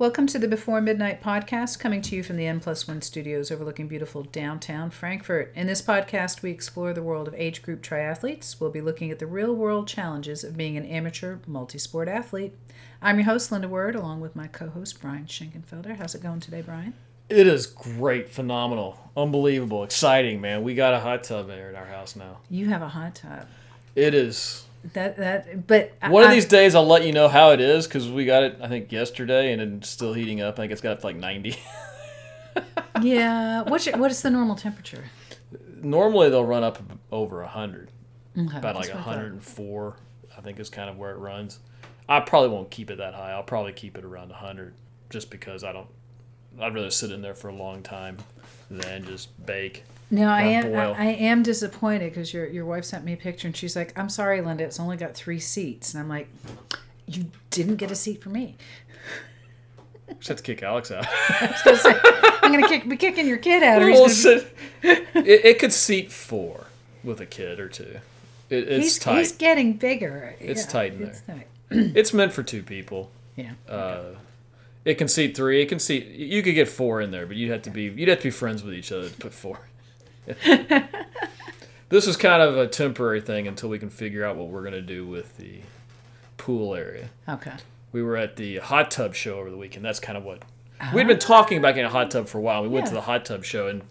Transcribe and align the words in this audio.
Welcome 0.00 0.28
to 0.28 0.38
the 0.38 0.46
Before 0.46 0.80
Midnight 0.80 1.20
podcast, 1.20 1.80
coming 1.80 2.02
to 2.02 2.14
you 2.14 2.22
from 2.22 2.36
the 2.36 2.46
N 2.46 2.60
Plus 2.60 2.86
One 2.86 3.02
studios 3.02 3.50
overlooking 3.50 3.88
beautiful 3.88 4.22
downtown 4.22 4.90
Frankfurt. 4.90 5.52
In 5.56 5.66
this 5.66 5.82
podcast, 5.82 6.40
we 6.40 6.52
explore 6.52 6.92
the 6.92 7.02
world 7.02 7.26
of 7.26 7.34
age 7.34 7.62
group 7.62 7.82
triathletes. 7.82 8.60
We'll 8.60 8.70
be 8.70 8.80
looking 8.80 9.10
at 9.10 9.18
the 9.18 9.26
real 9.26 9.52
world 9.56 9.88
challenges 9.88 10.44
of 10.44 10.56
being 10.56 10.76
an 10.76 10.86
amateur 10.86 11.38
multi 11.48 11.78
sport 11.78 12.06
athlete. 12.06 12.56
I'm 13.02 13.16
your 13.16 13.24
host, 13.24 13.50
Linda 13.50 13.66
Word, 13.66 13.96
along 13.96 14.20
with 14.20 14.36
my 14.36 14.46
co 14.46 14.68
host, 14.68 15.02
Brian 15.02 15.26
Schenkenfelder. 15.26 15.96
How's 15.96 16.14
it 16.14 16.22
going 16.22 16.38
today, 16.38 16.62
Brian? 16.62 16.94
It 17.28 17.48
is 17.48 17.66
great, 17.66 18.28
phenomenal, 18.28 19.10
unbelievable, 19.16 19.82
exciting, 19.82 20.40
man. 20.40 20.62
We 20.62 20.76
got 20.76 20.94
a 20.94 21.00
hot 21.00 21.24
tub 21.24 21.48
there 21.48 21.70
in 21.70 21.74
our 21.74 21.86
house 21.86 22.14
now. 22.14 22.38
You 22.48 22.68
have 22.68 22.82
a 22.82 22.88
hot 22.88 23.16
tub. 23.16 23.48
It 23.96 24.14
is. 24.14 24.64
That 24.92 25.16
that, 25.16 25.66
but 25.66 25.92
One 26.08 26.24
of 26.24 26.30
these 26.30 26.46
days, 26.46 26.74
I'll 26.74 26.86
let 26.86 27.04
you 27.04 27.12
know 27.12 27.28
how 27.28 27.50
it 27.50 27.60
is 27.60 27.86
because 27.86 28.08
we 28.08 28.24
got 28.24 28.42
it, 28.42 28.58
I 28.62 28.68
think, 28.68 28.92
yesterday, 28.92 29.52
and 29.52 29.60
it's 29.60 29.88
still 29.88 30.12
heating 30.14 30.40
up. 30.40 30.54
I 30.54 30.62
think 30.62 30.72
it's 30.72 30.80
got 30.80 30.92
up 30.92 31.00
to 31.00 31.06
like 31.06 31.16
90. 31.16 31.56
yeah. 33.02 33.62
What's 33.62 33.86
your, 33.86 33.96
what 33.98 34.10
is 34.10 34.22
the 34.22 34.30
normal 34.30 34.56
temperature? 34.56 35.04
Normally, 35.82 36.30
they'll 36.30 36.44
run 36.44 36.64
up 36.64 36.80
over 37.10 37.40
100, 37.42 37.90
Okay, 38.36 38.56
about 38.56 38.76
like 38.76 38.88
what 38.88 38.96
104, 38.96 39.96
I 40.36 40.40
think 40.40 40.60
is 40.60 40.70
kind 40.70 40.88
of 40.88 40.96
where 40.96 41.10
it 41.10 41.18
runs. 41.18 41.58
I 42.08 42.20
probably 42.20 42.50
won't 42.50 42.70
keep 42.70 42.90
it 42.90 42.98
that 42.98 43.14
high. 43.14 43.32
I'll 43.32 43.42
probably 43.42 43.72
keep 43.72 43.98
it 43.98 44.04
around 44.04 44.30
100 44.30 44.74
just 45.10 45.30
because 45.30 45.64
I 45.64 45.72
don't, 45.72 45.88
I'd 46.60 46.74
rather 46.74 46.90
sit 46.90 47.10
in 47.10 47.20
there 47.20 47.34
for 47.34 47.48
a 47.48 47.54
long 47.54 47.82
time 47.82 48.16
than 48.70 49.04
just 49.04 49.28
bake. 49.44 49.84
No, 50.10 50.28
I 50.28 50.42
am. 50.42 50.74
I. 50.74 50.94
I 50.96 51.04
am 51.06 51.42
disappointed 51.42 52.10
because 52.10 52.32
your 52.32 52.46
your 52.46 52.64
wife 52.64 52.84
sent 52.84 53.04
me 53.04 53.12
a 53.12 53.16
picture 53.16 53.46
and 53.46 53.56
she's 53.56 53.76
like, 53.76 53.98
"I'm 53.98 54.08
sorry, 54.08 54.40
Linda, 54.40 54.64
it's 54.64 54.80
only 54.80 54.96
got 54.96 55.14
three 55.14 55.38
seats," 55.38 55.92
and 55.92 56.02
I'm 56.02 56.08
like, 56.08 56.28
"You 57.06 57.26
didn't 57.50 57.76
get 57.76 57.90
a 57.90 57.94
seat 57.94 58.22
for 58.22 58.30
me." 58.30 58.56
Just 60.16 60.28
have 60.28 60.36
to 60.38 60.42
kick 60.42 60.62
Alex 60.62 60.90
out. 60.90 61.06
I'm 62.42 62.52
gonna 62.52 62.68
kick, 62.68 62.88
be 62.88 62.96
kicking 62.96 63.26
your 63.26 63.36
kid 63.36 63.62
out. 63.62 63.82
Or 63.82 63.88
he's, 63.88 64.24
gonna, 64.24 64.40
it, 64.82 65.06
it 65.44 65.58
could 65.58 65.72
seat 65.72 66.10
four 66.10 66.66
with 67.04 67.20
a 67.20 67.26
kid 67.26 67.60
or 67.60 67.68
two. 67.68 67.98
It, 68.48 68.68
it's 68.68 68.84
he's, 68.84 68.98
tight. 68.98 69.18
he's 69.18 69.32
getting 69.32 69.74
bigger. 69.74 70.34
It's 70.40 70.64
Yeah, 70.64 70.70
tight 70.70 70.94
in 70.94 71.02
it's 71.02 71.20
tight. 71.20 71.46
It's 71.70 72.14
meant 72.14 72.32
for 72.32 72.42
two 72.42 72.62
people. 72.62 73.10
Yeah. 73.36 73.52
Uh, 73.68 74.14
it 74.86 74.94
can 74.94 75.06
seat 75.06 75.36
three. 75.36 75.60
It 75.60 75.66
can 75.68 75.78
seat. 75.78 76.06
You 76.06 76.42
could 76.42 76.54
get 76.54 76.66
four 76.66 77.02
in 77.02 77.10
there, 77.10 77.26
but 77.26 77.36
you'd 77.36 77.50
have 77.50 77.62
to 77.62 77.70
be 77.70 77.82
you'd 77.82 78.08
have 78.08 78.18
to 78.18 78.24
be 78.24 78.30
friends 78.30 78.62
with 78.62 78.72
each 78.72 78.90
other 78.90 79.10
to 79.10 79.16
put 79.16 79.34
four. 79.34 79.68
this 81.88 82.06
is 82.06 82.16
kind 82.16 82.42
of 82.42 82.56
a 82.56 82.66
temporary 82.66 83.20
thing 83.20 83.46
until 83.46 83.68
we 83.68 83.78
can 83.78 83.90
figure 83.90 84.24
out 84.24 84.36
what 84.36 84.48
we're 84.48 84.64
gonna 84.64 84.80
do 84.80 85.06
with 85.06 85.36
the 85.36 85.60
pool 86.36 86.74
area. 86.74 87.10
Okay. 87.28 87.52
We 87.92 88.02
were 88.02 88.16
at 88.16 88.36
the 88.36 88.58
hot 88.58 88.90
tub 88.90 89.14
show 89.14 89.38
over 89.38 89.50
the 89.50 89.56
weekend. 89.56 89.84
That's 89.84 90.00
kind 90.00 90.18
of 90.18 90.24
what 90.24 90.42
uh-huh. 90.80 90.92
we'd 90.94 91.06
been 91.06 91.18
talking 91.18 91.58
about 91.58 91.74
getting 91.74 91.86
a 91.86 91.92
hot 91.92 92.10
tub 92.10 92.28
for 92.28 92.38
a 92.38 92.40
while. 92.40 92.62
We 92.62 92.68
went 92.68 92.86
to 92.86 92.94
the 92.94 93.02
hot 93.02 93.24
tub 93.24 93.44
show 93.44 93.68
and 93.68 93.82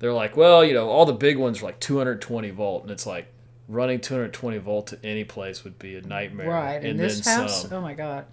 they're 0.00 0.12
like, 0.12 0.36
well, 0.36 0.64
you 0.64 0.72
know, 0.74 0.88
all 0.88 1.04
the 1.04 1.12
big 1.12 1.36
ones 1.36 1.60
are 1.62 1.66
like 1.66 1.78
220 1.78 2.50
volt, 2.50 2.82
and 2.82 2.90
it's 2.90 3.06
like 3.06 3.26
running 3.68 4.00
220 4.00 4.58
volt 4.58 4.88
to 4.88 4.98
any 5.04 5.24
place 5.24 5.62
would 5.62 5.78
be 5.78 5.94
a 5.94 6.00
nightmare. 6.00 6.48
Right. 6.48 6.82
In 6.82 6.92
And 6.92 7.00
this 7.00 7.20
then 7.20 7.40
house, 7.40 7.62
some. 7.62 7.72
oh 7.74 7.80
my 7.80 7.94
god. 7.94 8.24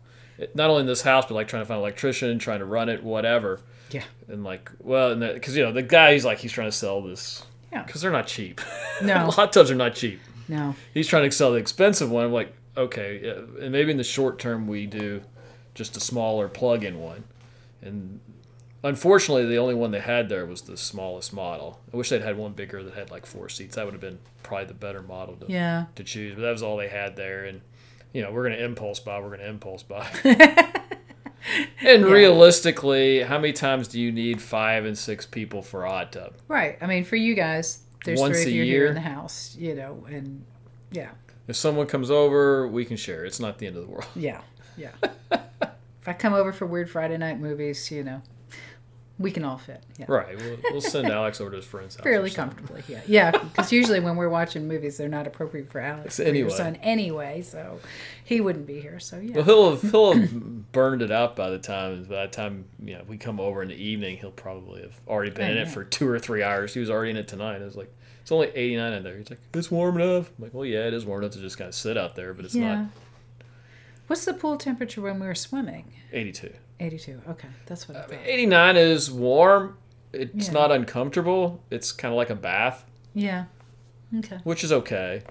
Not 0.53 0.69
only 0.69 0.81
in 0.81 0.87
this 0.87 1.01
house, 1.01 1.25
but 1.27 1.35
like 1.35 1.47
trying 1.47 1.63
to 1.63 1.65
find 1.65 1.77
an 1.77 1.81
electrician, 1.81 2.39
trying 2.39 2.59
to 2.59 2.65
run 2.65 2.89
it, 2.89 3.03
whatever. 3.03 3.59
Yeah. 3.91 4.03
And 4.27 4.43
like, 4.43 4.71
well, 4.79 5.15
because 5.15 5.57
you 5.57 5.63
know 5.63 5.71
the 5.71 5.81
guy, 5.81 6.13
he's 6.13 6.25
like, 6.25 6.39
he's 6.39 6.51
trying 6.51 6.69
to 6.69 6.75
sell 6.75 7.01
this 7.01 7.43
Yeah. 7.71 7.83
because 7.83 8.01
they're 8.01 8.11
not 8.11 8.27
cheap. 8.27 8.61
No. 9.01 9.29
hot 9.31 9.51
tubs 9.53 9.69
are 9.71 9.75
not 9.75 9.93
cheap 9.95 10.19
No. 10.47 10.75
he's 10.93 11.07
trying 11.07 11.29
to 11.29 11.35
sell 11.35 11.51
the 11.51 11.57
expensive 11.57 12.09
one. 12.09 12.25
I'm 12.25 12.31
like, 12.33 12.53
okay, 12.75 13.19
yeah, 13.23 13.63
and 13.63 13.71
maybe 13.71 13.91
in 13.91 13.97
the 13.97 14.03
short 14.03 14.39
term 14.39 14.67
we 14.67 14.85
do 14.85 15.21
just 15.73 15.95
a 15.97 15.99
smaller 15.99 16.47
plug-in 16.47 16.99
one. 16.99 17.23
And 17.81 18.19
unfortunately, 18.83 19.45
the 19.45 19.57
only 19.57 19.75
one 19.75 19.91
they 19.91 19.99
had 19.99 20.29
there 20.29 20.45
was 20.45 20.61
the 20.63 20.77
smallest 20.77 21.33
model. 21.33 21.79
I 21.93 21.97
wish 21.97 22.09
they'd 22.09 22.21
had 22.21 22.37
one 22.37 22.53
bigger 22.53 22.81
that 22.83 22.93
had 22.95 23.11
like 23.11 23.25
four 23.25 23.49
seats. 23.49 23.75
That 23.75 23.85
would 23.85 23.93
have 23.93 24.01
been 24.01 24.19
probably 24.43 24.65
the 24.67 24.73
better 24.73 25.01
model 25.01 25.35
to, 25.35 25.45
Yeah. 25.51 25.85
to 25.95 26.03
choose. 26.03 26.35
But 26.35 26.41
that 26.41 26.51
was 26.51 26.63
all 26.63 26.77
they 26.77 26.87
had 26.87 27.15
there, 27.15 27.45
and 27.45 27.61
you 28.13 28.21
know, 28.23 28.31
we're 28.31 28.43
gonna 28.49 28.63
impulse 28.63 28.99
buy. 28.99 29.19
We're 29.19 29.31
gonna 29.37 29.49
impulse 29.49 29.83
buy. 29.83 30.07
and 31.81 32.05
realistically, 32.05 33.21
how 33.23 33.37
many 33.39 33.53
times 33.53 33.87
do 33.87 33.99
you 33.99 34.11
need 34.11 34.41
five 34.41 34.85
and 34.85 34.97
six 34.97 35.25
people 35.25 35.61
for 35.61 35.85
a 35.85 35.89
hot 35.89 36.11
tub? 36.11 36.33
Right. 36.47 36.77
I 36.81 36.87
mean, 36.87 37.03
for 37.03 37.15
you 37.15 37.35
guys, 37.35 37.79
there's 38.05 38.19
Once 38.19 38.43
three 38.43 38.51
of 38.51 38.55
you 38.57 38.63
here 38.63 38.87
in 38.87 38.95
the 38.95 39.01
house, 39.01 39.55
you 39.57 39.75
know, 39.75 40.05
and 40.09 40.43
yeah, 40.91 41.09
If 41.47 41.55
someone 41.55 41.87
comes 41.87 42.09
over, 42.09 42.67
we 42.67 42.85
can 42.85 42.97
share. 42.97 43.25
It's 43.25 43.39
not 43.39 43.57
the 43.57 43.67
end 43.67 43.75
of 43.75 43.85
the 43.85 43.91
world. 43.91 44.07
yeah, 44.15 44.41
yeah. 44.77 44.91
if 45.31 46.07
I 46.07 46.13
come 46.13 46.33
over 46.33 46.53
for 46.53 46.65
weird 46.65 46.89
Friday 46.89 47.17
night 47.17 47.39
movies, 47.39 47.91
you 47.91 48.03
know, 48.03 48.21
we 49.19 49.31
can 49.31 49.43
all 49.43 49.57
fit. 49.57 49.83
Yeah. 49.97 50.05
Right. 50.07 50.37
We'll, 50.37 50.57
we'll 50.71 50.81
send 50.81 51.07
Alex 51.09 51.41
over 51.41 51.49
to 51.51 51.55
his 51.57 51.65
friend's 51.65 51.95
house. 51.95 52.03
fairly 52.03 52.29
comfortably. 52.29 52.83
Yeah, 52.87 53.01
yeah. 53.07 53.31
Because 53.31 53.71
usually 53.71 53.99
when 53.99 54.15
we're 54.15 54.29
watching 54.29 54.67
movies, 54.67 54.97
they're 54.97 55.09
not 55.09 55.25
appropriate 55.25 55.71
for 55.71 55.79
Alex, 55.79 56.19
or 56.19 56.23
your 56.23 56.29
Anyway. 56.29 56.49
son, 56.51 56.75
anyway. 56.77 57.41
So 57.41 57.79
he 58.23 58.41
wouldn't 58.41 58.67
be 58.67 58.79
here. 58.79 58.99
So 58.99 59.17
yeah, 59.17 59.37
Well, 59.37 59.43
he'll 59.45 59.69
have, 59.71 59.81
he'll 59.91 60.13
have 60.13 60.71
burned 60.71 61.01
it 61.01 61.11
out 61.11 61.35
by 61.35 61.49
the 61.49 61.57
time 61.59 62.03
by 62.03 62.27
the 62.27 62.31
time 62.31 62.65
you 62.83 62.93
know 62.95 63.01
we 63.07 63.17
come 63.17 63.39
over 63.39 63.61
in 63.63 63.69
the 63.69 63.75
evening. 63.75 64.17
He'll 64.17 64.29
probably 64.31 64.81
have 64.83 64.99
already 65.07 65.31
been 65.31 65.47
Oh, 65.47 65.51
in 65.51 65.57
yeah. 65.57 65.63
it 65.63 65.69
for 65.69 65.83
two 65.83 66.07
or 66.07 66.19
three 66.19 66.43
hours. 66.43 66.73
He 66.73 66.79
was 66.79 66.89
already 66.91 67.11
in 67.11 67.17
it 67.17 67.27
tonight. 67.27 67.61
I 67.61 67.65
was 67.65 67.75
like, 67.75 67.91
it's 68.21 68.31
only 68.31 68.49
eighty 68.49 68.75
nine 68.75 68.93
in 68.93 69.03
there. 69.03 69.17
He's 69.17 69.29
like, 69.31 69.39
it's 69.53 69.71
warm 69.71 69.99
enough. 69.99 70.29
I'm 70.37 70.43
like, 70.43 70.53
well, 70.53 70.65
yeah, 70.65 70.85
it 70.87 70.93
is 70.93 71.05
warm 71.05 71.23
enough 71.23 71.33
to 71.33 71.39
just 71.39 71.57
kind 71.57 71.67
of 71.69 71.73
sit 71.75 71.97
out 71.97 72.15
there, 72.15 72.33
but 72.35 72.45
it's 72.45 72.53
yeah. 72.53 72.75
not 72.75 72.85
What's 74.07 74.23
the 74.25 74.33
pool 74.33 74.57
temperature 74.57 75.01
when 75.01 75.19
we 75.19 75.27
were 75.27 75.35
swimming? 75.35 75.91
eighty 76.13 76.31
two. 76.79 76.85
Eighty-two. 76.85 77.21
Okay, 77.29 77.47
that's 77.65 77.87
what 77.87 77.97
I 77.97 78.01
thought. 78.03 78.19
Eighty 78.25 78.45
nine 78.45 78.77
is 78.77 79.11
warm. 79.11 79.77
It's 80.13 80.47
Yeah. 80.47 80.53
not 80.53 80.71
uncomfortable. 80.71 81.61
It's 81.69 81.91
kind 81.91 82.11
of 82.13 82.17
like 82.17 82.29
a 82.29 82.35
bath, 82.35 82.85
Yeah. 83.13 83.45
Okay. 84.19 84.37
which 84.43 84.63
is 84.63 84.71
okay. 84.71 85.23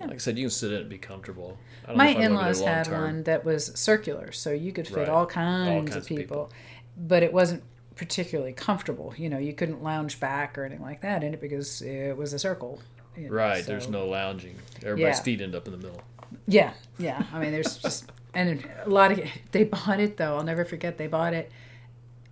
Like 0.00 0.12
I 0.12 0.16
said, 0.18 0.38
you 0.38 0.44
can 0.44 0.50
sit 0.50 0.70
in 0.70 0.78
it 0.78 0.80
and 0.82 0.90
be 0.90 0.98
comfortable. 0.98 1.56
I 1.84 1.88
don't 1.88 1.96
know 1.96 2.04
My 2.04 2.10
if 2.10 2.16
I'd 2.16 2.20
wanna 2.20 2.28
go 2.28 2.38
in-laws 2.40 2.60
had 2.62 2.84
term. 2.86 3.00
one 3.02 3.22
that 3.24 3.44
was 3.44 3.72
circular, 3.74 4.32
so 4.32 4.50
you 4.52 4.72
could 4.72 4.86
fit 4.86 4.96
Right. 4.98 5.08
all 5.08 5.26
kinds, 5.26 5.96
of 5.96 6.06
people, 6.06 6.50
but 6.96 7.22
it 7.22 7.32
wasn't 7.32 7.62
particularly 7.96 8.52
comfortable. 8.52 9.14
You 9.16 9.28
know, 9.30 9.38
you 9.38 9.52
couldn't 9.54 9.82
lounge 9.82 10.20
back 10.20 10.58
or 10.58 10.64
anything 10.64 10.82
like 10.84 11.00
that 11.02 11.22
in 11.24 11.32
it 11.34 11.40
because 11.40 11.80
it 11.82 12.16
was 12.16 12.32
a 12.32 12.38
circle. 12.38 12.80
you 13.16 13.28
know, 13.28 13.34
Right, 13.36 13.64
so- 13.64 13.70
there's 13.70 13.88
no 13.88 14.06
lounging. 14.06 14.56
Everybody's 14.84 15.18
Yeah. 15.18 15.22
feet 15.22 15.40
end 15.40 15.54
up 15.54 15.66
in 15.66 15.72
the 15.72 15.78
middle. 15.78 16.02
Yeah, 16.48 16.72
yeah. 16.98 17.22
I 17.32 17.38
mean, 17.38 17.52
there's 17.52 17.76
just 17.78 18.10
and 18.34 18.64
a 18.84 18.88
lot 18.88 19.12
of 19.12 19.20
they 19.52 19.64
bought 19.64 20.00
it 20.00 20.16
though. 20.16 20.36
I'll 20.36 20.44
never 20.44 20.64
forget 20.64 20.98
they 20.98 21.06
bought 21.06 21.34
it 21.34 21.50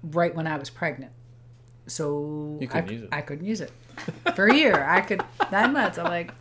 right 0.02 0.34
when 0.34 0.46
I 0.46 0.56
was 0.56 0.70
pregnant, 0.70 1.12
so 1.86 2.58
You 2.60 2.68
I, 2.68 2.80
couldn't 2.80 2.90
use 2.92 3.02
it. 3.02 3.08
I 3.12 3.20
couldn't 3.20 3.46
use 3.46 3.60
it 3.60 3.72
for 4.34 4.46
a 4.46 4.54
year. 4.54 4.84
I 4.84 5.00
could 5.00 5.22
nine 5.50 5.72
months. 5.72 5.98
I'm 5.98 6.06
like 6.06 6.32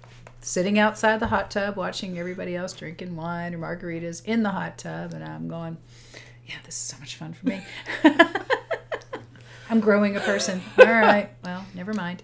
sitting 0.41 0.79
outside 0.79 1.19
the 1.19 1.27
hot 1.27 1.51
tub 1.51 1.75
watching 1.77 2.17
everybody 2.17 2.55
else 2.55 2.73
drinking 2.73 3.15
wine 3.15 3.53
or 3.53 3.59
margaritas 3.59 4.25
in 4.25 4.43
the 4.43 4.49
hot 4.49 4.77
tub, 4.77 5.13
and 5.13 5.23
I'm 5.23 5.47
going, 5.47 5.77
yeah, 6.47 6.55
this 6.65 6.75
is 6.75 6.81
so 6.81 6.97
much 6.99 7.15
fun 7.15 7.33
for 7.33 7.47
me. 7.47 7.61
I'm 9.69 9.79
growing 9.79 10.17
a 10.17 10.19
person. 10.19 10.61
All 10.79 10.85
right, 10.85 11.29
well, 11.43 11.65
never 11.75 11.93
mind. 11.93 12.23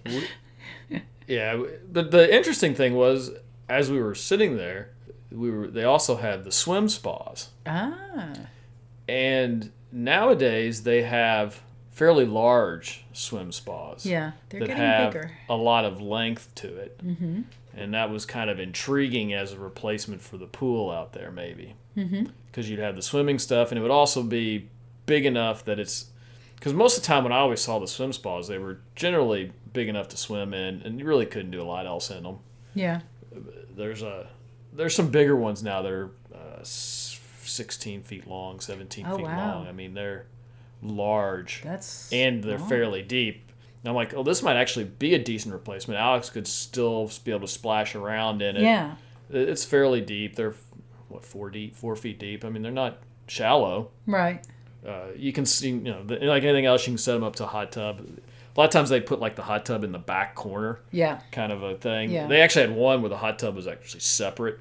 Yeah, 1.28 1.62
but 1.92 2.12
the 2.12 2.34
interesting 2.34 2.74
thing 2.74 2.96
was, 2.96 3.31
as 3.70 3.92
we 3.92 4.02
were 4.02 4.16
sitting 4.16 4.58
there, 4.58 4.90
we 5.32 5.50
were. 5.52 5.68
They 5.68 5.84
also 5.84 6.18
had 6.18 6.44
the 6.44 6.52
swim 6.52 6.90
spas, 6.90 7.50
Ah, 7.66 8.34
and 9.08 9.72
nowadays 9.92 10.84
they 10.84 11.04
have 11.04 11.62
fairly 11.92 12.26
large 12.26 13.06
swim 13.14 13.52
spas. 13.52 14.06
yeah, 14.06 14.32
they're 14.50 14.60
that 14.62 14.68
getting 14.68 14.84
have 14.84 15.14
bigger. 15.14 15.32
a 15.50 15.56
lot 15.56 15.86
of 15.86 16.02
length 16.02 16.54
to 16.56 16.76
it, 16.78 16.98
mm-hmm. 17.06 17.42
and 17.76 17.94
that 17.94 18.10
was 18.10 18.26
kind 18.26 18.50
of 18.50 18.60
intriguing 18.60 19.34
as 19.34 19.54
a 19.54 19.60
replacement 19.60 20.22
for 20.22 20.38
the 20.38 20.46
pool 20.47 20.90
out 20.91 21.14
there, 21.14 21.32
maybe, 21.32 21.76
because 21.96 22.12
mm-hmm. 22.12 22.62
you'd 22.64 22.80
have 22.80 22.96
the 22.96 23.02
swimming 23.02 23.40
stuff, 23.40 23.72
and 23.72 23.80
it 23.80 23.82
would 23.82 23.91
also 23.91 24.23
be 24.23 24.68
big 25.06 25.26
enough 25.26 25.64
that 25.66 25.80
it's 25.80 26.08
because 26.56 26.73
most 26.73 26.97
of 26.97 27.03
the 27.03 27.08
time 27.08 27.23
when 27.23 27.32
I 27.32 27.38
always 27.38 27.62
saw 27.62 27.80
the 27.80 27.88
swim 27.88 28.12
spas, 28.14 28.47
they 28.47 28.58
were 28.58 28.80
generally 28.96 29.52
big 29.73 29.88
enough 29.90 30.08
to 30.09 30.18
swim 30.18 30.53
in, 30.53 30.82
and 30.84 31.00
you 31.00 31.06
really 31.06 31.26
couldn't 31.26 31.52
do 31.52 31.62
a 31.62 31.64
lot 31.64 31.85
else 31.85 32.09
in 32.09 32.23
them. 32.23 32.40
Yeah, 32.73 33.02
There's 33.76 34.02
a 34.02 34.28
there's 34.78 34.96
some 34.96 35.09
bigger 35.09 35.35
ones 35.35 35.62
now 35.64 35.82
that 35.82 35.91
are 35.91 36.12
uh, 36.34 36.59
16 36.64 38.03
feet 38.03 38.28
long, 38.28 38.59
17 38.59 39.06
Oh, 39.08 39.18
feet 39.18 39.26
wow. 39.26 39.56
long. 39.59 39.68
I 39.68 39.72
mean, 39.72 39.94
they're 39.94 40.26
large 40.82 41.62
that's 41.64 42.12
and 42.14 42.44
they're 42.44 42.59
long. 42.59 42.70
fairly 42.70 43.02
deep. 43.02 43.52
And 43.84 43.90
I'm 43.90 43.96
like, 43.96 44.14
oh, 44.14 44.24
this 44.24 44.44
might 44.44 44.56
actually 44.56 44.85
be 44.85 45.14
a 45.14 45.20
decent 45.20 45.53
replacement. 45.53 46.00
Alex 46.00 46.29
could 46.29 46.47
still 46.47 47.09
be 47.24 47.32
able 47.32 47.41
to 47.41 47.47
splash 47.47 47.96
around 47.96 48.41
in 48.41 48.58
it. 48.58 48.62
Yeah. 48.64 48.96
It's 49.29 49.66
fairly 49.66 50.02
deep. 50.02 50.35
They're 50.35 50.56
what 51.09 51.23
four 51.23 51.50
deep, 51.50 51.76
four 51.76 51.96
feet 51.96 52.20
deep. 52.20 52.44
I 52.44 52.50
mean, 52.50 52.62
they're 52.64 52.72
not 52.72 52.97
shallow. 53.28 53.90
Right. 54.06 54.46
Uh, 54.85 55.08
you 55.16 55.32
can 55.34 55.46
see, 55.46 55.70
you 55.70 55.80
know, 55.80 56.03
the, 56.03 56.16
like 56.18 56.44
anything 56.44 56.66
else, 56.66 56.85
you 56.85 56.91
can 56.94 56.97
set 56.97 57.14
them 57.14 57.23
up 57.23 57.35
to 57.38 57.44
a 57.44 57.47
hot 57.47 57.72
tub. 57.72 58.00
A 58.02 58.59
lot 58.59 58.66
of 58.66 58.72
times 58.72 58.90
they 58.90 59.00
put 59.00 59.20
like 59.20 59.35
the 59.35 59.44
hot 59.44 59.66
tub 59.66 59.84
in 59.84 59.91
the 59.91 60.00
back 60.00 60.34
corner, 60.35 60.80
Yeah. 60.91 61.20
kind 61.32 61.52
of 61.52 61.62
a 61.64 61.76
thing. 61.76 62.09
Yeah. 62.09 62.28
They 62.28 62.41
actually 62.41 62.68
had 62.68 62.76
one 62.76 63.02
where 63.02 63.09
the 63.09 63.18
hot 63.18 63.38
tub 63.40 63.56
was 63.56 63.68
actually 63.68 64.00
separate. 64.02 64.59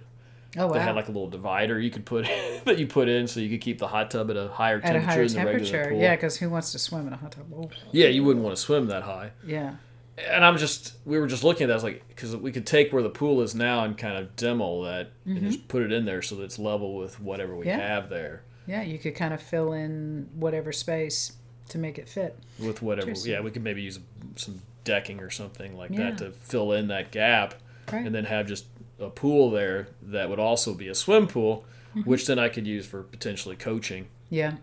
Oh 0.58 0.73
They 0.73 0.81
had 0.81 0.97
like 0.97 1.08
a 1.08 1.12
little 1.12 1.29
divider 1.29 1.79
you 1.81 1.91
could 1.91 2.05
put 2.06 2.25
that 2.64 2.79
you 2.79 2.87
put 2.87 3.08
in 3.08 3.26
so 3.26 3.41
you 3.41 3.49
could 3.50 3.61
keep 3.61 3.79
the 3.79 3.88
hot 3.88 4.11
tub 4.11 4.31
at 4.31 4.37
a 4.37 4.49
higher 4.49 4.81
temperature. 4.81 4.97
At 4.99 5.03
a 5.03 5.06
higher 5.06 5.29
than 5.29 5.37
the 5.44 5.44
regular 5.53 5.70
temperature. 5.73 6.03
Yeah, 6.03 6.14
because 6.17 6.37
who 6.38 6.49
wants 6.50 6.73
to 6.73 6.79
swim 6.79 7.06
in 7.06 7.12
a 7.12 7.17
hot 7.17 7.32
tub? 7.32 7.47
Oh, 7.55 7.70
Yeah, 7.93 8.08
you 8.08 8.25
wouldn't 8.25 8.44
want 8.44 8.56
to 8.56 8.62
swim 8.62 8.87
that 8.87 9.03
high. 9.03 9.32
yeah. 9.47 9.76
And 10.19 10.47
I'm 10.47 10.56
just, 10.56 10.94
we 11.05 11.19
were 11.19 11.26
just 11.26 11.44
looking 11.44 11.64
at 11.64 11.67
that. 11.67 11.73
I 11.75 11.76
was 11.76 11.85
like, 11.85 12.08
because 12.08 12.35
we 12.35 12.50
could 12.50 12.67
take 12.67 12.91
where 12.91 13.03
the 13.03 13.11
pool 13.11 13.43
is 13.43 13.55
now 13.55 13.85
and 13.85 13.99
kind 13.99 14.17
of 14.17 14.35
demo 14.35 14.82
that 14.85 15.11
and 15.26 15.43
just 15.43 15.69
put 15.69 15.82
it 15.82 15.93
in 15.93 16.06
there 16.06 16.23
so 16.23 16.37
that 16.37 16.44
it's 16.44 16.59
level 16.59 16.97
with 16.97 17.20
whatever 17.20 17.55
we 17.55 17.67
Mm-hmm. 17.67 17.79
Yeah. 17.79 17.87
have 17.88 18.09
there 18.09 18.43
Yeah, 18.67 18.81
you 18.82 18.99
could 18.99 19.14
kind 19.14 19.35
of 19.35 19.43
fill 19.43 19.75
in 19.75 20.31
whatever 20.35 20.73
space 20.73 21.32
to 21.69 21.76
make 21.76 21.99
it 21.99 22.09
fit. 22.09 22.38
with 22.59 22.81
whatever. 22.81 23.11
Yeah, 23.26 23.41
we 23.41 23.50
could 23.50 23.62
maybe 23.62 23.82
use 23.82 23.99
some 24.37 24.62
decking 24.85 25.20
or 25.20 25.29
something 25.29 25.76
like 25.76 25.91
Yeah. 25.91 26.12
that 26.12 26.19
to 26.19 26.31
fill 26.31 26.73
in 26.73 26.88
that 26.88 27.11
gap 27.11 27.52
Right. 27.93 28.06
and 28.06 28.14
then 28.14 28.25
have 28.25 28.47
just 28.47 28.64
a 29.01 29.11
pool 29.11 29.51
there 29.51 29.89
that 30.03 30.29
would 30.31 30.39
also 30.39 30.75
be 30.75 30.89
a 30.89 30.95
swim 30.95 31.27
pool, 31.27 31.65
Mm-hmm. 31.95 32.11
which 32.11 32.27
then 32.27 32.39
I 32.39 32.51
could 32.51 32.67
use 32.67 32.85
for 32.87 33.03
potentially 33.03 33.57
coaching. 33.57 34.09
Yeah. 34.29 34.57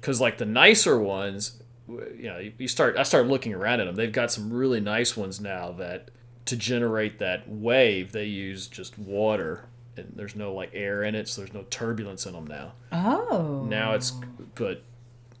because 0.00 0.20
like 0.20 0.38
the 0.38 0.44
nicer 0.46 0.98
ones 0.98 1.62
you 1.86 2.24
know 2.28 2.38
you- 2.58 2.66
start 2.68 2.96
i 2.96 3.02
start 3.02 3.26
looking 3.26 3.52
around 3.52 3.80
at 3.80 3.84
them 3.86 3.94
they've 3.96 4.12
got 4.12 4.30
some 4.32 4.52
really 4.52 4.80
nice 4.80 5.16
ones 5.16 5.40
now 5.40 5.72
that 5.72 6.10
to 6.46 6.56
generate 6.56 7.18
that 7.18 7.48
wave 7.48 8.12
they 8.12 8.24
use 8.24 8.66
just 8.66 8.96
water 8.98 9.64
and 9.96 10.12
there's 10.16 10.34
no 10.36 10.54
like 10.54 10.70
air 10.72 11.02
in 11.02 11.14
it 11.14 11.28
so 11.28 11.42
there's 11.42 11.52
no 11.52 11.64
turbulence 11.68 12.26
in 12.26 12.32
them 12.32 12.46
now 12.46 12.72
Oh. 12.92 13.66
now 13.68 13.92
it's 13.92 14.12
but 14.54 14.82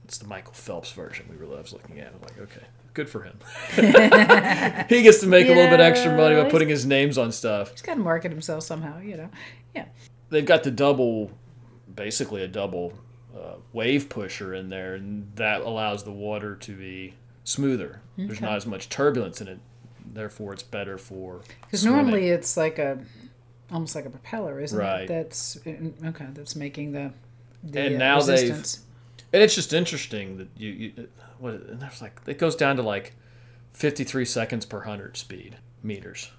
it's 0.04 0.18
the 0.18 0.26
michael 0.26 0.52
phelps 0.52 0.92
version 0.92 1.24
we 1.30 1.36
were 1.36 1.56
I 1.56 1.60
was 1.60 1.72
looking 1.72 1.98
at 2.00 2.12
i'm 2.12 2.20
like 2.20 2.38
okay 2.40 2.66
good 3.00 3.08
for 3.08 3.22
him 3.22 3.38
he 4.88 5.02
gets 5.02 5.20
to 5.20 5.26
make 5.26 5.46
a 5.46 5.52
little 5.52 5.70
bit 5.70 5.80
extra 5.80 6.14
money 6.14 6.34
by 6.36 6.48
putting 6.50 6.68
his 6.68 6.84
names 6.84 7.16
on 7.16 7.32
stuff 7.32 7.70
He's 7.70 7.82
got 7.82 7.94
to 7.94 8.00
market 8.00 8.30
himself 8.30 8.62
somehow, 8.64 8.98
you 9.00 9.16
know. 9.16 9.30
Yeah. 9.74 9.86
they've 10.28 10.44
got 10.44 10.62
the 10.64 10.70
double, 10.70 11.30
basically 11.94 12.42
a 12.42 12.48
double 12.48 12.92
uh, 13.34 13.54
wave 13.72 14.08
pusher 14.08 14.54
in 14.54 14.68
there, 14.68 14.94
and 14.96 15.30
that 15.36 15.62
allows 15.62 16.04
the 16.04 16.10
water 16.12 16.56
to 16.56 16.76
be 16.76 17.14
smoother. 17.44 18.02
There's 18.18 18.40
not 18.40 18.56
as 18.56 18.66
much 18.66 18.88
turbulence 18.88 19.40
in 19.40 19.48
it, 19.48 19.58
therefore 20.12 20.52
it's 20.52 20.62
better 20.62 20.98
for. 20.98 21.40
Because 21.62 21.84
normally 21.84 22.28
it's 22.28 22.56
like 22.56 22.78
a, 22.78 22.98
almost 23.72 23.94
like 23.94 24.04
a 24.06 24.10
propeller, 24.10 24.60
isn't 24.60 24.78
Right. 24.78 25.02
it? 25.02 25.08
That's 25.08 25.58
okay. 25.66 26.26
That's 26.34 26.56
making 26.56 26.92
the. 26.92 27.12
the 27.62 27.80
And 27.80 27.94
uh, 27.96 27.98
now 27.98 28.20
they've- 28.20 28.50
and 29.32 29.42
it's 29.44 29.54
just 29.54 29.72
interesting 29.72 30.38
that 30.38 30.48
you, 30.56 30.68
you 30.70 31.08
what 31.40 31.54
and 31.54 31.80
there's 31.80 32.00
like 32.00 32.20
it 32.26 32.38
goes 32.38 32.54
down 32.54 32.76
to 32.76 32.82
like 32.82 33.14
53 33.72 34.24
seconds 34.24 34.64
per 34.66 34.80
hundred 34.82 35.16
speed 35.16 35.56
meters, 35.82 36.30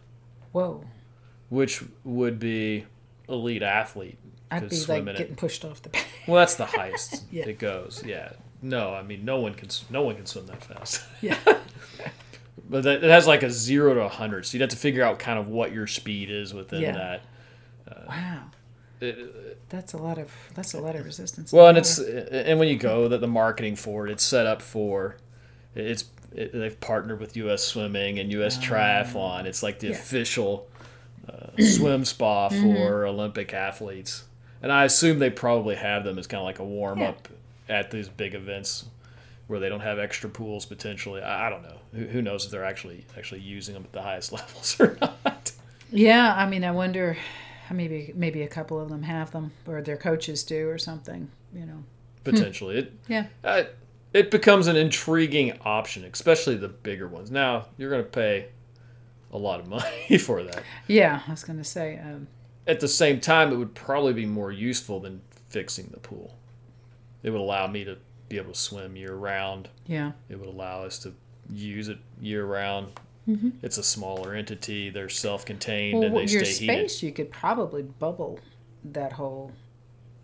Whoa. 0.51 0.83
which 1.49 1.83
would 2.03 2.39
be 2.39 2.85
elite 3.27 3.63
athlete. 3.63 4.17
I'd 4.49 4.69
be 4.69 4.75
swim 4.75 5.05
like 5.05 5.15
in 5.15 5.15
it. 5.15 5.17
getting 5.17 5.35
pushed 5.35 5.63
off 5.65 5.81
the 5.81 5.89
back. 5.89 6.05
Well, 6.27 6.37
that's 6.37 6.55
the 6.55 6.65
highest 6.65 7.23
Yeah. 7.31 7.47
it 7.47 7.57
goes. 7.59 8.03
Yeah. 8.05 8.33
No, 8.61 8.93
I 8.93 9.01
mean 9.01 9.25
no 9.25 9.39
one 9.39 9.53
can 9.55 9.69
no 9.89 10.03
one 10.03 10.15
can 10.15 10.25
swim 10.25 10.45
that 10.47 10.63
fast. 10.63 11.03
yeah. 11.21 11.37
But 12.69 12.83
that, 12.83 13.03
it 13.03 13.09
has 13.09 13.27
like 13.27 13.43
a 13.43 13.49
zero 13.49 13.93
to 13.95 14.01
a 14.01 14.07
hundred, 14.09 14.45
so 14.45 14.53
you'd 14.55 14.61
have 14.61 14.69
to 14.69 14.77
figure 14.77 15.03
out 15.03 15.19
kind 15.19 15.37
of 15.37 15.47
what 15.49 15.73
your 15.73 15.87
speed 15.87 16.29
is 16.29 16.53
within 16.53 16.81
Yeah. 16.81 16.91
that. 16.93 17.21
Uh, 17.87 18.01
wow. 18.07 18.40
That's 19.69 19.93
a 19.93 19.97
lot 19.97 20.17
of 20.17 20.31
that's 20.53 20.73
a 20.73 20.79
lot 20.79 20.95
of 20.95 21.05
resistance. 21.05 21.51
well, 21.51 21.67
and 21.67 21.77
it's 21.77 21.97
and 21.99 22.59
when 22.59 22.67
you 22.67 22.77
go, 22.77 23.07
that 23.07 23.19
the 23.21 23.27
marketing 23.27 23.75
for 23.75 24.07
it, 24.07 24.11
it's 24.11 24.23
set 24.23 24.45
up 24.45 24.61
for, 24.61 25.17
it's 25.75 26.05
it, 26.33 26.53
they've 26.53 26.79
partnered 26.79 27.19
with 27.19 27.35
U.S. 27.37 27.63
Swimming 27.63 28.19
and 28.19 28.31
U.S. 28.33 28.57
Triathlon. 28.57 29.45
It's 29.45 29.63
like 29.63 29.79
the 29.79 29.87
Yeah. 29.87 29.93
official 29.93 30.67
uh, 31.27 31.61
swim 31.61 32.05
spa 32.05 32.49
for 32.49 33.05
Olympic 33.05 33.53
athletes, 33.53 34.23
and 34.61 34.71
I 34.71 34.85
assume 34.85 35.19
they 35.19 35.29
probably 35.29 35.75
have 35.75 36.03
them 36.03 36.17
as 36.19 36.27
kind 36.27 36.39
of 36.39 36.45
like 36.45 36.59
a 36.59 36.63
warm 36.65 37.01
up 37.01 37.27
at 37.67 37.91
these 37.91 38.07
big 38.09 38.35
events. 38.35 38.85
Where 39.47 39.59
they 39.59 39.67
don't 39.67 39.81
have 39.81 39.99
extra 39.99 40.29
pools 40.29 40.65
potentially, 40.65 41.21
I, 41.21 41.47
I 41.47 41.49
don't 41.49 41.61
know. 41.63 41.75
Who, 41.93 42.05
who 42.05 42.21
knows 42.21 42.45
if 42.45 42.51
they're 42.51 42.63
actually 42.63 43.03
actually 43.17 43.41
using 43.41 43.73
them 43.73 43.83
at 43.83 43.91
the 43.91 44.01
highest 44.01 44.31
levels 44.31 44.79
or 44.79 44.97
not? 45.01 45.51
yeah. 45.91 46.33
I 46.37 46.47
mean, 46.49 46.63
I 46.63 46.71
wonder. 46.71 47.17
Maybe 47.73 48.11
maybe 48.15 48.41
a 48.43 48.47
couple 48.47 48.79
of 48.79 48.89
them 48.89 49.03
have 49.03 49.31
them, 49.31 49.51
or 49.67 49.81
their 49.81 49.97
coaches 49.97 50.43
do, 50.43 50.67
or 50.69 50.77
something. 50.77 51.29
You 51.53 51.65
know. 51.65 51.83
potentially. 52.23 52.77
It 52.77 52.93
Yeah. 53.07 53.25
uh, 53.43 53.63
it 54.13 54.29
becomes 54.31 54.67
an 54.67 54.75
intriguing 54.75 55.57
option, 55.65 56.03
especially 56.05 56.55
the 56.55 56.67
bigger 56.67 57.07
ones. 57.07 57.31
Now 57.31 57.67
you're 57.77 57.89
going 57.89 58.03
to 58.03 58.09
pay 58.09 58.47
a 59.31 59.37
lot 59.37 59.59
of 59.59 59.67
money 59.77 60.17
for 60.17 60.43
that. 60.43 60.63
Yeah. 60.87 61.21
I 61.27 61.31
was 61.31 61.43
gonna 61.43 61.63
say. 61.63 61.97
Um, 61.97 62.27
At 62.67 62.79
the 62.79 62.87
same 62.87 63.19
time, 63.19 63.51
it 63.51 63.55
would 63.55 63.73
probably 63.73 64.13
be 64.13 64.25
more 64.25 64.51
useful 64.51 64.99
than 64.99 65.21
fixing 65.49 65.87
the 65.91 65.99
pool. 65.99 66.35
It 67.23 67.29
would 67.31 67.41
allow 67.41 67.67
me 67.67 67.83
to 67.85 67.97
be 68.29 68.37
able 68.37 68.53
to 68.53 68.59
swim 68.59 68.95
year 68.95 69.13
round. 69.15 69.69
yeah. 69.87 70.11
It 70.29 70.39
would 70.39 70.47
allow 70.49 70.83
us 70.83 70.99
to 70.99 71.13
use 71.49 71.87
it 71.89 71.97
year 72.21 72.45
round. 72.45 72.87
Mm-hmm. 73.29 73.49
It's 73.61 73.77
a 73.77 73.83
smaller 73.83 74.33
entity. 74.33 74.89
They're 74.89 75.09
self-contained 75.09 75.99
Well, 75.99 76.07
and 76.07 76.15
they 76.17 76.31
your 76.31 76.43
stay 76.45 76.65
heated. 76.65 76.89
space, 76.89 77.03
you 77.03 77.11
could 77.11 77.31
probably 77.31 77.83
bubble 77.83 78.39
that 78.85 79.13
whole 79.13 79.51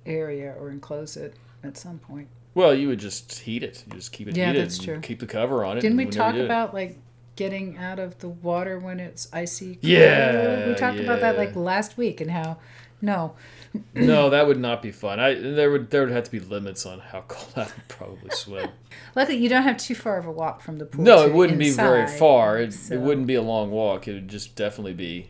area 0.05 0.55
or 0.59 0.71
enclose 0.71 1.15
it 1.17 1.35
at 1.63 1.77
some 1.77 1.99
point. 1.99 2.27
Well, 2.55 2.73
you 2.73 2.88
would 2.88 2.99
just 2.99 3.38
heat 3.39 3.61
it. 3.61 3.83
You 3.88 3.94
just 3.94 4.11
keep 4.11 4.27
it 4.27 4.35
Yeah, 4.35 4.47
heated. 4.47 4.63
that's 4.63 4.79
true. 4.79 4.99
Keep 4.99 5.19
the 5.19 5.27
cover 5.27 5.63
on 5.63 5.77
it. 5.77 5.81
Didn't 5.81 5.97
we 5.97 6.07
talk 6.07 6.33
it- 6.35 6.44
about 6.45 6.73
like 6.73 6.97
getting 7.38 7.78
out 7.78 8.00
of 8.00 8.19
the 8.19 8.28
water 8.28 8.78
when 8.78 9.00
it's 9.00 9.30
icy? 9.31 9.75
cold? 9.75 9.84
Yeah, 9.84 10.68
we 10.68 10.75
talked 10.75 11.00
about 11.00 11.22
that 11.22 11.38
like 11.38 11.56
last 11.56 11.98
week 11.98 12.19
and 12.19 12.30
how 12.31 12.57
no, 13.00 13.36
No, 13.94 14.30
that 14.31 14.48
would 14.48 14.60
not 14.60 14.81
be 14.81 14.92
fun. 14.92 15.19
I 15.19 15.36
there 15.36 15.72
would 15.72 15.89
there 15.92 16.04
would 16.04 16.12
have 16.12 16.24
to 16.25 16.31
be 16.31 16.39
limits 16.39 16.86
on 16.86 17.00
how 17.00 17.22
cold 17.28 17.54
I 17.56 17.63
would 17.63 17.88
probably 17.88 18.30
swim. 18.31 18.69
luckily 19.16 19.38
you 19.38 19.50
don't 19.50 19.63
have 19.63 19.78
too 19.78 19.95
far 19.95 20.18
of 20.18 20.25
a 20.25 20.31
walk 20.31 20.62
from 20.62 20.78
the 20.78 20.86
pool. 20.86 21.04
no, 21.04 21.25
it 21.25 21.34
wouldn't 21.34 21.60
be 21.60 21.72
very 21.72 22.07
far. 22.07 22.60
It, 22.60 22.74
so 22.74 22.95
it 22.95 23.00
wouldn't 23.00 23.28
be 23.28 23.36
a 23.36 23.42
long 23.42 23.72
walk. 23.72 24.07
It 24.07 24.13
would 24.13 24.28
just 24.28 24.56
definitely 24.56 24.94
be 24.94 25.30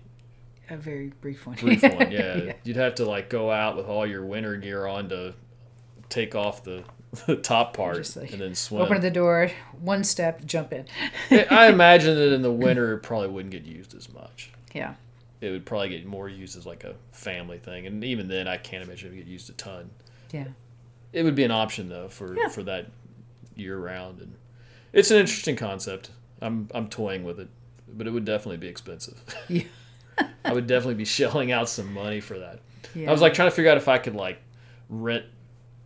a 0.69 0.77
very 0.77 1.11
brief 1.21 1.45
one. 1.45 1.55
brief 1.57 1.81
one. 1.83 2.11
Yeah. 2.11 2.53
you'd 2.63 2.75
have 2.77 2.95
to 2.95 3.05
like 3.05 3.29
go 3.29 3.51
out 3.51 3.75
with 3.77 3.87
all 3.87 4.05
your 4.05 4.25
winter 4.25 4.55
gear 4.57 4.85
on 4.85 5.09
to 5.09 5.33
take 6.09 6.35
off 6.35 6.63
the, 6.63 6.83
the 7.25 7.35
top 7.35 7.75
part 7.75 8.15
like, 8.15 8.31
and 8.31 8.41
then 8.41 8.55
swim. 8.55 8.81
Open 8.81 8.99
the 9.01 9.11
door, 9.11 9.49
one 9.79 10.03
step, 10.03 10.45
jump 10.45 10.73
in. 10.73 10.85
I 11.31 11.67
imagine 11.71 12.15
that 12.15 12.33
in 12.33 12.41
the 12.41 12.51
winter 12.51 12.93
it 12.93 12.99
probably 12.99 13.29
wouldn't 13.29 13.51
get 13.51 13.63
used 13.63 13.95
as 13.95 14.11
much. 14.13 14.51
Yeah. 14.73 14.95
It 15.39 15.51
would 15.51 15.65
probably 15.65 15.89
get 15.89 16.05
more 16.05 16.27
used 16.27 16.57
as 16.57 16.65
like 16.65 16.83
a 16.83 16.95
family 17.11 17.59
thing, 17.59 17.85
and 17.87 18.03
even 18.03 18.27
then, 18.27 18.47
I 18.47 18.57
can't 18.57 18.83
imagine 18.83 19.07
it 19.07 19.11
would 19.15 19.19
get 19.25 19.27
used 19.27 19.49
a 19.49 19.53
ton. 19.53 19.89
Yeah. 20.31 20.47
It 21.13 21.23
would 21.23 21.35
be 21.35 21.43
an 21.43 21.51
option 21.51 21.87
though 21.89 22.09
for 22.09 22.35
Yeah. 22.35 22.49
for 22.49 22.63
that 22.63 22.87
year 23.55 23.77
round, 23.77 24.19
and 24.19 24.33
it's 24.93 25.09
an 25.11 25.17
interesting 25.17 25.55
concept. 25.55 26.09
I'm 26.41 26.67
I'm 26.73 26.87
toying 26.89 27.23
with 27.23 27.39
it, 27.39 27.47
but 27.87 28.05
it 28.07 28.11
would 28.11 28.25
definitely 28.25 28.57
be 28.57 28.67
expensive. 28.67 29.23
Yeah. 29.47 29.63
I 30.43 30.51
would 30.53 30.65
definitely 30.65 30.95
be 30.95 31.05
shelling 31.05 31.51
out 31.51 31.69
some 31.69 31.93
money 31.93 32.19
for 32.21 32.39
that. 32.39 32.59
yeah. 32.95 33.07
I 33.07 33.11
was 33.11 33.21
like 33.21 33.35
trying 33.35 33.49
to 33.51 33.55
figure 33.55 33.69
out 33.69 33.77
if 33.77 33.87
I 33.87 33.99
could 33.99 34.15
like 34.15 34.39
rent 34.89 35.25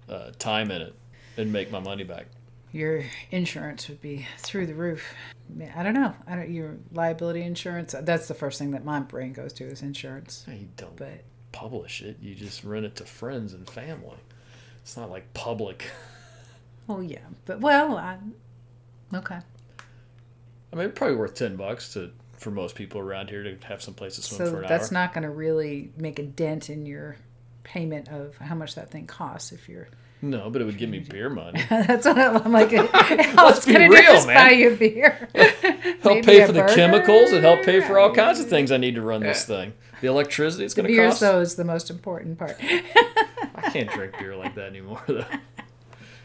uh, 0.07 0.31
time 0.39 0.71
in 0.71 0.81
it 0.81 0.95
and 1.37 1.51
make 1.51 1.71
my 1.71 1.79
money 1.79 2.03
back. 2.03 2.25
your 2.71 3.03
insurance 3.31 3.87
would 3.89 4.01
be 4.01 4.25
through 4.39 4.65
the 4.67 4.73
roof. 4.73 5.03
Yeah, 5.57 5.71
I 5.75 5.83
don't 5.83 5.93
know. 5.93 6.13
I 6.27 6.35
don't 6.35 6.49
your 6.49 6.77
liability 6.93 7.41
insurance. 7.41 7.93
That's 7.99 8.27
the 8.27 8.33
first 8.33 8.57
thing 8.59 8.71
that 8.71 8.85
my 8.85 8.99
brain 9.01 9.33
goes 9.33 9.51
to 9.53 9.65
is 9.65 9.81
insurance. 9.81 10.45
You 10.47 10.69
don't 10.77 10.95
But 10.95 11.23
publish 11.51 12.01
it; 12.01 12.17
you 12.21 12.33
just 12.35 12.63
rent 12.63 12.85
it 12.85 12.95
to 12.97 13.05
friends 13.05 13.53
and 13.53 13.69
family. 13.69 14.15
It's 14.83 14.95
not 14.95 15.09
like 15.09 15.33
public. 15.33 15.85
well, 16.87 17.03
yeah. 17.03 17.19
But 17.45 17.59
well, 17.59 17.97
I, 17.97 18.17
okay. 19.13 19.39
I 20.71 20.75
mean, 20.75 20.91
probably 20.91 21.17
worth 21.17 21.35
ten 21.35 21.55
bucks 21.57 21.93
to 21.93 22.11
for 22.37 22.49
most 22.51 22.75
people 22.75 22.99
around 23.01 23.29
here 23.29 23.43
to 23.43 23.55
have 23.67 23.81
some 23.83 23.93
place 23.93 24.15
to 24.15 24.21
swim 24.23 24.37
So 24.37 24.45
for 24.51 24.57
an 24.59 24.63
hour. 24.63 24.69
that's 24.69 24.91
hour. 24.91 24.93
not 25.05 25.13
going 25.13 25.23
to 25.23 25.29
really 25.29 25.91
make 25.97 26.17
a 26.17 26.23
dent 26.23 26.69
in 26.71 26.85
your 26.87 27.17
payment 27.63 28.07
of 28.09 28.35
how 28.37 28.55
much 28.55 28.73
that 28.75 28.89
thing 28.89 29.05
costs 29.05 29.51
if 29.51 29.67
you're. 29.69 29.89
No, 30.21 30.49
but 30.49 30.61
it 30.61 30.65
would 30.65 30.77
give 30.77 30.89
me 30.89 30.99
beer 30.99 31.29
money. 31.29 31.63
that's 31.69 32.05
what 32.05 32.17
I'm 32.17 32.51
like. 32.51 32.71
Let's 32.71 33.65
be 33.65 33.73
gonna 33.73 33.87
do 33.87 33.93
real, 33.95 34.13
is 34.13 34.27
man. 34.27 34.35
buy 34.35 34.51
you 34.51 34.73
a 34.73 34.75
beer. 34.75 35.29
Help 36.03 36.23
pay 36.23 36.41
a 36.41 36.47
for 36.47 36.51
the 36.51 36.61
burger. 36.61 36.75
chemicals. 36.75 37.31
It 37.31 37.43
help 37.43 37.63
pay 37.63 37.81
for 37.81 37.99
all 37.99 38.13
kinds 38.13 38.39
of 38.39 38.47
things 38.47 38.71
I 38.71 38.77
need 38.77 38.95
to 38.95 39.01
run 39.01 39.21
this 39.21 39.45
thing. 39.45 39.73
The 40.01 40.07
electricity 40.07 40.65
it's 40.65 40.73
going 40.73 40.87
to 40.87 40.93
beers 40.93 41.11
cost. 41.11 41.21
though 41.21 41.39
is 41.41 41.55
the 41.55 41.65
most 41.65 41.89
important 41.89 42.39
part. 42.39 42.57
I 42.59 43.69
can't 43.71 43.89
drink 43.91 44.17
beer 44.17 44.35
like 44.35 44.55
that 44.55 44.67
anymore. 44.67 45.03
Though 45.07 45.25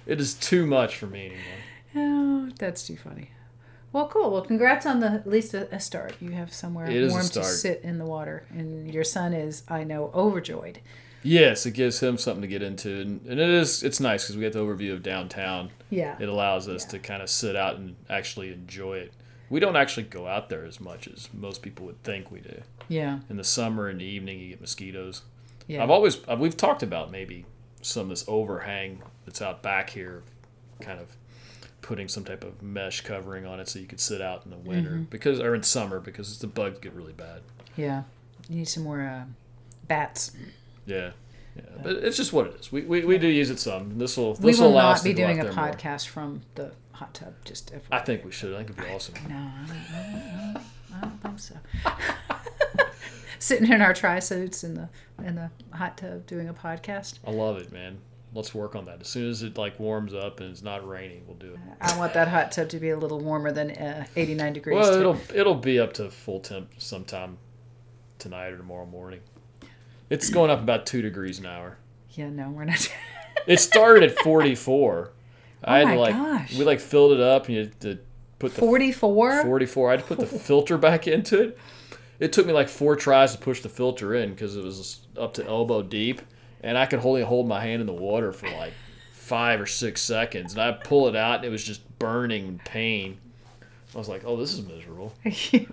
it 0.07 0.21
is 0.21 0.35
too 0.35 0.67
much 0.67 0.97
for 0.97 1.07
me 1.07 1.26
anymore. 1.26 2.49
Oh, 2.49 2.50
that's 2.59 2.87
too 2.87 2.97
funny. 2.97 3.31
Well, 3.93 4.09
cool. 4.09 4.31
Well, 4.31 4.43
congrats 4.43 4.85
on 4.87 5.00
the 5.00 5.11
at 5.11 5.26
least 5.26 5.55
a, 5.55 5.75
a 5.75 5.81
start. 5.81 6.17
You 6.21 6.33
have 6.33 6.53
somewhere 6.53 6.88
It 6.88 6.97
is 6.97 7.12
warm 7.12 7.26
to 7.29 7.45
sit 7.45 7.81
in 7.83 7.99
the 7.99 8.05
water, 8.05 8.45
and 8.50 8.93
your 8.93 9.05
son 9.05 9.33
is, 9.33 9.62
I 9.69 9.85
know, 9.85 10.11
overjoyed. 10.15 10.81
Yes, 11.26 11.66
it 11.66 11.73
gives 11.73 12.00
him 12.00 12.16
something 12.18 12.42
to 12.42 12.49
get 12.49 12.62
into, 12.62 13.00
and, 13.00 13.21
and 13.26 13.40
it 13.40 13.49
is 13.49 13.83
it's 13.83 14.00
nice 14.00 14.25
because 14.25 14.37
we 14.37 14.42
get 14.42 14.52
the 14.52 14.61
overview 14.61 14.92
of 14.92 15.02
downtown. 15.02 15.71
Yeah. 15.90 16.16
It 16.21 16.28
allows 16.28 16.68
us 16.68 16.85
to 16.87 16.99
kind 16.99 17.23
of 17.23 17.28
sit 17.30 17.56
out 17.56 17.76
and 17.76 17.97
actually 18.09 18.52
enjoy 18.52 18.99
it. 18.99 19.12
We 19.50 19.61
don't 19.61 19.76
actually 19.76 20.04
go 20.04 20.26
out 20.26 20.49
there 20.49 20.64
as 20.64 20.80
much 20.80 21.06
as 21.09 21.28
most 21.33 21.62
people 21.62 21.87
would 21.87 22.02
think 22.02 22.30
we 22.30 22.40
do. 22.40 22.62
Yeah. 22.88 23.21
In 23.30 23.37
the 23.37 23.45
summer 23.45 23.88
and 23.88 24.00
the 24.00 24.04
evening, 24.04 24.38
you 24.40 24.49
get 24.50 24.61
mosquitoes. 24.61 25.23
Yeah. 25.68 25.83
I've 25.83 25.90
always 25.90 26.18
uh, 26.28 26.37
we've 26.38 26.56
talked 26.56 26.83
about 26.83 27.11
maybe 27.11 27.45
some 27.83 28.02
of 28.04 28.09
this 28.11 28.25
overhang 28.28 29.02
that's 29.25 29.40
out 29.42 29.62
back 29.62 29.90
here, 29.90 30.23
kind 30.80 30.99
of 31.00 31.16
putting 31.83 32.09
some 32.09 32.25
type 32.25 32.42
of 32.42 32.62
mesh 32.62 33.02
covering 33.02 33.47
on 33.47 33.61
it 33.61 33.68
so 33.68 33.78
you 33.78 33.87
could 33.87 34.00
sit 34.00 34.21
out 34.21 34.42
in 34.45 34.50
the 34.50 34.56
winter 34.56 34.90
Mm-hmm. 34.90 35.02
because 35.04 35.38
or 35.38 35.54
in 35.54 35.62
summer 35.62 36.00
because 36.00 36.38
the 36.40 36.47
bugs 36.49 36.78
get 36.80 36.92
really 36.95 37.12
bad. 37.12 37.42
Yeah. 37.76 38.02
You 38.49 38.56
need 38.59 38.68
some 38.68 38.83
more 38.85 39.00
uh, 39.02 39.25
bats. 39.87 40.33
Yeah. 40.87 41.11
Yeah, 41.57 41.62
but 41.83 41.93
it's 41.97 42.19
just 42.19 42.33
what 42.35 42.49
it 42.49 42.55
is. 42.61 42.71
We, 42.71 42.83
we, 42.83 43.05
we 43.07 43.16
do 43.19 43.28
use 43.28 43.49
it 43.49 43.59
some. 43.59 43.97
This 43.99 44.16
will 44.19 44.35
We 44.35 44.50
this 44.52 44.61
will 44.61 44.69
allow 44.69 44.88
not 44.88 44.97
us 44.97 45.02
be 45.02 45.14
to 45.14 45.23
out 45.23 45.26
doing 45.26 45.40
a 45.40 45.45
there 45.45 45.52
more. 45.55 45.64
podcast 45.64 46.07
from 46.07 46.43
the 46.55 46.73
hot 46.93 47.14
tub. 47.14 47.33
Just. 47.47 47.73
I 47.90 48.00
think 48.00 48.25
we 48.26 48.31
should. 48.33 48.52
I 48.52 48.59
think 48.59 48.71
it'd 48.71 48.85
be 48.85 48.90
awesome. 48.93 49.14
No, 49.26 49.37
I 49.37 49.66
don't, 49.66 49.76
I 49.95 50.52
don't, 50.52 50.62
I 50.97 51.00
don't 51.00 51.23
think 51.23 51.38
so. 51.38 51.55
Sitting 53.38 53.71
in 53.73 53.81
our 53.81 53.95
tri 53.95 54.19
suits 54.19 54.64
in 54.64 54.75
the 54.75 54.88
in 55.25 55.35
the 55.37 55.50
hot 55.71 55.97
tub 55.97 56.26
doing 56.26 56.49
a 56.49 56.55
podcast. 56.55 57.21
I 57.26 57.31
love 57.31 57.57
it, 57.59 57.73
man. 57.73 57.99
Let's 58.35 58.55
work 58.55 58.76
on 58.76 58.85
that. 58.87 59.00
As 59.00 59.09
soon 59.09 59.31
as 59.31 59.43
it 59.43 59.57
like 59.57 59.81
warms 59.81 60.12
up 60.12 60.40
and 60.40 60.50
it's 60.50 60.62
not 60.62 60.87
raining, 60.87 61.23
we'll 61.26 61.37
do 61.37 61.52
it. 61.55 61.61
I 61.81 61.97
want 61.97 62.12
that 62.14 62.28
hot 62.28 62.52
tub 62.52 62.69
to 62.71 62.78
be 62.78 62.90
a 62.90 62.99
little 62.99 63.21
warmer 63.21 63.50
than 63.50 63.71
uh, 63.71 64.05
89 64.14 64.52
degrees. 64.52 64.75
Well, 64.78 64.93
too. 64.93 65.00
it'll 65.00 65.21
it'll 65.35 65.55
be 65.55 65.78
up 65.78 65.95
to 65.95 66.11
full 66.11 66.40
temp 66.40 66.71
sometime 66.76 67.38
tonight 68.19 68.49
or 68.49 68.59
tomorrow 68.59 68.85
morning. 68.85 69.21
It's 70.11 70.31
going 70.31 70.51
up 70.51 70.61
about 70.61 70.87
two 70.87 71.03
degrees 71.03 71.39
an 71.39 71.47
hour. 71.47 71.79
yeah, 72.11 72.29
no, 72.29 72.51
we're 72.51 72.65
not. 72.65 72.93
It 73.47 73.61
started 73.61 74.03
at 74.11 74.19
44. 74.21 75.13
I 75.63 75.79
had 75.79 75.85
Oh 75.85 75.89
my 75.89 75.95
to 75.95 76.01
like 76.01 76.15
gosh. 76.15 76.59
we 76.59 76.65
like 76.65 76.81
filled 76.81 77.13
it 77.13 77.21
up 77.21 77.47
and 77.47 77.55
you 77.55 77.61
had 77.61 77.81
to 77.83 77.99
put 78.41 78.55
the 78.55 78.61
44. 78.61 79.43
44. 79.45 79.89
I 79.89 79.93
had 79.93 80.01
to 80.01 80.07
put 80.07 80.19
the 80.19 80.27
filter 80.39 80.77
back 80.79 81.07
into 81.07 81.41
it. 81.41 81.59
It 82.19 82.33
took 82.33 82.45
me 82.47 82.53
like 82.53 82.69
four 82.69 82.97
tries 82.97 83.33
to 83.33 83.39
push 83.39 83.61
the 83.61 83.69
filter 83.69 84.15
in 84.15 84.31
because 84.31 84.57
it 84.57 84.65
was 84.65 85.01
up 85.17 85.35
to 85.35 85.47
elbow 85.47 85.83
deep, 85.83 86.23
and 86.63 86.77
I 86.77 86.87
could 86.87 87.01
only 87.05 87.23
hold 87.23 87.47
my 87.47 87.61
hand 87.61 87.81
in 87.83 87.87
the 87.87 87.93
water 87.93 88.33
for 88.33 88.49
like 88.51 88.73
five 89.13 89.61
or 89.61 89.67
six 89.67 90.01
seconds. 90.01 90.55
And 90.55 90.63
I 90.63 90.73
pull 90.73 91.07
it 91.07 91.15
out, 91.15 91.37
and 91.37 91.45
it 91.45 91.51
was 91.51 91.63
just 91.63 91.83
burning 92.01 92.61
pain. 92.65 93.19
I 93.97 93.99
was 93.99 94.09
like, 94.11 94.23
"Oh, 94.26 94.37
this 94.37 94.53
is 94.53 94.61
miserable." 94.65 95.15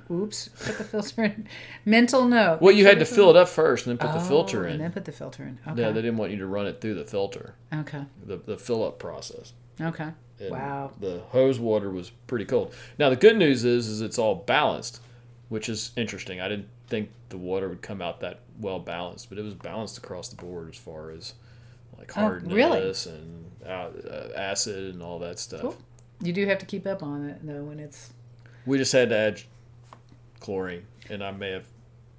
Oops, 0.10 0.48
put 0.48 0.78
the 0.78 0.84
filter 0.86 1.26
in. 1.26 1.48
Mental 1.86 2.26
note. 2.26 2.62
Well, 2.62 2.74
you 2.74 2.86
had 2.86 3.00
to 3.00 3.06
fill 3.06 3.30
it 3.30 3.36
up 3.36 3.50
first, 3.50 3.86
and 3.86 4.00
then 4.00 4.08
put 4.08 4.18
the 4.18 4.26
filter 4.26 4.66
in. 4.66 4.74
and 4.76 4.82
then 4.82 4.92
put 4.94 5.04
the 5.04 5.12
filter 5.12 5.44
in. 5.44 5.60
Okay. 5.68 5.82
Yeah, 5.82 5.92
they 5.92 6.02
didn't 6.02 6.18
want 6.18 6.32
you 6.32 6.38
to 6.38 6.48
run 6.48 6.66
it 6.66 6.80
through 6.80 6.96
the 6.96 7.04
filter, 7.06 7.56
okay. 7.74 8.06
the 8.26 8.38
the 8.38 8.58
fill 8.58 8.84
up 8.86 8.98
process. 8.98 9.52
Okay. 9.80 10.10
And 10.40 10.50
Wow. 10.52 10.92
The 11.00 11.22
hose 11.30 11.60
water 11.60 11.90
was 11.90 12.10
pretty 12.28 12.46
cold. 12.46 12.74
Now 12.98 13.10
the 13.10 13.16
good 13.18 13.38
news 13.38 13.66
is, 13.66 13.88
is 13.88 14.02
it's 14.02 14.18
all 14.18 14.36
balanced, 14.36 15.02
which 15.50 15.68
is 15.70 15.92
interesting. 15.98 16.40
I 16.42 16.48
didn't 16.48 16.70
think 16.88 17.10
the 17.30 17.38
water 17.38 17.68
would 17.70 17.82
come 17.82 18.02
out 18.02 18.20
that 18.22 18.40
well 18.60 18.80
balanced, 18.80 19.30
but 19.30 19.38
it 19.38 19.44
was 19.44 19.54
balanced 19.54 19.98
across 19.98 20.30
the 20.30 20.36
board 20.38 20.70
as 20.70 20.78
far 20.78 21.12
as 21.12 21.34
like 21.98 22.12
Oh, 22.18 22.22
hardness 22.22 22.54
really? 22.54 22.90
and 23.10 23.46
uh, 23.66 23.90
uh, 24.10 24.30
acid 24.36 24.94
and 24.94 25.04
all 25.04 25.20
that 25.20 25.40
stuff. 25.40 25.62
Cool. 25.62 25.78
You 26.24 26.34
do 26.34 26.46
have 26.46 26.58
to 26.60 26.66
keep 26.66 26.88
up 26.88 27.04
on 27.04 27.30
it 27.30 27.40
though 27.44 27.64
when 27.64 27.80
it's. 27.80 28.14
We 28.66 28.78
just 28.78 28.92
had 28.94 29.10
to 29.10 29.16
add 29.18 29.42
chlorine, 30.40 30.86
and 31.10 31.24
I 31.24 31.32
may 31.32 31.52
have 31.52 31.66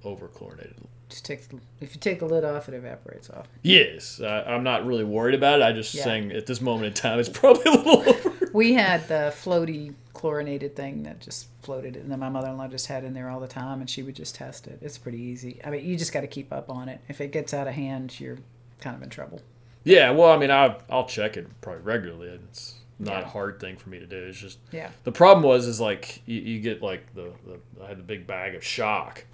over 0.03 0.27
chlorinated. 0.27 0.75
Just 1.09 1.25
take 1.25 1.47
the, 1.49 1.59
if 1.81 1.93
you 1.93 1.99
take 2.01 2.19
the 2.19 2.25
lid 2.25 2.43
off, 2.43 2.67
it 2.67 2.73
evaporates 2.73 3.29
off. 3.29 3.47
Yes, 3.61 4.19
I, 4.21 4.41
I'm 4.43 4.63
not 4.63 4.85
really 4.85 5.03
worried 5.03 5.35
about 5.35 5.59
it. 5.59 5.63
I 5.63 5.71
just 5.71 5.93
Yeah. 5.93 6.03
saying 6.03 6.31
at 6.31 6.45
this 6.47 6.61
moment 6.61 6.87
in 6.87 6.93
time, 6.93 7.19
it's 7.19 7.29
probably 7.29 7.63
a 7.65 7.71
little 7.75 7.99
over. 8.09 8.49
We 8.53 8.73
had 8.73 9.07
the 9.07 9.33
floaty 9.35 9.93
chlorinated 10.13 10.75
thing 10.75 11.03
that 11.03 11.19
just 11.19 11.47
floated, 11.61 11.95
and 11.95 12.11
then 12.11 12.19
my 12.19 12.29
mother-in-law 12.29 12.67
just 12.69 12.87
had 12.87 13.03
in 13.03 13.13
there 13.13 13.29
all 13.29 13.39
the 13.39 13.47
time, 13.47 13.81
and 13.81 13.89
she 13.89 14.01
would 14.01 14.15
just 14.15 14.33
test 14.35 14.65
it. 14.67 14.79
It's 14.81 14.97
pretty 14.97 15.19
easy. 15.19 15.59
I 15.63 15.69
mean, 15.69 15.85
you 15.85 15.95
just 15.97 16.11
got 16.13 16.21
to 16.21 16.27
keep 16.27 16.51
up 16.51 16.69
on 16.69 16.89
it. 16.89 17.01
If 17.07 17.21
it 17.21 17.31
gets 17.31 17.53
out 17.53 17.67
of 17.67 17.73
hand, 17.75 18.19
you're 18.19 18.37
kind 18.81 18.95
of 18.95 19.03
in 19.03 19.09
trouble. 19.09 19.41
Yeah, 19.83 20.09
well, 20.11 20.31
I 20.31 20.37
mean, 20.37 20.49
I 20.51 20.77
I'll 20.89 21.05
check 21.05 21.37
it 21.37 21.47
probably 21.61 21.83
regularly. 21.83 22.29
It's 22.49 22.75
not 22.99 23.21
Yeah. 23.23 23.27
hard 23.29 23.59
thing 23.59 23.75
for 23.77 23.89
me 23.89 23.99
to 23.99 24.05
do. 24.05 24.17
It's 24.17 24.37
just 24.39 24.59
Yeah. 24.71 24.89
the 25.03 25.11
problem 25.11 25.43
was 25.43 25.67
is 25.67 25.79
like 25.81 26.21
you, 26.25 26.39
you 26.41 26.59
get 26.61 26.81
like 26.81 27.13
the, 27.13 27.31
the 27.45 27.59
I 27.83 27.87
had 27.89 27.97
the 27.99 28.03
big 28.03 28.25
bag 28.27 28.55
of 28.55 28.63
shock, 28.63 29.25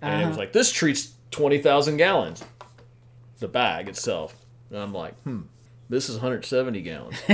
and 0.00 0.14
it 0.22 0.26
was 0.26 0.32
Uh-huh. 0.34 0.38
like 0.40 0.52
this 0.52 0.70
treats 0.72 1.12
twenty 1.30 1.58
thousand 1.58 1.96
gallons, 1.98 2.42
the 3.38 3.48
bag 3.48 3.88
itself, 3.88 4.34
and 4.70 4.78
I'm 4.78 4.92
like, 4.94 5.18
hmm, 5.22 5.42
this 5.88 6.08
is 6.08 6.16
170 6.16 6.80
gallons. 6.82 7.16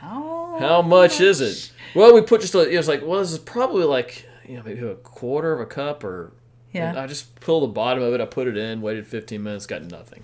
How? 0.00 0.56
How 0.58 0.82
much 0.82 1.20
is 1.20 1.40
it? 1.40 1.72
Well, 1.94 2.14
we 2.14 2.20
put 2.22 2.40
just 2.40 2.54
a, 2.54 2.68
it 2.68 2.76
was 2.76 2.88
like 2.88 3.02
well, 3.04 3.20
this 3.20 3.32
is 3.32 3.38
probably 3.38 3.84
like 3.84 4.26
you 4.46 4.56
know 4.56 4.62
maybe 4.64 4.80
a 4.86 4.94
quarter 4.96 5.52
of 5.52 5.60
a 5.60 5.66
cup 5.66 6.04
or 6.04 6.32
Yeah. 6.72 6.94
I 7.00 7.06
just 7.06 7.40
pulled 7.40 7.62
the 7.64 7.72
bottom 7.72 8.02
of 8.02 8.12
it. 8.14 8.20
I 8.20 8.26
put 8.26 8.46
it 8.48 8.56
in, 8.56 8.80
waited 8.82 9.06
15 9.06 9.42
minutes, 9.42 9.66
got 9.66 9.82
nothing. 9.82 10.22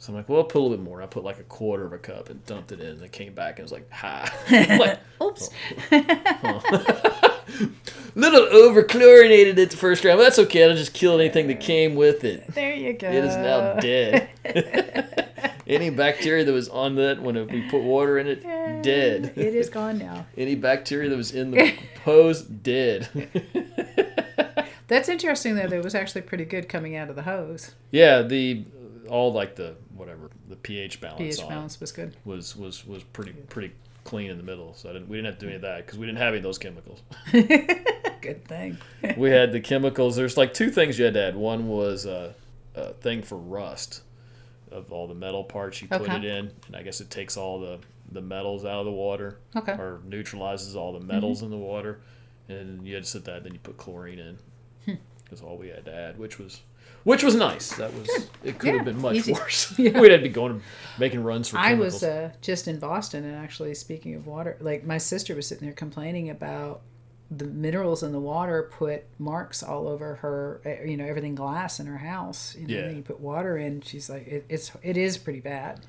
So 0.00 0.12
I'm 0.12 0.16
like, 0.16 0.30
well, 0.30 0.38
I'll 0.38 0.44
put 0.44 0.60
a 0.60 0.62
little 0.62 0.78
bit 0.78 0.82
more. 0.82 1.02
I 1.02 1.06
put 1.06 1.24
like 1.24 1.38
a 1.38 1.42
quarter 1.42 1.84
of 1.84 1.92
a 1.92 1.98
cup 1.98 2.30
and 2.30 2.44
dumped 2.46 2.72
it 2.72 2.80
in. 2.80 2.86
And 2.86 3.02
it 3.02 3.12
came 3.12 3.34
back 3.34 3.58
and 3.58 3.64
was 3.64 3.70
like, 3.70 3.90
ha. 3.92 4.32
Like, 4.50 4.98
Oops. 5.22 5.50
Oh. 5.92 7.40
little 8.14 8.40
over 8.40 8.82
chlorinated 8.82 9.58
it 9.58 9.70
the 9.70 9.76
first 9.76 10.02
round. 10.02 10.16
But 10.18 10.24
that's 10.24 10.38
okay. 10.38 10.62
It'll 10.62 10.74
just 10.74 10.94
kill 10.94 11.20
anything 11.20 11.48
that 11.48 11.60
came 11.60 11.96
with 11.96 12.24
it. 12.24 12.46
There 12.54 12.72
you 12.72 12.94
go. 12.94 13.08
It 13.10 13.24
is 13.24 13.36
now 13.36 13.74
dead. 13.74 14.30
Any 15.66 15.90
bacteria 15.90 16.44
that 16.46 16.52
was 16.52 16.70
on 16.70 16.94
that 16.96 17.20
when 17.20 17.46
we 17.48 17.68
put 17.68 17.82
water 17.82 18.18
in 18.18 18.26
it, 18.26 18.42
dead. 18.82 19.34
It 19.36 19.54
is 19.54 19.68
gone 19.68 19.98
now. 19.98 20.26
Any 20.36 20.54
bacteria 20.54 21.10
that 21.10 21.16
was 21.16 21.32
in 21.32 21.50
the 21.50 21.74
hose, 22.04 22.42
dead. 22.42 23.08
That's 24.88 25.08
interesting 25.08 25.54
though. 25.54 25.68
That 25.68 25.76
it 25.76 25.84
was 25.84 25.94
actually 25.94 26.22
pretty 26.22 26.44
good 26.46 26.68
coming 26.68 26.96
out 26.96 27.08
of 27.10 27.16
the 27.16 27.22
hose. 27.22 27.74
yeah, 27.92 28.22
the 28.22 28.64
all 29.08 29.32
like 29.32 29.56
the 29.56 29.74
pH 30.62 31.00
balance 31.00 31.36
pH 31.36 31.42
on 31.44 31.48
balance 31.48 31.80
was 31.80 31.92
good. 31.92 32.14
was 32.24 32.56
was 32.56 32.86
was 32.86 33.02
pretty 33.04 33.32
pretty 33.32 33.72
clean 34.04 34.30
in 34.30 34.36
the 34.38 34.42
middle. 34.42 34.72
So 34.74 34.88
I 34.90 34.94
didn't, 34.94 35.08
we 35.08 35.16
didn't 35.18 35.26
have 35.26 35.38
to 35.38 35.40
do 35.40 35.46
any 35.48 35.56
of 35.56 35.62
that 35.62 35.84
because 35.86 35.98
we 35.98 36.06
didn't 36.06 36.18
have 36.18 36.28
any 36.28 36.38
of 36.38 36.42
those 36.42 36.58
chemicals. 36.58 37.02
good 38.20 38.44
thing. 38.46 38.78
we 39.16 39.30
had 39.30 39.52
the 39.52 39.60
chemicals. 39.60 40.16
There's 40.16 40.36
like 40.36 40.54
two 40.54 40.70
things 40.70 40.98
you 40.98 41.04
had 41.04 41.14
to 41.14 41.22
add. 41.22 41.36
One 41.36 41.68
was 41.68 42.06
a, 42.06 42.34
a 42.74 42.92
thing 42.94 43.22
for 43.22 43.36
rust 43.36 44.02
of 44.70 44.92
all 44.92 45.06
the 45.06 45.14
metal 45.14 45.44
parts 45.44 45.82
you 45.82 45.88
put 45.88 46.08
it 46.10 46.24
in, 46.24 46.50
and 46.66 46.76
I 46.76 46.82
guess 46.82 47.00
it 47.00 47.10
takes 47.10 47.36
all 47.36 47.60
the 47.60 47.78
the 48.12 48.20
metals 48.20 48.64
out 48.64 48.80
of 48.80 48.86
the 48.86 48.90
water 48.92 49.38
Okay. 49.54 49.72
Mm-hmm. 49.72 49.80
or 49.80 50.00
neutralizes 50.04 50.74
all 50.74 50.92
the 50.92 51.00
metals 51.00 51.42
in 51.42 51.50
the 51.50 51.56
water. 51.56 52.00
And 52.48 52.84
you 52.84 52.94
had 52.96 53.04
to 53.04 53.08
set 53.08 53.24
that. 53.26 53.44
Then 53.44 53.52
you 53.52 53.60
put 53.60 53.76
chlorine 53.76 54.18
in. 54.18 54.38
Hmm. 54.84 55.00
That's 55.28 55.40
all 55.42 55.56
we 55.56 55.68
had 55.68 55.84
to 55.84 55.94
add, 55.94 56.18
which 56.18 56.36
was. 56.40 56.62
Which 57.04 57.22
was 57.22 57.34
nice. 57.34 57.72
That 57.76 57.92
was. 57.94 58.08
It 58.44 58.58
could 58.58 58.68
Yeah, 58.68 58.76
have 58.76 58.84
been 58.84 59.00
much 59.00 59.16
easy. 59.16 59.32
worse. 59.32 59.72
Yeah. 59.78 59.98
We'd 60.00 60.10
have 60.12 60.20
to 60.20 60.28
be 60.28 60.28
going 60.28 60.60
making 60.98 61.22
runs 61.22 61.48
for. 61.48 61.58
I 61.58 61.70
Chemicals. 61.70 61.94
was 61.94 62.02
uh, 62.02 62.30
just 62.42 62.68
in 62.68 62.78
Boston, 62.78 63.24
and 63.24 63.34
actually, 63.36 63.74
speaking 63.74 64.14
of 64.14 64.26
water, 64.26 64.56
like 64.60 64.84
my 64.84 64.98
sister 64.98 65.34
was 65.34 65.46
sitting 65.46 65.66
there 65.66 65.74
complaining 65.74 66.28
about 66.30 66.82
the 67.30 67.44
minerals 67.46 68.02
in 68.02 68.10
the 68.12 68.18
water 68.20 68.68
put 68.76 69.04
marks 69.18 69.62
all 69.62 69.86
over 69.86 70.16
her, 70.16 70.60
eh, 70.64 70.82
you 70.84 70.96
know, 70.96 71.04
everything 71.06 71.34
glass 71.36 71.78
in 71.80 71.86
her 71.86 71.98
house. 71.98 72.56
You 72.58 72.66
know, 72.66 72.74
Yeah. 72.74 72.80
then 72.88 72.96
you 72.96 73.02
put 73.02 73.20
water 73.20 73.56
in, 73.56 73.80
she's 73.82 74.10
like, 74.10 74.26
it, 74.26 74.44
it's 74.48 74.72
it 74.82 74.96
is 74.96 75.16
pretty 75.16 75.40
bad. 75.40 75.80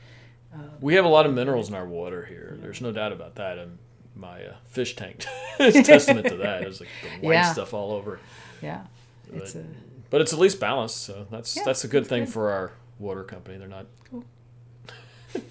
We 0.82 0.96
have 0.96 1.06
a 1.06 1.10
lot 1.10 1.26
of 1.26 1.34
minerals 1.34 1.70
in 1.70 1.76
our 1.76 1.86
water 1.88 2.26
here. 2.26 2.58
There's 2.62 2.82
no 2.82 2.92
doubt 2.92 3.12
about 3.14 3.36
that. 3.36 3.58
And 3.58 3.78
my 4.16 4.44
uh, 4.46 4.54
fish 4.66 4.96
tank 4.98 5.26
is 5.60 5.74
testament 5.86 6.28
to 6.28 6.36
that. 6.38 6.64
It's 6.64 6.80
like 6.82 6.90
the 7.04 7.26
white 7.28 7.34
Yeah. 7.34 7.52
stuff 7.54 7.74
all 7.74 7.92
over. 7.94 8.20
Yeah, 8.62 8.82
it's 9.34 9.56
a 9.56 9.64
But 10.12 10.22
it's 10.22 10.34
at 10.34 10.40
least 10.40 10.60
balanced, 10.60 10.98
so 10.98 11.26
that's 11.32 11.56
Yeah, 11.56 11.64
that's 11.66 11.84
a 11.84 11.88
good 11.88 12.06
thing 12.06 12.26
good. 12.26 12.34
for 12.34 12.52
our 12.52 12.74
water 13.00 13.24
company. 13.24 13.58
They're 13.58 13.68
not. 13.68 13.88
Cool. 14.10 14.26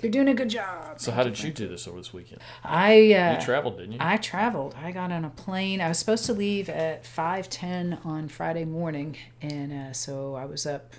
they're 0.00 0.10
doing 0.10 0.28
a 0.28 0.34
good 0.34 0.50
job. 0.50 1.00
So 1.00 1.12
how 1.12 1.22
did 1.22 1.40
you 1.40 1.52
do 1.52 1.68
this 1.68 1.86
over 1.86 1.98
this 1.98 2.12
weekend? 2.12 2.40
I 2.64 3.12
uh, 3.12 3.38
You 3.38 3.40
traveled, 3.40 3.78
didn't 3.78 3.92
you? 3.92 3.98
I 4.00 4.16
traveled. 4.16 4.74
I 4.74 4.90
got 4.90 5.12
on 5.12 5.24
a 5.24 5.30
plane. 5.30 5.80
I 5.80 5.88
was 5.88 5.98
supposed 5.98 6.26
to 6.26 6.32
leave 6.32 6.68
at 6.68 7.06
five 7.06 7.48
ten 7.48 7.98
on 8.04 8.28
Friday 8.28 8.64
morning, 8.64 9.16
and 9.40 9.72
uh, 9.72 9.92
so 9.92 10.34
I 10.34 10.44
was 10.44 10.66
up 10.66 10.94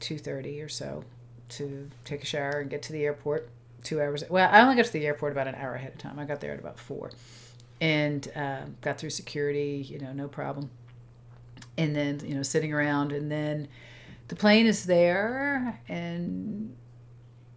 two 0.00 0.18
thirty 0.18 0.60
or 0.60 0.68
so 0.68 1.04
to 1.50 1.88
take 2.04 2.24
a 2.24 2.26
shower 2.26 2.58
and 2.60 2.68
get 2.68 2.82
to 2.82 2.92
the 2.92 3.04
airport. 3.04 3.48
Two 3.84 4.00
hours. 4.02 4.24
Well, 4.28 4.50
I 4.52 4.60
only 4.60 4.74
got 4.74 4.84
to 4.86 4.92
the 4.92 5.06
airport 5.06 5.32
about 5.32 5.46
an 5.46 5.54
hour 5.54 5.74
ahead 5.74 5.92
of 5.92 5.98
time. 5.98 6.18
I 6.18 6.24
got 6.26 6.40
there 6.40 6.52
at 6.52 6.58
about 6.58 6.78
four, 6.78 7.12
and 7.80 8.28
uh, 8.36 8.62
got 8.82 8.98
through 8.98 9.10
security. 9.10 9.86
You 9.88 10.00
know, 10.00 10.12
no 10.12 10.28
problem. 10.28 10.70
And 11.80 11.96
then 11.96 12.20
you 12.24 12.34
know, 12.34 12.42
sitting 12.42 12.72
around, 12.72 13.12
and 13.12 13.30
then 13.30 13.68
the 14.28 14.36
plane 14.36 14.66
is 14.66 14.84
there, 14.84 15.80
and 15.88 16.76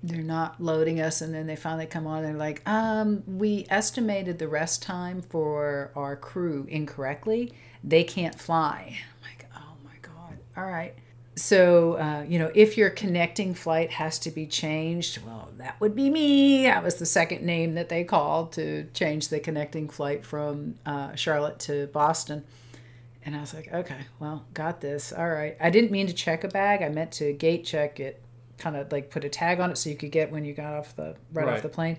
they're 0.03 0.21
not 0.21 0.61
loading 0.61 0.99
us 0.99 1.21
and 1.21 1.33
then 1.33 1.47
they 1.47 1.55
finally 1.55 1.85
come 1.85 2.05
on 2.05 2.19
and 2.19 2.27
they're 2.27 2.37
like 2.37 2.67
um, 2.67 3.23
we 3.25 3.65
estimated 3.69 4.37
the 4.37 4.47
rest 4.47 4.83
time 4.83 5.21
for 5.21 5.91
our 5.95 6.17
crew 6.17 6.67
incorrectly. 6.69 7.53
They 7.83 8.03
can't 8.03 8.37
fly. 8.37 8.97
I'm 8.99 9.29
like 9.29 9.49
oh 9.55 9.75
my 9.83 9.95
god. 10.01 10.37
All 10.57 10.65
right. 10.65 10.93
So 11.35 11.93
uh, 11.93 12.25
you 12.27 12.37
know 12.37 12.51
if 12.53 12.77
your 12.77 12.89
connecting 12.89 13.53
flight 13.53 13.91
has 13.91 14.19
to 14.19 14.29
be 14.29 14.45
changed 14.45 15.23
well 15.25 15.49
that 15.57 15.79
would 15.79 15.95
be 15.95 16.09
me. 16.09 16.69
I 16.69 16.79
was 16.79 16.95
the 16.95 17.05
second 17.05 17.43
name 17.43 17.75
that 17.75 17.87
they 17.87 18.03
called 18.03 18.51
to 18.53 18.83
change 18.93 19.29
the 19.29 19.39
connecting 19.39 19.87
flight 19.87 20.25
from 20.25 20.75
uh, 20.85 21.15
charlotte 21.15 21.59
to 21.59 21.87
boston 21.87 22.43
And 23.25 23.35
I 23.35 23.39
was 23.39 23.53
like, 23.53 23.71
okay, 23.73 23.99
well, 24.19 24.45
got 24.53 24.81
this. 24.81 25.13
All 25.13 25.29
right. 25.29 25.55
I 25.61 25.69
didn't 25.69 25.91
mean 25.91 26.07
to 26.07 26.13
check 26.13 26.43
a 26.43 26.47
bag. 26.49 26.81
I 26.81 26.89
meant 26.89 27.11
to 27.13 27.31
gate 27.33 27.63
check 27.65 27.99
it, 27.99 28.21
kind 28.57 28.75
of 28.75 28.91
like 28.91 29.09
put 29.09 29.23
a 29.23 29.29
tag 29.29 29.59
on 29.59 29.71
it 29.71 29.77
so 29.77 29.89
you 29.89 29.95
could 29.95 30.11
get 30.11 30.31
when 30.31 30.43
you 30.45 30.53
got 30.53 30.73
off 30.73 30.95
the 30.95 31.15
right, 31.31 31.45
Right. 31.45 31.55
off 31.55 31.61
the 31.61 31.69
plane. 31.69 31.97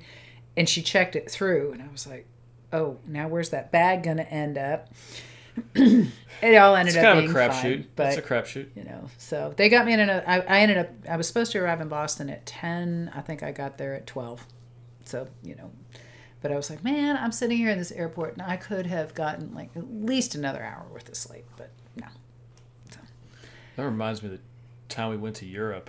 And 0.56 0.68
she 0.68 0.82
checked 0.82 1.16
it 1.16 1.30
through, 1.30 1.72
and 1.72 1.82
I 1.82 1.88
was 1.90 2.06
like, 2.06 2.26
oh, 2.72 2.98
now 3.06 3.26
where's 3.28 3.50
that 3.50 3.72
bag 3.72 4.02
gonna 4.04 4.22
end 4.22 4.56
up? 4.58 4.88
it 5.74 6.56
all 6.56 6.74
ended 6.76 6.94
It's 6.94 6.96
up 6.96 7.04
kind 7.04 7.18
of 7.18 7.24
being 7.24 7.30
a 7.30 7.48
fine, 7.48 7.50
crapshoot. 7.50 7.84
but 7.96 8.06
It's 8.08 8.16
a 8.18 8.22
crapshoot. 8.22 8.66
you 8.76 8.84
know, 8.84 9.08
so 9.18 9.54
they 9.56 9.68
got 9.68 9.86
me 9.86 9.92
in 9.94 10.00
a. 10.00 10.22
I, 10.26 10.40
I 10.40 10.58
ended 10.60 10.78
up. 10.78 10.88
I 11.08 11.16
was 11.16 11.26
supposed 11.28 11.52
to 11.52 11.58
arrive 11.58 11.80
in 11.80 11.88
Boston 11.88 12.28
at 12.30 12.44
ten. 12.46 13.10
I 13.14 13.20
think 13.20 13.42
I 13.42 13.52
got 13.52 13.78
there 13.78 13.94
at 13.94 14.06
twelve. 14.06 14.46
So 15.04 15.26
you 15.42 15.54
know, 15.54 15.70
but 16.44 16.52
I 16.52 16.56
was 16.56 16.68
like, 16.68 16.84
man, 16.84 17.16
I'm 17.16 17.32
sitting 17.32 17.56
here 17.56 17.70
in 17.70 17.78
this 17.78 17.90
airport, 17.90 18.34
and 18.34 18.42
I 18.42 18.58
could 18.58 18.84
have 18.86 19.14
gotten 19.14 19.54
like 19.54 19.70
at 19.74 19.90
least 19.90 20.34
another 20.34 20.62
hour 20.62 20.84
worth 20.92 21.08
of 21.08 21.16
sleep, 21.16 21.46
but 21.56 21.70
no. 21.96 22.06
That 23.76 23.84
reminds 23.84 24.22
me 24.22 24.28
of 24.28 24.34
the 24.34 24.40
time 24.94 25.08
we 25.10 25.16
went 25.16 25.36
to 25.36 25.46
Europe 25.46 25.88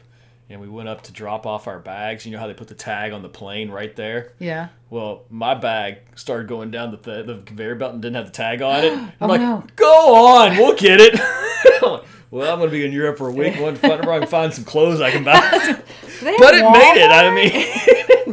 and 0.49 0.61
we 0.61 0.69
went 0.69 0.87
up 0.87 1.01
to 1.03 1.11
drop 1.11 1.45
off 1.45 1.67
our 1.67 1.79
bags. 1.79 2.25
You 2.25 2.31
know 2.31 2.39
how 2.39 2.47
they 2.47 2.53
put 2.53 2.69
the 2.69 2.73
tag 2.73 3.11
on 3.11 3.21
the 3.21 3.27
plane 3.29 3.69
right 3.69 3.93
there? 3.97 4.31
Yeah. 4.39 4.69
Well, 4.89 5.23
my 5.29 5.55
bag 5.55 5.97
started 6.15 6.47
going 6.47 6.71
down 6.71 6.91
the, 6.91 6.97
th- 6.97 7.25
the 7.25 7.41
conveyor 7.45 7.75
belt 7.75 7.93
and 7.93 8.01
didn't 8.01 8.15
have 8.15 8.27
the 8.27 8.31
tag 8.31 8.61
on 8.61 8.85
it. 8.85 8.93
I'm 8.97 9.11
Oh, 9.19 9.27
like, 9.27 9.41
no. 9.41 9.63
go 9.75 10.15
on, 10.15 10.55
we'll 10.55 10.75
get 10.77 10.99
it. 11.01 11.19
Well, 12.31 12.51
I'm 12.51 12.57
going 12.59 12.69
to 12.69 12.75
be 12.75 12.83
in 12.83 12.91
Europe 12.91 13.17
for 13.17 13.29
a 13.29 13.31
week. 13.31 13.57
One 13.61 13.75
find, 13.77 14.01
I 14.01 14.19
can 14.19 14.27
find 14.27 14.53
some 14.53 14.65
clothes 14.65 14.99
I 14.99 15.09
can 15.11 15.23
buy. 15.23 15.39
but 15.41 16.55
it 16.55 16.63
made 16.69 16.97
it. 17.01 17.09
I 17.09 17.29
mean, 17.33 17.51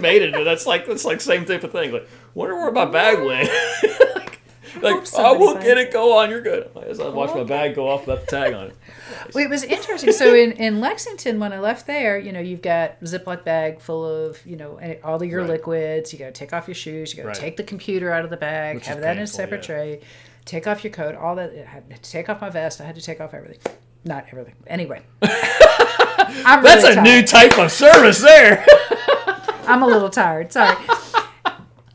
made 0.03 0.21
it. 0.21 0.35
And 0.35 0.47
that's 0.47 0.67
like 0.67 0.87
that's 0.87 1.05
like 1.07 1.21
same 1.23 1.47
type 1.47 1.65
of 1.65 1.73
thing. 1.73 1.93
Like, 1.93 2.07
wonder 2.35 2.55
where 2.57 2.71
my 2.73 2.85
bag 2.85 3.25
went. 3.25 3.49
like, 4.15 4.41
like 4.83 5.15
I 5.15 5.33
will 5.33 5.55
get 5.55 5.79
it. 5.79 5.93
Go 5.93 6.19
on, 6.19 6.29
you're 6.29 6.43
good. 6.43 6.71
As 6.87 7.01
I 7.01 7.09
watch 7.09 7.35
my 7.35 7.45
bag 7.45 7.75
go 7.75 7.89
off 7.89 8.07
without 8.07 8.27
the 8.27 8.27
tag 8.27 8.53
on 8.53 8.67
it. 8.67 8.77
Well, 9.35 9.45
it 9.45 9.51
was 9.51 9.63
interesting. 9.63 10.13
So 10.13 10.35
in, 10.35 10.53
in 10.53 10.81
Lexington, 10.81 11.39
when 11.39 11.53
I 11.53 11.61
left 11.61 11.87
there, 11.87 12.19
you 12.19 12.33
know, 12.33 12.41
you've 12.41 12.63
got 12.63 13.01
Ziploc 13.01 13.45
bag 13.45 13.81
full 13.81 14.05
of, 14.05 14.45
you 14.47 14.57
know, 14.57 14.79
all 15.05 15.17
of 15.23 15.29
your 15.29 15.41
Right. 15.43 15.51
liquids. 15.51 16.13
You 16.13 16.19
got 16.19 16.27
to 16.27 16.33
take 16.33 16.53
off 16.53 16.67
your 16.69 16.75
shoes. 16.75 17.13
You 17.13 17.19
got 17.19 17.23
to 17.23 17.29
Right. 17.29 17.37
take 17.37 17.57
the 17.57 17.63
computer 17.63 18.11
out 18.11 18.25
of 18.25 18.31
the 18.31 18.37
bag, 18.37 18.75
Which 18.77 18.87
have 18.87 19.01
that 19.01 19.17
in 19.17 19.23
a 19.23 19.27
separate 19.27 19.63
yeah. 19.69 19.75
tray, 19.75 20.01
take 20.45 20.67
off 20.67 20.83
your 20.85 20.93
coat, 20.93 21.15
all 21.15 21.37
that. 21.37 21.53
I 21.53 21.65
had 21.69 22.03
to 22.03 22.11
take 22.11 22.29
off 22.29 22.41
my 22.41 22.51
vest. 22.51 22.81
I 22.81 22.85
had 22.85 22.95
to 22.97 23.03
take 23.03 23.21
off 23.21 23.35
everything. 23.35 23.73
Not 24.05 24.27
everything. 24.33 24.55
Anyway. 24.67 25.03
That's 25.21 26.85
a 26.97 27.01
new 27.03 27.23
type 27.23 27.59
of 27.59 27.71
service 27.71 28.21
there. 28.21 28.65
I'm 29.67 29.83
a 29.83 29.87
little 29.87 30.11
tired. 30.11 30.53
Sorry. 30.53 30.77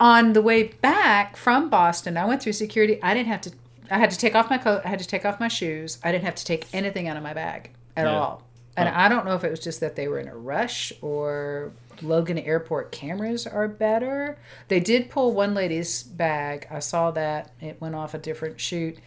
On 0.00 0.32
the 0.32 0.42
way 0.42 0.62
back 0.64 1.36
from 1.36 1.68
Boston, 1.68 2.16
I 2.16 2.24
went 2.24 2.42
through 2.42 2.52
security. 2.52 3.02
I 3.02 3.14
didn't 3.14 3.28
have 3.28 3.40
to. 3.42 3.52
I 3.90 3.98
had 3.98 4.10
to 4.10 4.18
take 4.18 4.34
off 4.34 4.48
my 4.50 4.58
coat. 4.58 4.82
I 4.84 4.88
had 4.88 4.98
to 5.00 5.06
take 5.06 5.24
off 5.24 5.40
my 5.40 5.48
shoes. 5.48 5.98
I 6.04 6.12
didn't 6.12 6.24
have 6.24 6.34
to 6.36 6.44
take 6.44 6.66
anything 6.72 7.08
out 7.08 7.16
of 7.16 7.22
my 7.22 7.32
bag 7.34 7.70
at 7.96 8.06
Yeah. 8.06 8.18
all. 8.18 8.42
And 8.76 8.88
Huh. 8.88 8.94
I 8.96 9.08
don't 9.08 9.24
know 9.26 9.34
if 9.34 9.42
it 9.44 9.50
was 9.50 9.58
just 9.60 9.80
that 9.80 9.96
they 9.96 10.06
were 10.06 10.20
in 10.20 10.28
a 10.28 10.36
rush 10.36 10.92
or 11.02 11.72
Logan 12.00 12.38
Airport 12.38 12.92
cameras 12.92 13.44
are 13.46 13.66
better. 13.66 14.38
They 14.68 14.78
did 14.78 15.10
pull 15.10 15.32
one 15.32 15.52
lady's 15.54 16.02
bag. 16.04 16.68
I 16.70 16.78
saw 16.78 17.10
that 17.12 17.50
it 17.60 17.80
went 17.80 17.94
off 17.96 18.14
a 18.14 18.18
different 18.18 18.60
shoot. 18.60 18.98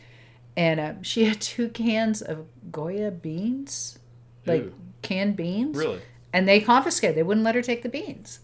and 0.57 0.79
uh, 0.81 0.93
she 1.01 1.23
had 1.23 1.39
two 1.39 1.69
cans 1.69 2.21
of 2.21 2.45
Goya 2.73 3.09
beans, 3.11 3.97
like 4.45 4.63
Ooh. 4.63 4.73
canned 5.01 5.37
beans 5.37 5.77
really? 5.77 6.01
and 6.33 6.45
they 6.45 6.59
confiscated. 6.59 7.15
They 7.15 7.23
wouldn't 7.23 7.45
let 7.45 7.55
her 7.55 7.61
take 7.61 7.83
the 7.83 7.87
beans. 7.89 8.39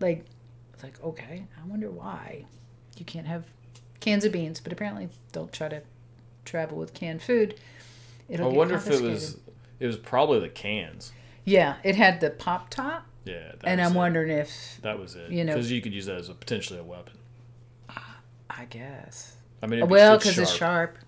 Like, 0.00 0.24
it's 0.74 0.82
like 0.82 1.02
okay, 1.02 1.44
I 1.62 1.68
wonder 1.68 1.90
why 1.90 2.44
you 2.96 3.04
can't 3.04 3.26
have 3.26 3.44
cans 4.00 4.24
of 4.24 4.32
beans, 4.32 4.60
but 4.60 4.72
apparently 4.72 5.08
don't 5.32 5.52
try 5.52 5.68
to 5.68 5.82
travel 6.44 6.78
with 6.78 6.94
canned 6.94 7.22
food. 7.22 7.54
It'll 8.28 8.50
I 8.50 8.52
wonder 8.54 8.76
if 8.76 8.88
it 8.88 9.00
was. 9.02 9.38
It 9.78 9.86
was 9.86 9.96
probably 9.96 10.40
the 10.40 10.48
cans. 10.48 11.12
Yeah, 11.44 11.76
it 11.82 11.96
had 11.96 12.20
the 12.20 12.30
pop 12.30 12.68
top, 12.70 13.06
Yeah. 13.24 13.52
That 13.60 13.64
and 13.64 13.80
I'm 13.80 13.92
it. 13.92 13.98
wondering 13.98 14.30
if 14.30 14.78
That 14.82 14.98
was 14.98 15.14
it. 15.16 15.30
you 15.30 15.42
know- 15.44 15.54
because 15.54 15.70
you 15.72 15.80
could 15.80 15.94
use 15.94 16.06
that 16.06 16.16
as 16.16 16.28
a 16.28 16.34
potentially 16.34 16.78
a 16.78 16.82
weapon. 16.84 17.14
I 18.52 18.64
guess. 18.66 19.36
I 19.62 19.66
mean, 19.66 19.80
be 19.80 19.86
Well, 19.86 20.18
because 20.18 20.38
it's 20.38 20.52
sharp. 20.52 20.98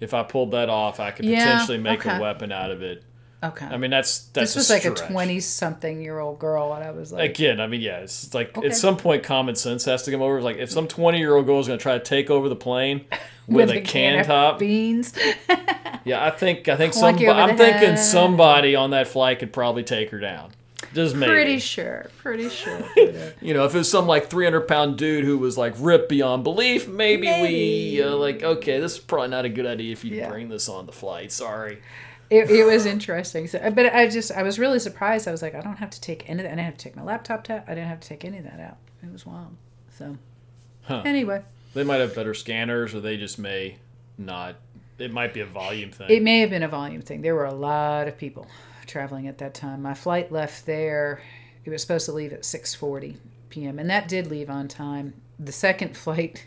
If 0.00 0.14
I 0.14 0.22
pulled 0.24 0.50
that 0.52 0.68
off, 0.68 0.98
I 0.98 1.10
could 1.10 1.26
Yeah, 1.26 1.44
potentially 1.52 1.78
make 1.78 2.00
okay. 2.00 2.16
a 2.16 2.20
weapon 2.20 2.50
out 2.50 2.70
of 2.70 2.82
it. 2.82 3.04
Okay. 3.42 3.64
I 3.66 3.76
mean, 3.78 3.90
that's 3.90 4.18
that's 4.34 4.54
this 4.54 4.56
was 4.56 4.70
like 4.70 4.84
a 4.84 4.90
twenty-something-year-old 4.90 6.38
girl, 6.38 6.74
and 6.74 6.84
I 6.84 6.90
was 6.90 7.10
like, 7.12 7.30
Again, 7.30 7.60
I 7.60 7.66
mean, 7.66 7.80
yeah, 7.80 8.00
it's 8.00 8.34
like 8.34 8.56
Okay. 8.56 8.68
at 8.68 8.76
some 8.76 8.96
point 8.96 9.22
common 9.22 9.54
sense 9.54 9.84
has 9.86 10.02
to 10.04 10.10
come 10.10 10.20
over. 10.22 10.42
Like 10.42 10.56
if 10.58 10.70
some 10.70 10.86
twenty-year-old 10.86 11.46
girl 11.46 11.58
is 11.60 11.66
going 11.66 11.78
to 11.78 11.82
try 11.82 11.96
to 11.96 12.04
take 12.04 12.28
over 12.30 12.48
the 12.48 12.56
plane 12.56 13.06
with, 13.48 13.70
a 13.70 13.80
can 13.80 14.20
of 14.20 14.26
top, 14.26 14.58
beans. 14.58 15.14
yeah, 16.04 16.24
I 16.24 16.30
think 16.30 16.68
I 16.68 16.76
think 16.76 16.92
some. 16.92 17.14
I'm 17.14 17.56
thinking 17.56 17.88
head. 17.90 17.98
somebody 17.98 18.76
on 18.76 18.90
that 18.90 19.08
flight 19.08 19.38
could 19.38 19.52
probably 19.52 19.84
take 19.84 20.10
her 20.10 20.20
down. 20.20 20.52
Just 20.92 21.14
maybe. 21.14 21.30
pretty 21.32 21.58
sure. 21.60 22.10
Pretty 22.18 22.48
sure. 22.48 22.80
You 23.40 23.54
know, 23.54 23.64
if 23.64 23.74
it 23.74 23.78
was 23.78 23.90
some 23.90 24.06
like 24.06 24.28
300 24.28 24.62
pound 24.62 24.98
dude 24.98 25.24
who 25.24 25.38
was 25.38 25.56
like 25.56 25.74
ripped 25.78 26.08
beyond 26.08 26.42
belief, 26.44 26.88
maybe, 26.88 27.26
we 27.26 28.02
uh, 28.02 28.14
like, 28.16 28.42
okay, 28.42 28.80
this 28.80 28.94
is 28.94 28.98
probably 28.98 29.28
not 29.28 29.44
a 29.44 29.48
good 29.48 29.66
idea 29.66 29.92
if 29.92 30.04
you 30.04 30.16
Yeah. 30.16 30.28
bring 30.28 30.48
this 30.48 30.68
on 30.68 30.84
the 30.86 30.92
flight. 30.92 31.32
Sorry. 31.32 31.78
It, 32.30 32.50
it 32.50 32.64
was 32.64 32.86
interesting. 32.86 33.46
So, 33.48 33.70
but 33.72 33.92
I 33.94 34.08
just 34.08 34.30
I 34.32 34.42
was 34.42 34.58
really 34.58 34.78
surprised. 34.78 35.26
I 35.28 35.32
was 35.32 35.42
like, 35.42 35.54
I 35.54 35.60
don't 35.60 35.76
have 35.78 35.90
to 35.90 36.00
take 36.00 36.28
any. 36.30 36.40
of 36.40 36.44
that. 36.44 36.52
I 36.52 36.54
didn't 36.56 36.64
have 36.66 36.76
to 36.78 36.84
take 36.84 36.96
my 36.96 37.02
laptop. 37.02 37.44
Ta- 37.44 37.62
I 37.66 37.74
didn't 37.74 37.88
have 37.88 38.00
to 38.00 38.08
take 38.08 38.24
any 38.24 38.38
of 38.38 38.44
that 38.44 38.60
out. 38.60 38.76
It 39.02 39.12
was 39.12 39.26
wild. 39.26 39.56
So 39.98 40.16
Huh. 40.82 41.02
anyway, 41.04 41.42
They 41.74 41.84
might 41.84 42.00
have 42.00 42.14
better 42.14 42.32
scanners, 42.34 42.94
or 42.94 43.00
they 43.00 43.16
just 43.16 43.38
may 43.38 43.76
not. 44.16 44.56
It 44.98 45.12
might 45.12 45.32
be 45.34 45.40
a 45.40 45.46
volume 45.46 45.90
thing. 45.92 46.10
it 46.10 46.22
may 46.22 46.40
have 46.40 46.50
been 46.50 46.62
a 46.62 46.68
volume 46.68 47.00
thing. 47.02 47.22
There 47.22 47.34
were 47.34 47.46
a 47.46 47.54
lot 47.54 48.06
of 48.08 48.16
people 48.18 48.46
traveling 48.86 49.28
at 49.28 49.38
that 49.38 49.54
time. 49.54 49.82
My 49.82 49.94
flight 49.94 50.30
left 50.32 50.66
there. 50.66 51.20
It 51.64 51.70
was 51.70 51.80
supposed 51.82 52.06
to 52.06 52.12
leave 52.12 52.32
at 52.32 52.44
six 52.44 52.74
forty 52.74 53.16
p.m. 53.50 53.78
and 53.78 53.88
that 53.90 54.08
did 54.08 54.26
leave 54.28 54.48
on 54.50 54.68
time. 54.68 55.14
The 55.38 55.52
second 55.52 55.96
flight 56.04 56.46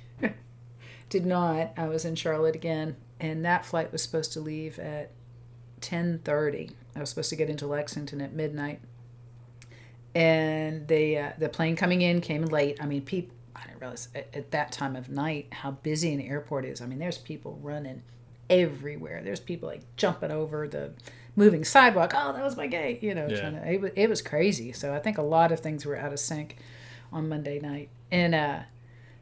did 1.09 1.25
not. 1.25 1.71
I 1.77 1.87
was 1.87 2.05
in 2.05 2.15
Charlotte 2.15 2.55
again, 2.55 2.95
and 3.19 3.43
that 3.45 3.65
flight 3.65 3.91
was 3.91 4.01
supposed 4.01 4.33
to 4.33 4.39
leave 4.39 4.79
at 4.79 5.11
ten 5.83 6.19
thirty. 6.23 6.71
I 6.95 6.99
was 6.99 7.09
supposed 7.09 7.29
to 7.29 7.35
get 7.35 7.49
into 7.49 7.67
Lexington 7.67 8.21
at 8.21 8.33
midnight, 8.33 8.79
and 10.15 10.87
they 10.87 11.17
uh, 11.17 11.31
the 11.37 11.49
plane 11.49 11.75
coming 11.75 12.01
in 12.01 12.21
came 12.21 12.43
late. 12.45 12.77
I 12.81 12.85
mean, 12.85 13.01
people. 13.03 13.35
I 13.55 13.65
didn't 13.67 13.81
realize 13.81 14.07
at, 14.15 14.27
at 14.33 14.51
that 14.51 14.71
time 14.71 14.95
of 14.95 15.09
night 15.09 15.47
how 15.51 15.71
busy 15.71 16.11
an 16.13 16.21
airport 16.21 16.65
is. 16.65 16.81
I 16.81 16.87
mean, 16.87 16.97
there's 16.99 17.19
people 17.19 17.59
running 17.61 18.01
everywhere. 18.49 19.21
There's 19.23 19.39
people 19.39 19.69
like 19.69 19.81
jumping 19.95 20.31
over 20.31 20.67
the 20.67 20.91
moving 21.35 21.63
sidewalk. 21.63 22.13
Oh, 22.15 22.33
that 22.33 22.43
was 22.43 22.57
my 22.57 22.65
gate. 22.67 23.03
You 23.03 23.13
know, 23.13 23.27
Yeah. 23.27 23.39
trying 23.39 23.53
to, 23.53 23.71
it, 23.71 23.79
was, 23.81 23.91
it 23.95 24.09
was 24.09 24.21
crazy. 24.23 24.71
So 24.71 24.93
I 24.93 24.99
think 24.99 25.19
a 25.19 25.21
lot 25.23 25.51
of 25.51 25.59
things 25.59 25.85
were 25.85 25.95
out 25.95 26.11
of 26.11 26.19
sync 26.19 26.57
on 27.11 27.29
Monday 27.29 27.59
night. 27.59 27.89
And 28.11 28.33
uh, 28.33 28.59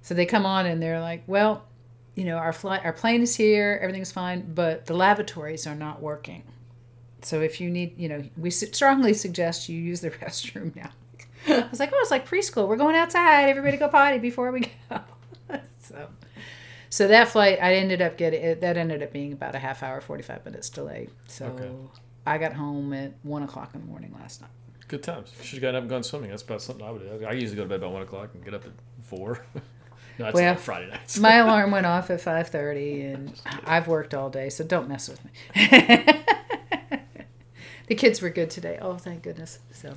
so 0.02 0.14
they 0.14 0.26
come 0.26 0.46
on 0.46 0.66
and 0.66 0.82
they're 0.82 1.02
like, 1.02 1.24
well, 1.28 1.66
you 2.16 2.26
know, 2.26 2.38
our 2.38 2.54
flight, 2.54 2.82
our 2.84 2.94
plane 2.94 3.22
is 3.22 3.36
here, 3.36 3.80
everything's 3.82 4.12
fine, 4.12 4.54
but 4.54 4.86
the 4.86 4.94
lavatories 4.94 5.66
are 5.68 5.76
not 5.76 6.02
working. 6.02 6.44
So 7.22 7.42
if 7.42 7.62
you 7.62 7.70
need, 7.70 7.98
you 8.00 8.10
know, 8.10 8.24
we 8.38 8.50
strongly 8.50 9.14
suggest 9.14 9.70
you 9.70 9.80
use 9.80 10.02
the 10.02 10.10
restroom 10.12 10.76
now. 10.76 10.90
I 11.48 11.68
was 11.70 11.80
like, 11.80 11.92
oh, 11.94 12.00
it's 12.02 12.12
like 12.12 12.28
preschool. 12.28 12.68
We're 12.68 12.76
going 12.78 12.96
outside. 12.96 13.50
Everybody 13.50 13.78
go 13.78 13.88
potty 13.88 14.20
before 14.20 14.52
we 14.52 14.62
go. 14.90 15.00
so, 15.82 16.08
so 16.90 17.08
that 17.08 17.30
flight, 17.30 17.58
I 17.62 17.76
ended 17.76 18.02
up 18.02 18.18
getting 18.18 18.42
it. 18.42 18.62
That 18.62 18.78
ended 18.78 19.02
up 19.02 19.12
being 19.12 19.34
about 19.34 19.56
a 19.56 19.60
half 19.60 19.82
hour, 19.82 20.02
forty 20.02 20.22
five 20.22 20.46
minutes 20.46 20.70
delay. 20.70 21.08
So 21.28 21.46
Okay. 21.48 21.70
I 22.28 22.38
got 22.38 22.54
home 22.54 22.94
at 22.94 23.14
one 23.24 23.42
o'clock 23.42 23.72
in 23.74 23.82
the 23.82 23.88
morning 23.88 24.14
last 24.20 24.42
night. 24.42 24.52
Good 24.88 25.02
times. 25.02 25.32
Should 25.42 25.54
have 25.54 25.62
gotten 25.62 25.76
up 25.78 25.82
and 25.84 25.90
gone 25.90 26.04
swimming. 26.04 26.30
That's 26.30 26.44
about 26.44 26.62
something 26.62 26.86
I 26.86 26.92
would 26.92 27.02
do. 27.20 27.26
I 27.26 27.32
usually 27.32 27.56
go 27.56 27.64
to 27.64 27.70
bed 27.70 27.76
about 27.76 27.94
1 27.94 28.02
o'clock 28.02 28.32
and 28.34 28.44
get 28.44 28.54
up 28.54 28.66
at 28.66 28.72
4. 29.04 29.40
no, 30.22 30.28
that's 30.28 30.36
Well, 30.36 30.56
Friday 30.56 30.90
nights. 30.90 31.20
My 31.20 31.36
alarm 31.38 31.72
went 31.72 31.86
off 31.86 32.10
at 32.10 32.22
five 32.22 32.50
thirty, 32.50 33.02
and 33.02 33.34
I've 33.66 33.88
worked 33.88 34.14
all 34.14 34.30
day, 34.30 34.50
so 34.50 34.64
don't 34.64 34.88
mess 34.88 35.10
with 35.10 35.24
me. 35.26 35.32
the 37.88 37.96
kids 37.96 38.22
were 38.22 38.30
good 38.30 38.50
today. 38.50 38.78
Oh, 38.82 38.98
thank 38.98 39.24
goodness. 39.24 39.60
So, 39.74 39.96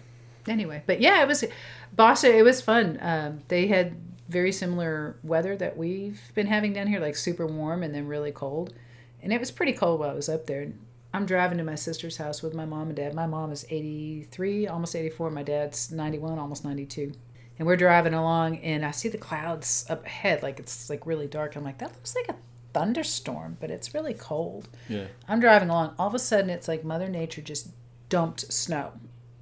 anyway, 0.48 0.82
but 0.86 1.00
yeah, 1.00 1.22
it 1.22 1.28
was 1.28 1.44
Boston. 1.92 2.34
It 2.34 2.42
was 2.42 2.60
fun. 2.60 2.98
Um, 3.00 3.42
they 3.48 3.66
had 3.66 3.96
very 4.28 4.52
similar 4.52 5.16
weather 5.22 5.56
that 5.56 5.76
we've 5.76 6.20
been 6.34 6.46
having 6.46 6.72
down 6.72 6.86
here, 6.86 7.00
like 7.00 7.16
super 7.16 7.46
warm 7.46 7.82
and 7.82 7.94
then 7.94 8.06
really 8.06 8.32
cold. 8.32 8.74
And 9.22 9.32
it 9.32 9.40
was 9.40 9.50
pretty 9.50 9.72
cold 9.72 10.00
while 10.00 10.10
I 10.10 10.14
was 10.14 10.28
up 10.28 10.46
there. 10.46 10.72
I'm 11.12 11.26
driving 11.26 11.58
to 11.58 11.64
my 11.64 11.76
sister's 11.76 12.16
house 12.16 12.42
with 12.42 12.54
my 12.54 12.64
mom 12.64 12.88
and 12.88 12.96
dad. 12.96 13.14
My 13.14 13.26
mom 13.26 13.52
is 13.52 13.64
83, 13.70 14.66
almost 14.66 14.96
84. 14.96 15.30
My 15.30 15.42
dad's 15.42 15.92
91, 15.92 16.38
almost 16.38 16.64
92 16.64 17.12
and 17.58 17.66
we're 17.66 17.76
driving 17.76 18.14
along 18.14 18.58
and 18.58 18.84
i 18.84 18.90
see 18.90 19.08
the 19.08 19.18
clouds 19.18 19.84
up 19.88 20.04
ahead 20.06 20.42
like 20.42 20.58
it's 20.58 20.90
like 20.90 21.06
really 21.06 21.26
dark 21.26 21.56
i'm 21.56 21.64
like 21.64 21.78
that 21.78 21.92
looks 21.92 22.14
like 22.14 22.28
a 22.28 22.36
thunderstorm 22.72 23.56
but 23.60 23.70
it's 23.70 23.94
really 23.94 24.14
cold 24.14 24.68
yeah. 24.88 25.06
i'm 25.28 25.38
driving 25.40 25.70
along 25.70 25.94
all 25.98 26.08
of 26.08 26.14
a 26.14 26.18
sudden 26.18 26.50
it's 26.50 26.66
like 26.66 26.84
mother 26.84 27.08
nature 27.08 27.40
just 27.40 27.68
dumped 28.08 28.52
snow 28.52 28.92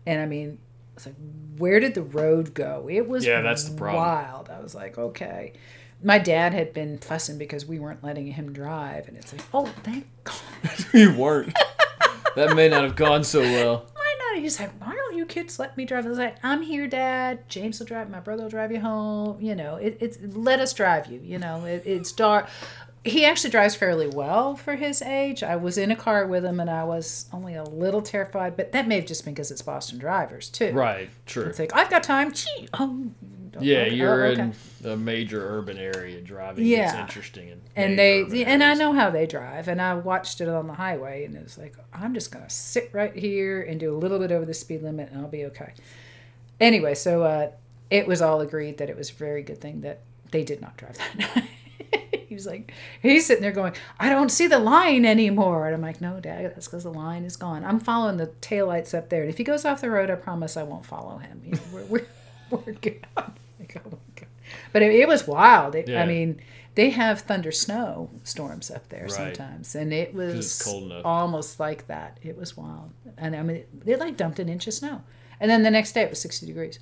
and 0.07 0.21
i 0.21 0.27
mean 0.27 0.59
it's 0.95 1.07
like 1.07 1.15
where 1.57 1.81
did 1.81 1.95
the 1.95 2.03
road 2.03 2.53
go 2.53 2.87
it 2.91 3.09
was 3.09 3.25
Yeah, 3.25 3.41
that's 3.41 3.65
the 3.65 3.77
problem. 3.77 4.03
wild 4.03 4.51
i 4.51 4.61
was 4.61 4.75
like 4.75 4.99
okay 4.99 5.55
my 6.03 6.19
dad 6.19 6.53
had 6.53 6.73
been 6.75 6.99
fussing 6.99 7.39
because 7.39 7.65
we 7.65 7.79
weren't 7.79 8.03
letting 8.03 8.27
him 8.27 8.53
drive, 8.53 9.09
and 9.09 9.17
it's 9.17 9.33
like, 9.33 9.43
oh, 9.55 9.67
thank 9.85 10.07
God. 10.25 10.35
you 10.93 11.15
weren't. 11.15 11.57
that 12.35 12.57
may 12.57 12.69
not 12.69 12.83
have 12.83 12.97
gone 12.97 13.25
so 13.25 13.41
well. 13.41 13.87
Why 13.95 14.15
not? 14.19 14.43
He's 14.43 14.59
like, 14.59 14.71
why 14.81 14.95
kids 15.33 15.59
let 15.59 15.77
me 15.77 15.85
drive? 15.87 16.05
I 16.05 16.09
was 16.11 16.19
like, 16.19 16.37
I'm 16.43 16.61
here, 16.63 16.87
Dad. 16.87 17.49
James 17.49 17.79
will 17.79 17.87
drive. 17.87 18.11
My 18.11 18.21
brother 18.21 18.43
will 18.43 18.51
drive 18.51 18.71
you 18.71 18.81
home. 18.81 19.41
You 19.41 19.55
know, 19.55 19.77
it, 19.77 19.97
it's 20.01 20.19
let 20.21 20.61
us 20.61 20.75
drive 20.75 21.07
you. 21.07 21.21
You 21.25 21.39
know, 21.39 21.65
it, 21.65 21.83
it's 21.87 22.13
dark. 22.13 22.49
He 23.05 23.25
actually 23.25 23.51
drives 23.51 23.75
fairly 23.75 24.07
well 24.07 24.55
for 24.55 24.77
his 24.77 25.03
age. 25.03 25.43
I 25.43 25.57
was 25.57 25.77
in 25.77 25.91
a 25.91 25.97
car 25.97 26.27
with 26.27 26.45
him, 26.45 26.61
and 26.61 26.71
I 26.71 26.85
was 26.85 27.27
only 27.33 27.55
a 27.55 27.65
little 27.65 28.03
terrified, 28.03 28.57
but 28.57 28.73
that 28.73 28.87
may 28.87 28.97
have 28.97 29.07
just 29.07 29.25
been 29.25 29.35
because 29.35 29.51
it's 29.51 29.63
Boston 29.63 29.99
drivers 29.99 30.49
too. 30.51 30.73
Right. 30.73 31.11
True. 31.27 31.45
It's 31.47 31.59
like 31.59 31.75
I've 31.75 31.91
got 31.91 32.03
time. 32.03 32.33
Gee, 32.33 32.69
oh, 32.75 32.85
um, 32.85 33.15
Yeah, 33.61 33.79
okay, 33.79 33.95
you're 33.95 34.25
oh, 34.25 34.31
okay. 34.31 34.43
in 34.43 34.91
a 34.91 34.97
major 34.97 35.59
urban 35.59 35.79
area 35.79 36.21
driving. 36.21 36.67
Yeah. 36.67 36.91
It's 36.91 36.95
interesting. 36.95 37.49
In 37.49 37.61
and 37.77 37.99
they 37.99 38.45
and 38.45 38.63
I 38.63 38.75
know 38.75 38.93
how 38.93 39.11
they 39.11 39.27
drive 39.27 39.69
and 39.69 39.81
I 39.81 39.95
watched 39.95 40.41
it 40.41 40.49
on 40.49 40.67
the 40.67 40.75
highway 40.75 41.25
and 41.25 41.37
it's 41.37 41.59
like 41.59 41.77
I'm 41.93 42.15
just 42.15 42.33
gonna 42.33 42.51
sit 42.51 42.91
right 42.93 43.15
here 43.15 43.63
and 43.63 43.79
do 43.79 43.95
a 43.95 43.99
little 43.99 44.19
bit 44.19 44.33
over 44.33 44.45
the 44.45 44.55
speed 44.55 44.83
limit 44.83 45.11
and 45.11 45.21
I'll 45.21 45.29
be 45.29 45.45
okay. 45.47 45.75
Anyway, 46.61 46.95
so 46.95 47.23
uh, 47.25 47.51
it 47.91 48.07
was 48.07 48.23
all 48.23 48.41
agreed 48.41 48.79
that 48.79 48.89
it 48.89 48.97
was 48.97 49.11
a 49.11 49.15
very 49.15 49.43
good 49.43 49.61
thing 49.61 49.83
that 49.83 50.01
they 50.31 50.45
did 50.45 50.61
not 50.61 50.77
drive 50.77 50.97
that 50.97 51.19
night. 51.37 51.49
he 52.29 52.35
was 52.35 52.47
like, 52.47 52.73
he's 53.03 53.27
sitting 53.27 53.43
there 53.43 53.53
going, 53.53 53.75
I 54.01 54.09
don't 54.09 54.31
see 54.31 54.47
the 54.47 54.59
line 54.59 55.05
anymore. 55.05 55.67
And 55.67 55.75
I'm 55.75 55.83
like, 55.83 56.01
no, 56.01 56.19
Dad, 56.19 56.45
that's 56.45 56.67
because 56.67 56.85
the 56.85 56.93
line 56.93 57.25
is 57.25 57.37
gone. 57.37 57.65
I'm 57.65 57.79
following 57.79 58.17
the 58.17 58.29
taillights 58.41 58.97
up 58.97 59.11
there. 59.11 59.21
And 59.21 59.31
if 59.31 59.39
he 59.39 59.45
goes 59.45 59.65
off 59.65 59.83
the 59.83 59.91
road, 59.91 60.11
I 60.11 60.15
promise 60.15 60.57
I 60.57 60.63
won't 60.63 60.87
follow 60.87 61.19
him. 61.19 61.43
You 61.45 61.53
know, 61.53 61.61
we're, 61.73 61.85
we're, 61.85 62.07
we're 62.51 62.73
good. 62.73 63.07
Like, 63.17 63.77
oh 63.77 63.91
my 63.91 63.99
God. 64.17 64.29
But 64.73 64.83
it, 64.83 64.93
it 64.95 65.09
was 65.09 65.27
wild. 65.27 65.75
It, 65.75 65.89
Yeah. 65.89 66.03
I 66.03 66.07
mean, 66.07 66.41
they 66.75 66.91
have 66.91 67.21
thunder 67.21 67.53
snow 67.53 68.09
storms 68.25 68.71
up 68.71 68.89
there 68.89 69.03
Right. 69.03 69.11
sometimes. 69.13 69.75
And 69.75 69.93
it 69.93 70.15
was 70.15 70.61
cold 70.63 70.85
enough. 70.85 71.03
almost 71.05 71.61
like 71.61 71.87
that. 71.89 72.19
It 72.23 72.37
was 72.37 72.57
wild. 72.57 72.91
And 73.19 73.37
I 73.37 73.43
mean, 73.43 73.65
they 73.75 73.97
like 73.97 74.17
dumped 74.17 74.39
an 74.39 74.49
inch 74.49 74.67
of 74.67 74.75
snow. 74.75 75.03
And 75.41 75.51
then 75.51 75.63
the 75.63 75.71
next 75.71 75.93
day 75.93 76.03
it 76.03 76.11
was 76.11 76.21
60 76.21 76.47
degrees. 76.47 76.79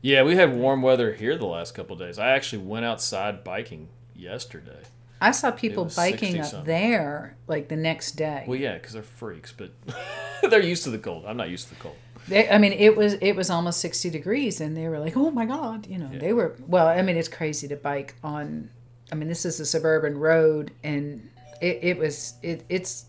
Yeah, 0.00 0.22
we 0.22 0.34
had 0.36 0.54
warm 0.56 0.82
weather 0.82 1.12
here 1.14 1.36
the 1.36 1.46
last 1.46 1.74
couple 1.74 1.94
of 1.94 2.00
days. 2.00 2.18
I 2.18 2.30
actually 2.30 2.62
went 2.64 2.84
outside 2.84 3.42
biking 3.44 3.88
yesterday. 4.14 4.82
I 5.20 5.32
saw 5.32 5.50
people 5.50 5.84
biking 5.96 6.38
up 6.38 6.46
something. 6.46 6.66
there 6.66 7.36
like 7.48 7.68
the 7.68 7.74
next 7.76 8.12
day. 8.12 8.44
Well, 8.46 8.58
yeah, 8.58 8.74
because 8.74 8.92
they're 8.92 9.02
freaks, 9.02 9.52
but 9.52 9.72
they're 10.50 10.62
used 10.62 10.84
to 10.84 10.90
the 10.90 10.98
cold. 10.98 11.24
I'm 11.26 11.36
not 11.36 11.50
used 11.50 11.68
to 11.68 11.74
the 11.74 11.80
cold. 11.80 11.96
They, 12.28 12.48
I 12.48 12.58
mean, 12.58 12.72
it 12.72 12.96
was 12.96 13.14
it 13.14 13.32
was 13.34 13.50
almost 13.50 13.80
sixty 13.80 14.10
degrees, 14.10 14.60
and 14.60 14.76
they 14.76 14.88
were 14.88 14.98
like, 14.98 15.16
"Oh 15.16 15.30
my 15.30 15.46
god!" 15.46 15.86
You 15.86 15.98
know, 15.98 16.10
they 16.12 16.32
were. 16.32 16.54
Well, 16.66 16.86
I 16.86 17.02
mean, 17.02 17.16
it's 17.16 17.28
crazy 17.28 17.68
to 17.68 17.76
bike 17.76 18.14
on. 18.22 18.70
I 19.10 19.14
mean, 19.14 19.28
this 19.28 19.44
is 19.46 19.58
a 19.60 19.66
suburban 19.66 20.18
road, 20.18 20.72
and 20.82 21.28
it, 21.60 21.78
it 21.82 21.98
was 21.98 22.34
it 22.42 22.64
it's. 22.68 23.06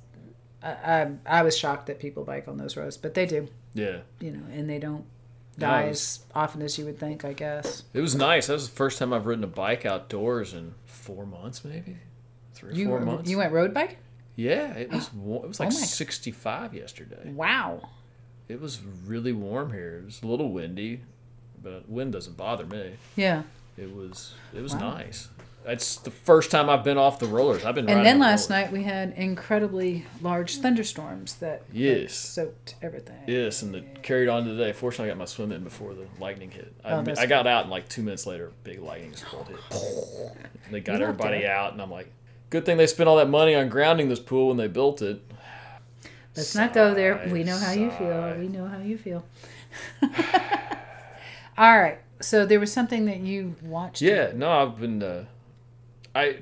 I, 0.62 1.12
I 1.25 1.43
was 1.43 1.58
shocked 1.58 1.88
that 1.88 1.99
people 1.99 2.25
bike 2.25 2.47
on 2.49 2.58
those 2.58 2.75
roads, 2.75 2.97
but 2.97 3.13
they 3.13 3.25
do. 3.25 3.47
Yeah. 3.73 3.99
You 4.19 4.32
know, 4.32 4.43
and 4.51 4.69
they 4.69 4.77
don't 4.79 5.05
die 5.58 5.84
it 5.84 5.89
as 5.91 6.19
often 6.36 6.62
as 6.62 6.77
you 6.77 6.86
would 6.86 6.99
think. 6.99 7.23
I 7.23 7.34
guess 7.34 7.84
It 7.93 8.01
was 8.01 8.15
nice. 8.15 8.47
That 8.47 8.53
was 8.53 8.69
the 8.69 8.75
first 8.75 8.99
time 8.99 9.13
I've 9.13 9.25
ridden 9.25 9.43
a 9.43 9.47
bike 9.47 9.86
outdoors 9.86 10.53
in 10.53 10.75
four 10.86 11.25
months, 11.25 11.63
maybe 11.63 11.97
three 12.53 12.71
or 12.71 12.73
you 12.73 12.88
four 12.88 12.99
months. 12.99 13.29
you 13.29 13.38
went 13.38 13.53
road 13.53 13.73
biking. 13.73 13.97
yeah, 14.36 14.73
it 14.73 14.91
was. 14.91 15.08
It 15.08 15.47
was 15.47 15.60
oh 15.62 15.63
like 15.63 15.73
Oh 15.73 15.77
65 15.77 16.73
yesterday. 16.73 17.32
Wow. 17.32 17.82
It 18.49 18.59
was 18.59 18.79
really 19.05 19.31
warm 19.31 19.71
here. 19.71 19.99
It 20.01 20.05
was 20.05 20.21
a 20.23 20.27
little 20.27 20.51
windy, 20.51 21.01
but 21.62 21.88
wind 21.88 22.13
doesn't 22.13 22.35
bother 22.35 22.65
me. 22.65 22.93
Yeah. 23.15 23.43
It 23.77 23.93
was. 23.95 24.33
It 24.55 24.62
was 24.62 24.73
Wow. 24.73 24.95
nice. 24.95 25.29
It's 25.65 25.97
the 25.97 26.09
first 26.09 26.49
time 26.51 26.67
I've 26.69 26.83
been 26.83 26.97
off 26.97 27.19
the 27.19 27.27
rollers. 27.27 27.63
I've 27.63 27.75
been. 27.75 27.88
And 27.88 28.03
then 28.03 28.15
on 28.15 28.21
last 28.21 28.49
rollers. 28.49 28.63
night 28.65 28.71
we 28.71 28.83
had 28.83 29.13
incredibly 29.15 30.05
large 30.21 30.57
thunderstorms 30.57 31.35
that 31.35 31.62
Yes. 31.71 32.13
soaked 32.13 32.75
everything. 32.81 33.17
Yes, 33.27 33.62
and 33.62 33.75
it 33.75 34.01
carried 34.01 34.29
on 34.29 34.45
today. 34.45 34.71
Fortunately, 34.73 35.12
I 35.12 35.13
got 35.13 35.19
my 35.19 35.25
swim 35.25 35.51
in 35.51 35.63
before 35.63 35.93
the 35.93 36.05
lightning 36.19 36.49
hit. 36.49 36.73
I, 36.83 36.93
Oh, 36.93 37.03
I 37.19 37.25
got 37.27 37.45
out 37.45 37.63
and 37.63 37.71
like 37.71 37.88
two 37.88 38.01
minutes 38.01 38.25
later, 38.25 38.51
big 38.63 38.79
lightning 38.81 39.13
bolt 39.31 39.47
hit. 39.49 39.59
They 40.71 40.79
got 40.79 41.01
everybody 41.01 41.45
out, 41.45 41.73
and 41.73 41.81
I'm 41.81 41.91
like, 41.91 42.09
good 42.49 42.65
thing 42.65 42.77
they 42.77 42.88
spent 42.88 43.07
all 43.09 43.17
that 43.17 43.29
money 43.29 43.53
on 43.53 43.69
grounding 43.69 44.07
this 44.09 44.19
pool 44.19 44.47
when 44.47 44.57
they 44.57 44.67
built 44.67 45.01
it. 45.01 45.21
Let's 46.36 46.56
not 46.56 46.74
go 46.74 46.94
there. 46.94 47.28
We 47.32 47.44
know 47.44 47.58
how 47.58 47.72
you 47.72 47.92
feel. 47.92 48.36
We 48.39 48.48
know 48.48 48.68
how 48.68 48.80
you 48.80 48.98
feel. 48.98 49.26
All 51.58 51.80
right. 51.80 52.00
So 52.22 52.46
there 52.46 52.60
was 52.60 52.72
something 52.72 53.06
that 53.06 53.20
you 53.20 53.56
watched. 53.62 54.02
Yeah, 54.02 54.32
no, 54.34 54.50
I've 54.50 54.80
been. 54.80 55.02
Uh, 55.02 55.26
I 56.15 56.39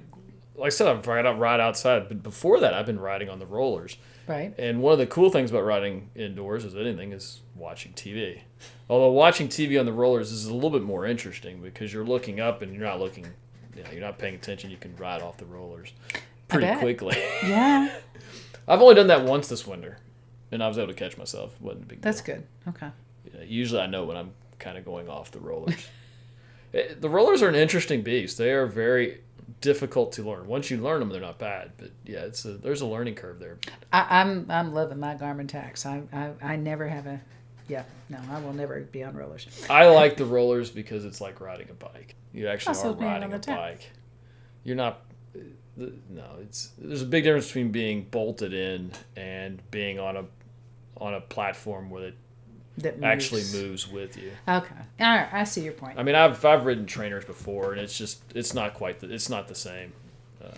like 0.56 0.67
I 0.67 0.69
said, 0.69 0.88
I've 0.88 1.06
right 1.06 1.26
out 1.26 1.39
right 1.39 1.60
outside, 1.60 2.08
but 2.08 2.23
before 2.23 2.60
that, 2.60 2.73
I've 2.73 2.86
been 2.86 3.00
riding 3.00 3.30
on 3.30 3.39
the 3.39 3.45
rollers. 3.45 3.97
Right. 4.28 4.54
And 4.58 4.82
one 4.82 4.93
of 4.93 5.00
the 5.00 5.08
cool 5.08 5.30
things 5.30 5.52
about 5.52 5.63
riding 5.63 6.10
indoors 6.15 6.65
as 6.65 6.76
anything 6.76 7.13
is 7.13 7.41
watching 7.56 7.93
TV. 7.93 8.41
Although 8.89 9.12
watching 9.12 9.47
TV 9.47 9.80
on 9.80 9.86
the 9.86 9.93
rollers 9.93 10.32
is 10.32 10.45
a 10.45 10.54
little 10.54 10.69
bit 10.69 10.84
more 10.84 11.06
interesting 11.06 11.62
because 11.62 11.93
you're 11.93 12.06
looking 12.06 12.39
up 12.39 12.62
and 12.62 12.73
you're 12.73 12.84
not 12.84 13.00
looking, 13.00 13.26
you 13.76 13.84
know, 13.84 13.89
you're 13.91 14.02
not 14.02 14.17
paying 14.17 14.36
attention. 14.36 14.69
You 14.69 14.78
can 14.78 14.95
ride 14.97 15.21
off 15.21 15.38
the 15.38 15.45
rollers 15.45 15.93
pretty 16.47 16.76
quickly. 16.80 17.17
Yeah. 17.43 17.89
I've 18.67 18.82
only 18.82 18.95
done 18.95 19.08
that 19.08 19.23
once 19.23 19.47
this 19.47 19.65
winter, 19.65 19.97
and 20.51 20.63
I 20.63 20.67
was 20.67 20.77
able 20.77 20.88
to 20.89 20.93
catch 20.93 21.17
myself. 21.17 21.53
It 21.56 21.62
wasn't 21.62 21.84
a 21.86 21.88
big 21.88 22.01
That's 22.01 22.21
deal. 22.21 22.36
good. 22.38 22.47
Okay. 22.69 22.89
Yeah, 23.34 23.43
usually 23.43 23.82
I 23.82 23.88
know 23.88 24.06
when 24.06 24.17
I'm 24.17 24.32
kind 24.60 24.77
of 24.77 24.86
going 24.86 25.10
off 25.10 25.32
the 25.32 25.39
rollers. 25.39 25.88
Eh, 26.73 26.95
the 26.99 27.10
rollers 27.10 27.41
are 27.41 27.47
an 27.47 27.56
interesting 27.56 28.01
beast. 28.01 28.38
They 28.38 28.51
are 28.51 28.65
very 28.65 29.21
difficult 29.62 30.12
to 30.12 30.23
learn. 30.30 30.47
Once 30.47 30.69
you 30.69 30.75
learn 30.75 30.99
them, 30.99 31.08
they're 31.08 31.21
not 31.21 31.39
bad. 31.39 31.71
But 31.77 31.91
yeah, 32.06 32.19
it's 32.25 32.43
a, 32.43 32.51
there's 32.58 32.82
a 32.82 32.86
learning 32.86 33.15
curve 33.15 33.39
there. 33.39 33.58
I, 33.93 34.19
I'm 34.19 34.45
I'm 34.49 34.73
loving 34.73 34.99
my 34.99 35.15
Garmin 35.15 35.47
Tacx. 35.47 35.86
I, 35.86 36.01
I 36.12 36.53
I 36.53 36.56
never 36.58 36.86
have 36.89 37.08
a. 37.08 37.21
Yeah. 37.69 37.84
No, 38.10 38.19
I 38.30 38.41
will 38.41 38.51
never 38.51 38.82
be 38.82 39.01
on 39.01 39.15
rollers. 39.15 39.47
I 39.69 39.88
like 39.88 40.17
the 40.17 40.25
rollers 40.25 40.69
because 40.69 41.06
it's 41.06 41.21
like 41.21 41.39
riding 41.39 41.69
a 41.69 41.73
bike. 41.73 42.15
You 42.34 42.49
actually 42.49 42.75
Also 42.75 42.91
are 42.91 42.95
riding 42.97 43.32
a 43.32 43.39
tap. 43.39 43.58
bike. 43.58 43.89
You're 44.65 44.75
not. 44.75 44.99
The- 45.77 45.93
No, 46.09 46.25
it's 46.41 46.71
there's 46.77 47.01
a 47.01 47.05
big 47.05 47.23
difference 47.23 47.47
between 47.47 47.71
being 47.71 48.03
bolted 48.09 48.53
in 48.53 48.91
and 49.15 49.61
being 49.71 49.99
on 49.99 50.17
a 50.17 50.25
on 50.99 51.13
a 51.13 51.21
platform 51.21 51.89
where 51.91 52.07
it 52.07 52.15
That 52.79 52.95
moves. 52.99 53.03
actually 53.05 53.43
moves 53.61 53.87
with 53.91 54.17
you. 54.17 54.31
Okay. 54.47 54.75
All 54.99 55.15
right. 55.15 55.29
I 55.31 55.43
see 55.43 55.61
your 55.61 55.73
point. 55.73 55.97
I 55.99 56.03
mean, 56.03 56.15
I've 56.15 56.43
I've 56.43 56.65
ridden 56.65 56.85
trainers 56.85 57.25
before, 57.25 57.71
and 57.73 57.79
it's 57.81 57.97
just 57.97 58.21
it's 58.35 58.53
not 58.53 58.73
quite 58.73 58.99
the, 58.99 59.13
it's 59.13 59.29
not 59.29 59.47
the 59.47 59.55
same. 59.55 59.93
Uh, 60.43 60.49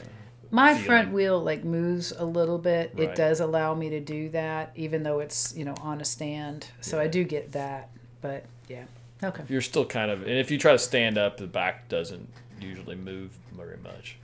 My 0.52 0.70
feeling. 0.74 0.86
front 0.86 1.12
wheel 1.12 1.40
like 1.44 1.64
moves 1.64 2.12
a 2.12 2.26
little 2.26 2.58
bit. 2.58 2.94
It 2.98 3.16
does 3.16 3.40
allow 3.42 3.76
me 3.76 3.90
to 3.92 4.00
do 4.00 4.30
that, 4.30 4.72
even 4.76 5.04
though 5.04 5.20
it's 5.20 5.54
you 5.56 5.66
know 5.66 5.76
on 5.82 6.00
a 6.02 6.06
stand. 6.06 6.68
So 6.82 7.00
I 7.00 7.08
do 7.08 7.24
get 7.24 7.52
that. 7.52 7.90
But 8.22 8.46
yeah. 8.70 8.86
Okay. 9.22 9.44
You're 9.50 9.60
still 9.62 9.86
kind 9.86 10.10
of, 10.12 10.22
and 10.22 10.32
if 10.32 10.50
you 10.50 10.58
try 10.58 10.72
to 10.72 10.80
stand 10.80 11.18
up, 11.18 11.36
the 11.36 11.46
back 11.48 11.90
doesn't 11.90 12.30
usually 12.62 12.96
move 12.96 13.32
very 13.52 13.76
much. 13.84 14.16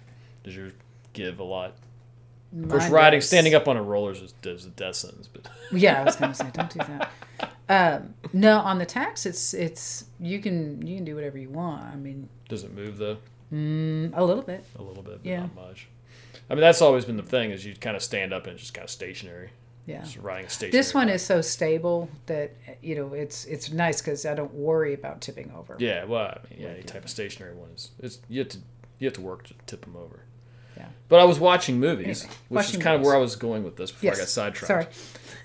Does 0.46 0.56
yours 0.56 0.72
give 1.16 1.40
a 1.40 1.44
lot? 1.44 1.74
Of 2.64 2.70
course, 2.70 2.90
riding 2.90 3.20
standing 3.22 3.54
up 3.56 3.68
on 3.68 3.76
a 3.76 3.82
roller 3.82 4.12
is, 4.12 4.34
is 4.44 4.66
a 4.66 4.70
death 4.70 4.96
sentence, 4.96 5.28
but 5.28 5.48
Yeah, 5.72 6.00
I 6.02 6.04
was 6.06 6.16
gonna 6.16 6.34
say, 6.34 6.50
don't 6.54 6.70
do 6.70 6.80
that. 6.80 7.12
Um, 7.68 8.14
no, 8.32 8.60
on 8.60 8.78
the 8.78 8.86
Tacx, 8.86 9.26
it's 9.26 9.54
it's 9.54 10.06
you 10.20 10.40
can 10.40 10.86
you 10.86 10.96
can 10.98 11.04
do 11.06 11.16
whatever 11.16 11.38
you 11.38 11.50
want. 11.50 11.84
I 11.84 11.96
mean, 11.96 12.30
does 12.48 12.64
it 12.64 12.74
move 12.74 12.98
though? 12.98 13.18
mm, 13.52 14.12
a 14.16 14.24
little 14.24 14.44
bit. 14.44 14.64
A 14.78 14.82
little 14.82 15.04
bit, 15.04 15.20
but 15.24 15.26
Yeah. 15.30 15.42
not 15.42 15.56
much. 15.56 15.88
I 16.50 16.54
mean, 16.54 16.62
that's 16.62 16.82
always 16.82 17.06
been 17.06 17.18
the 17.18 17.24
thing 17.24 17.52
is 17.52 17.66
you 17.66 17.74
kind 17.76 17.96
of 17.96 18.04
stand 18.04 18.34
up 18.34 18.44
and 18.46 18.54
it's 18.54 18.62
just 18.62 18.74
kind 18.76 18.84
of 18.86 18.90
stationary. 18.92 19.50
Yeah. 19.88 20.02
Just 20.02 20.18
riding 20.18 20.46
a 20.46 20.50
stationary. 20.50 20.72
This 20.80 20.94
one 20.94 21.08
bike. 21.08 21.16
is 21.16 21.24
so 21.24 21.42
stable 21.42 22.10
that 22.28 22.52
you 22.82 22.96
know 22.96 23.14
it's 23.14 23.46
it's 23.46 23.72
nice 23.72 24.02
because 24.02 24.26
I 24.26 24.34
don't 24.36 24.54
worry 24.54 24.94
about 24.94 25.22
tipping 25.22 25.52
over. 25.58 25.76
Yeah, 25.80 26.06
well, 26.06 26.28
I 26.28 26.40
mean, 26.50 26.62
yeah, 26.62 26.70
any 26.70 26.84
type 26.84 27.04
of 27.04 27.10
stationary 27.10 27.56
one 27.56 27.70
is. 27.76 27.92
It's 28.00 28.20
you 28.30 28.40
have 28.40 28.50
to 28.50 28.60
you 29.00 29.08
have 29.08 29.14
to 29.16 29.22
work 29.22 29.44
to 29.48 29.54
tip 29.66 29.82
them 29.86 29.96
over. 29.98 30.22
Yeah. 30.78 30.88
But 31.10 31.20
I 31.20 31.24
was 31.26 31.40
watching 31.40 31.80
movies, 31.80 32.24
Anyway, 32.24 32.38
which 32.50 32.58
watching 32.66 32.80
is 32.80 32.84
kind 32.84 32.96
movies. 32.98 33.08
of 33.08 33.10
where 33.12 33.16
I 33.16 33.20
was 33.22 33.36
going 33.36 33.64
with 33.64 33.76
this 33.78 33.92
before 33.92 34.08
Yes. 34.10 34.18
I 34.18 34.22
got 34.22 34.30
sidetracked. 34.30 34.68
Sorry. 34.68 34.88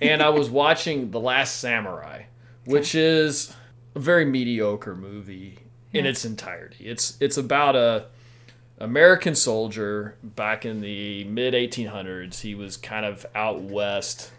and 0.01 0.23
I 0.23 0.29
was 0.31 0.49
watching 0.63 1.11
The 1.11 1.21
Last 1.21 1.57
Samurai, 1.61 2.23
which 2.65 2.95
is 2.95 3.55
a 3.95 3.99
very 4.01 4.25
mediocre 4.25 4.95
movie 4.97 5.59
in 5.93 6.05
Yeah. 6.05 6.11
its 6.11 6.25
entirety. 6.25 6.87
It's 6.87 7.17
it's 7.21 7.37
about 7.37 7.77
a 7.77 8.07
American 8.79 9.35
soldier 9.35 10.17
back 10.23 10.65
in 10.65 10.81
the 10.81 11.25
mid 11.25 11.53
1800s. 11.55 12.41
He 12.41 12.55
was 12.55 12.77
kind 12.79 13.05
of 13.05 13.27
out 13.35 13.61
west, 13.61 14.31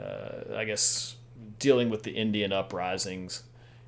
uh, 0.00 0.54
I 0.56 0.64
guess, 0.64 1.16
dealing 1.58 1.90
with 1.90 2.02
the 2.02 2.12
Indian 2.12 2.52
uprisings. 2.52 3.42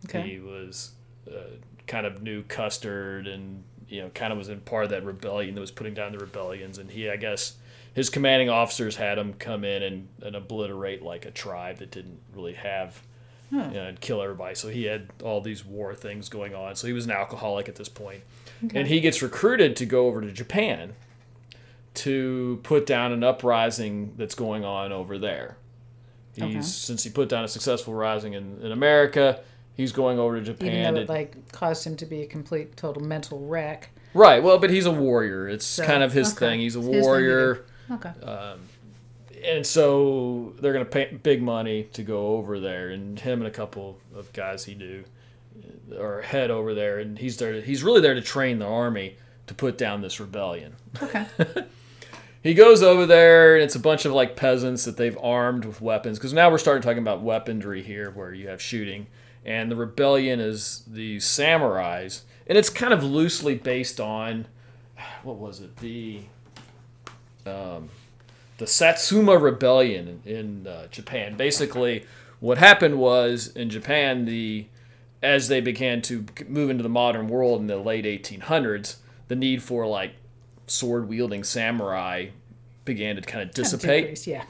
Okay. 0.05 0.21
He 0.29 0.39
was 0.41 0.91
uh, 1.27 1.39
kind 1.87 2.05
of 2.07 2.23
knew 2.23 2.43
Custer 2.43 3.19
and 3.21 3.63
you 3.95 4.03
know 4.03 4.11
kind 4.11 4.33
of 4.33 4.39
was 4.39 4.49
in 4.49 4.61
part 4.61 4.85
of 4.85 4.91
that 4.91 5.05
rebellion 5.05 5.55
that 5.55 5.61
was 5.61 5.71
putting 5.71 5.95
down 5.95 6.13
the 6.13 6.19
rebellions. 6.19 6.79
And 6.79 6.91
he, 6.91 7.09
I 7.09 7.17
guess, 7.17 7.55
his 7.95 8.11
commanding 8.11 8.49
officers 8.49 8.97
had 8.97 9.19
him 9.19 9.35
come 9.35 9.65
in 9.65 9.83
and, 9.83 10.09
and 10.23 10.35
obliterate 10.37 11.03
like 11.03 11.25
a 11.25 11.31
tribe 11.31 11.79
that 11.79 11.91
didn't 11.91 12.19
really 12.35 12.55
have 12.55 13.03
you 13.51 13.59
know, 13.75 13.85
and 13.85 14.01
kill 14.01 14.21
everybody. 14.21 14.55
So 14.57 14.69
he 14.69 14.85
had 14.85 15.09
all 15.23 15.41
these 15.41 15.65
war 15.65 15.95
things 15.95 16.29
going 16.29 16.55
on. 16.57 16.75
So 16.75 16.87
he 16.89 16.93
was 16.93 17.05
an 17.05 17.13
alcoholic 17.13 17.69
at 17.69 17.77
this 17.77 17.89
point. 17.89 18.23
And 18.75 18.89
he 18.89 19.01
gets 19.01 19.23
recruited 19.23 19.77
to 19.77 19.87
go 19.87 20.07
over 20.09 20.21
to 20.23 20.33
Japan 20.33 20.95
to 21.95 22.59
put 22.65 22.87
down 22.87 23.13
an 23.13 23.23
uprising 23.23 24.15
that's 24.17 24.35
going 24.35 24.65
on 24.65 24.91
over 24.91 25.19
there. 25.19 25.57
He's 26.35 26.43
Okay. 26.45 26.61
since 26.63 27.05
he 27.05 27.11
put 27.11 27.29
down 27.29 27.45
a 27.45 27.49
successful 27.49 27.95
rising 27.95 28.33
in, 28.33 28.59
in 28.61 28.73
America, 28.73 29.41
he's 29.75 29.93
going 29.93 30.19
over 30.19 30.35
to 30.41 30.43
Even 30.43 30.55
Japan. 30.57 30.95
though 30.95 31.01
to- 31.01 31.05
it 31.05 31.09
like 31.09 31.53
caused 31.53 31.87
him 31.87 31.97
to 31.97 32.07
be 32.07 32.23
a 32.23 32.27
complete 32.27 32.77
total 32.77 33.03
mental 33.03 33.47
wreck. 33.47 33.91
right. 34.15 34.43
Well, 34.43 34.59
but 34.59 34.71
he's 34.71 34.87
a 34.87 34.91
warrior. 34.93 35.49
It's 35.49 35.67
So, 35.67 35.85
kind 35.85 36.03
of 36.03 36.13
his 36.13 36.31
okay. 36.33 36.39
thing. 36.47 36.61
He's 36.61 36.77
a 36.77 36.79
It's 36.81 36.87
his 36.89 36.95
thing 36.95 37.03
to 37.03 37.07
warrior. 37.09 37.65
Okay. 37.91 38.11
Um, 38.23 38.61
and 39.45 39.67
so 39.67 40.55
they're 40.61 40.73
going 40.73 40.85
to 40.87 40.91
pay 40.91 41.15
big 41.23 41.43
money 41.43 41.85
to 41.93 42.03
go 42.03 42.29
over 42.37 42.59
there, 42.61 42.89
and 42.89 43.19
him 43.21 43.41
and 43.41 43.47
a 43.47 43.51
couple 43.51 43.99
of 44.15 44.33
guys 44.33 44.65
he 44.65 44.75
knew 44.75 45.05
are 46.01 46.23
head 46.23 46.51
over 46.51 46.73
there, 46.75 46.99
and 46.99 47.19
he's 47.19 47.37
there. 47.37 47.61
He's 47.61 47.83
really 47.83 48.01
there 48.01 48.15
to 48.15 48.23
train 48.23 48.59
the 48.59 48.67
army 48.67 49.17
to 49.47 49.55
put 49.55 49.77
down 49.77 50.01
this 50.01 50.19
rebellion. 50.21 50.77
Okay. 51.03 51.27
He 52.43 52.53
goes 52.53 52.83
over 52.83 53.07
there, 53.07 53.55
and 53.55 53.65
it's 53.65 53.75
a 53.75 53.81
bunch 53.81 54.05
of 54.05 54.13
like 54.13 54.37
peasants 54.37 54.85
that 54.85 54.99
they've 54.99 55.17
armed 55.23 55.65
with 55.65 55.81
weapons. 55.81 56.19
Because 56.19 56.35
now 56.35 56.51
we're 56.51 56.59
starting 56.59 56.83
talking 56.83 56.99
about 56.99 57.23
weaponry 57.23 57.83
here, 57.83 58.11
where 58.11 58.35
you 58.35 58.49
have 58.49 58.61
shooting, 58.61 59.07
and 59.45 59.71
the 59.71 59.77
rebellion 59.77 60.41
is 60.41 60.83
the 60.87 61.19
samurais, 61.19 62.23
and 62.47 62.57
it's 62.59 62.71
kind 62.71 62.93
of 62.93 63.03
loosely 63.05 63.55
based 63.55 64.01
on 64.01 64.47
what 65.23 65.37
was 65.37 65.61
it 65.61 65.77
the 65.79 66.21
um, 67.47 67.91
the 68.59 68.67
Satsuma 68.67 69.37
Rebellion 69.37 70.23
in 70.25 70.67
uh, 70.67 70.87
Japan. 70.89 71.37
Basically, 71.37 72.07
what 72.41 72.59
happened 72.59 72.99
was 72.99 73.49
in 73.49 73.71
Japan, 73.71 74.25
the 74.25 74.67
as 75.23 75.49
they 75.49 75.61
began 75.61 76.03
to 76.03 76.27
move 76.49 76.69
into 76.71 76.83
the 76.83 76.89
modern 76.89 77.29
world 77.29 77.61
in 77.61 77.67
the 77.67 77.79
late 77.79 78.05
1800s, 78.05 78.97
the 79.29 79.37
need 79.37 79.63
for 79.63 79.87
like 79.87 80.13
sword 80.67 81.09
wielding 81.09 81.43
samurai 81.43 82.27
began 82.85 83.17
to 83.17 83.23
kind 83.23 83.43
of 83.49 83.55
dissipate, 83.55 84.03
Decrease, 84.03 84.27
Yeah. 84.27 84.45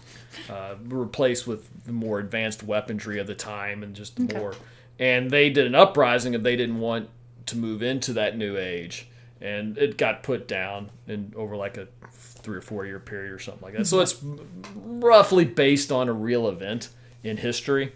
uh, 0.50 0.74
replaced 0.86 1.46
with 1.46 1.68
the 1.84 1.92
more 1.92 2.18
advanced 2.18 2.64
weaponry 2.64 3.20
of 3.20 3.28
the 3.28 3.36
time 3.36 3.84
and 3.84 3.94
just 3.94 4.18
Okay. 4.18 4.36
more. 4.36 4.54
And 4.98 5.30
they 5.30 5.50
did 5.50 5.66
an 5.66 5.74
uprising, 5.74 6.34
and 6.34 6.44
they 6.44 6.56
didn't 6.56 6.78
want 6.78 7.08
to 7.46 7.56
move 7.56 7.82
into 7.82 8.12
that 8.14 8.36
new 8.36 8.56
age, 8.56 9.08
and 9.40 9.76
it 9.76 9.98
got 9.98 10.22
put 10.22 10.48
down 10.48 10.90
in 11.06 11.32
over 11.36 11.56
like 11.56 11.76
a 11.76 11.88
three 12.10 12.56
or 12.56 12.60
four 12.60 12.86
year 12.86 13.00
period 13.00 13.32
or 13.32 13.38
something 13.38 13.62
like 13.62 13.74
that. 13.74 13.86
So 13.86 13.98
mm-hmm. 13.98 14.34
it's 14.34 14.70
roughly 14.74 15.44
based 15.44 15.90
on 15.90 16.08
a 16.08 16.12
real 16.12 16.48
event 16.48 16.90
in 17.22 17.38
history. 17.38 17.92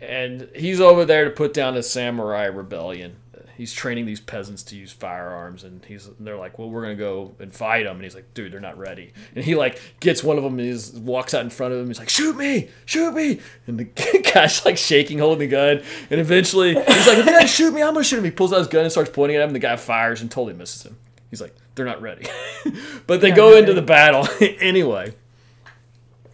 And 0.00 0.48
he's 0.54 0.80
over 0.80 1.04
there 1.04 1.24
to 1.24 1.30
put 1.30 1.52
down 1.52 1.76
a 1.76 1.82
samurai 1.82 2.46
rebellion. 2.46 3.16
He's 3.62 3.72
training 3.72 4.06
these 4.06 4.20
peasants 4.20 4.64
to 4.64 4.76
use 4.76 4.90
firearms, 4.90 5.62
and 5.62 5.84
he's 5.84 6.06
and 6.08 6.26
they're 6.26 6.36
like, 6.36 6.58
"Well, 6.58 6.68
we're 6.68 6.82
gonna 6.82 6.96
go 6.96 7.36
and 7.38 7.54
fight 7.54 7.84
them." 7.84 7.94
And 7.94 8.02
he's 8.02 8.16
like, 8.16 8.34
"Dude, 8.34 8.52
they're 8.52 8.58
not 8.58 8.76
ready." 8.76 9.12
And 9.36 9.44
he 9.44 9.54
like 9.54 9.80
gets 10.00 10.24
one 10.24 10.36
of 10.36 10.42
them 10.42 10.58
and 10.58 10.66
he's 10.68 10.90
walks 10.92 11.32
out 11.32 11.42
in 11.44 11.50
front 11.50 11.72
of 11.72 11.78
him. 11.80 11.86
He's 11.86 12.00
like, 12.00 12.08
"Shoot 12.08 12.36
me, 12.36 12.68
shoot 12.86 13.14
me!" 13.14 13.38
And 13.68 13.78
the 13.78 13.84
guy's 14.34 14.64
like 14.64 14.76
shaking, 14.76 15.20
holding 15.20 15.38
the 15.38 15.46
gun. 15.46 15.80
And 16.10 16.20
eventually, 16.20 16.74
he's 16.74 17.06
like, 17.06 17.18
"If 17.18 17.24
you're 17.26 17.34
gonna 17.34 17.46
shoot 17.46 17.72
me, 17.72 17.82
I'm 17.82 17.94
gonna 17.94 18.02
shoot 18.04 18.18
him." 18.18 18.24
He 18.24 18.30
pulls 18.32 18.52
out 18.52 18.58
his 18.58 18.66
gun 18.68 18.82
and 18.82 18.90
starts 18.90 19.10
pointing 19.10 19.36
at 19.36 19.42
him. 19.42 19.50
And 19.50 19.54
the 19.54 19.60
guy 19.60 19.76
fires 19.76 20.20
and 20.22 20.30
totally 20.30 20.54
misses 20.54 20.82
him. 20.84 20.96
He's 21.30 21.40
like, 21.40 21.54
"They're 21.76 21.86
not 21.86 22.02
ready," 22.02 22.26
but 23.06 23.20
they 23.20 23.28
Yeah, 23.28 23.36
go 23.36 23.50
into 23.56 23.70
ready. 23.70 23.74
the 23.74 23.82
battle 23.86 24.28
anyway. 24.60 25.14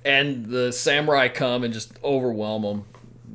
And 0.05 0.47
the 0.47 0.73
samurai 0.73 1.29
come 1.29 1.65
and 1.65 1.75
just 1.75 1.93
overwhelm 2.03 2.63
them 2.63 2.85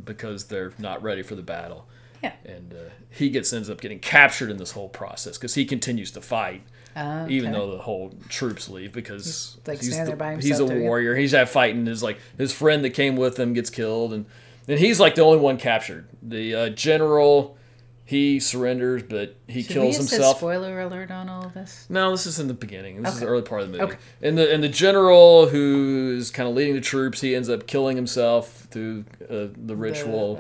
because 0.06 0.46
they're 0.46 0.74
not 0.80 1.04
ready 1.04 1.22
for 1.22 1.36
the 1.36 1.42
battle 1.44 1.86
Yeah. 2.24 2.34
and 2.46 2.74
uh, 2.74 2.90
he 3.14 3.30
gets 3.30 3.54
ends 3.54 3.70
up 3.70 3.80
getting 3.80 4.00
captured 4.00 4.50
in 4.50 4.58
this 4.58 4.72
whole 4.72 4.90
process 4.90 5.38
because 5.38 5.54
he 5.56 5.66
continues 5.66 6.12
to 6.12 6.20
fight 6.22 6.64
Uh, 6.96 7.26
even 7.30 7.52
though 7.52 7.72
the 7.72 7.82
whole 7.84 8.14
troops 8.30 8.70
leave 8.70 8.92
because 8.92 9.26
He's, 9.26 9.58
like, 9.68 9.80
he's, 9.82 9.90
the- 9.90 9.96
he's 9.96 10.46
a 10.60 10.64
himself, 10.64 10.70
too, 10.70 10.76
yeah. 10.78 10.82
warrior 10.82 11.16
he's 11.16 11.34
out 11.34 11.50
fighting 11.50 11.86
his 11.86 12.02
like 12.04 12.18
his 12.38 12.52
friend 12.54 12.84
that 12.84 12.92
came 12.92 13.16
with 13.16 13.40
him 13.40 13.54
gets 13.54 13.70
killed 13.70 14.14
and 14.14 14.26
and 14.68 14.80
he's 14.80 15.00
like 15.00 15.16
the 15.16 15.22
only 15.22 15.38
one 15.40 15.58
captured 15.58 16.08
the 16.22 16.56
uh, 16.56 16.70
general 16.70 17.58
he 18.06 18.40
surrenders 18.40 19.02
but 19.04 19.36
he 19.48 19.62
Should 19.64 19.72
kills 19.74 19.98
himself 19.98 20.38
spoiler 20.38 20.82
alert 20.82 21.10
on 21.10 21.30
all 21.30 21.46
of 21.46 21.54
this. 21.54 21.86
no, 21.90 22.12
this 22.12 22.26
is 22.26 22.38
in 22.38 22.48
the 22.48 22.54
beginning. 22.54 23.02
This 23.02 23.14
is 23.14 23.22
the 23.22 23.28
early 23.28 23.44
part 23.44 23.62
of 23.62 23.72
the 23.72 23.78
movie. 23.78 23.94
Okay. 23.94 24.02
And 24.22 24.38
the 24.38 24.54
and 24.54 24.62
the 24.62 24.68
general 24.70 25.48
who's 25.48 26.30
kind 26.30 26.48
of 26.50 26.54
leading 26.54 26.76
the 26.76 26.82
troops, 26.82 27.22
he 27.22 27.34
ends 27.34 27.50
up 27.50 27.66
killing 27.66 27.96
himself 27.96 28.68
through 28.72 29.06
uh, 29.30 29.48
the 29.56 29.76
ritual. 29.76 30.36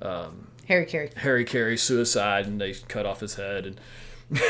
The, 0.00 0.06
uh, 0.08 0.28
hara-kiri. 0.66 1.10
Harry 1.16 1.44
Carey 1.44 1.76
suicide, 1.76 2.46
and 2.46 2.60
they 2.60 2.72
cut 2.74 3.06
off 3.06 3.20
his 3.20 3.34
head. 3.34 3.66
And 3.66 3.80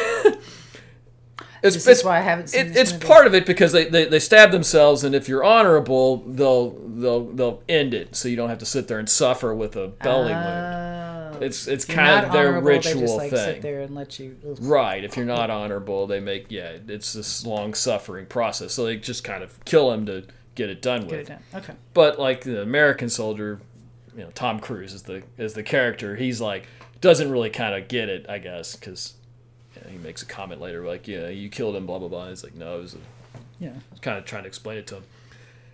it's 1.62 1.74
This 1.76 1.86
it's, 1.86 2.04
why 2.04 2.18
I 2.18 2.20
haven't 2.20 2.48
seen 2.48 2.66
it, 2.66 2.76
it's 2.76 2.92
movie. 2.92 3.06
part 3.06 3.26
of 3.26 3.34
it 3.34 3.46
because 3.46 3.72
they, 3.72 3.84
they, 3.86 4.04
they 4.04 4.18
stab 4.18 4.50
themselves, 4.50 5.04
and 5.04 5.14
if 5.14 5.28
you're 5.28 5.44
honorable, 5.44 6.18
they'll 6.26 6.70
they'll 6.70 7.24
they'll 7.26 7.62
end 7.68 7.94
it, 7.94 8.16
so 8.16 8.28
you 8.28 8.36
don't 8.36 8.48
have 8.48 8.58
to 8.58 8.66
sit 8.66 8.88
there 8.88 8.98
and 8.98 9.08
suffer 9.08 9.54
with 9.54 9.76
a 9.76 9.88
belly 9.88 10.32
wound. 10.32 11.36
Oh. 11.36 11.38
It's 11.40 11.66
it's 11.66 11.84
kind 11.84 12.24
of 12.26 12.32
their 12.32 12.60
ritual 12.60 13.00
just, 13.00 13.16
like, 13.16 13.30
thing. 13.30 13.54
Sit 13.54 13.62
there 13.62 13.80
and 13.80 13.94
let 13.94 14.18
you. 14.18 14.36
ugh. 14.48 14.58
Right. 14.60 15.02
If 15.02 15.16
you're 15.16 15.26
not 15.26 15.50
honorable, 15.50 16.06
they 16.06 16.20
make 16.20 16.46
yeah, 16.50 16.76
it's 16.86 17.12
this 17.12 17.44
long 17.44 17.74
suffering 17.74 18.26
process. 18.26 18.72
So 18.74 18.84
they 18.84 18.96
just 18.96 19.24
kind 19.24 19.42
of 19.42 19.64
kill 19.64 19.90
him 19.92 20.06
to 20.06 20.24
get 20.54 20.68
it 20.68 20.82
done 20.82 21.02
Get 21.02 21.10
with. 21.10 21.20
it 21.20 21.26
done. 21.28 21.42
Okay. 21.54 21.72
But 21.94 22.18
like 22.20 22.42
the 22.42 22.62
American 22.62 23.08
soldier, 23.08 23.60
you 24.16 24.22
know, 24.24 24.30
Tom 24.34 24.58
Cruise 24.60 24.92
is 24.92 25.02
the 25.02 25.22
is 25.38 25.54
the 25.54 25.62
character. 25.62 26.16
He's 26.16 26.40
like 26.40 26.66
doesn't 27.00 27.30
really 27.30 27.50
kind 27.50 27.74
of 27.74 27.88
get 27.88 28.08
it, 28.08 28.26
I 28.28 28.38
guess, 28.38 28.76
because 28.76 29.14
he 29.88 29.98
makes 29.98 30.22
a 30.22 30.26
comment 30.26 30.60
later 30.60 30.86
like, 30.86 31.08
yeah, 31.08 31.28
you 31.28 31.48
killed 31.48 31.74
him, 31.76 31.86
blah 31.86 31.98
blah 31.98 32.08
blah. 32.08 32.28
He's 32.28 32.44
like, 32.44 32.54
no, 32.54 32.78
it 32.78 32.82
was 32.82 32.94
a 32.94 32.98
Yeah. 33.58 33.72
kind 34.00 34.18
of 34.18 34.24
trying 34.24 34.42
to 34.44 34.48
explain 34.48 34.78
it 34.78 34.86
to 34.88 34.96
him. 34.96 35.04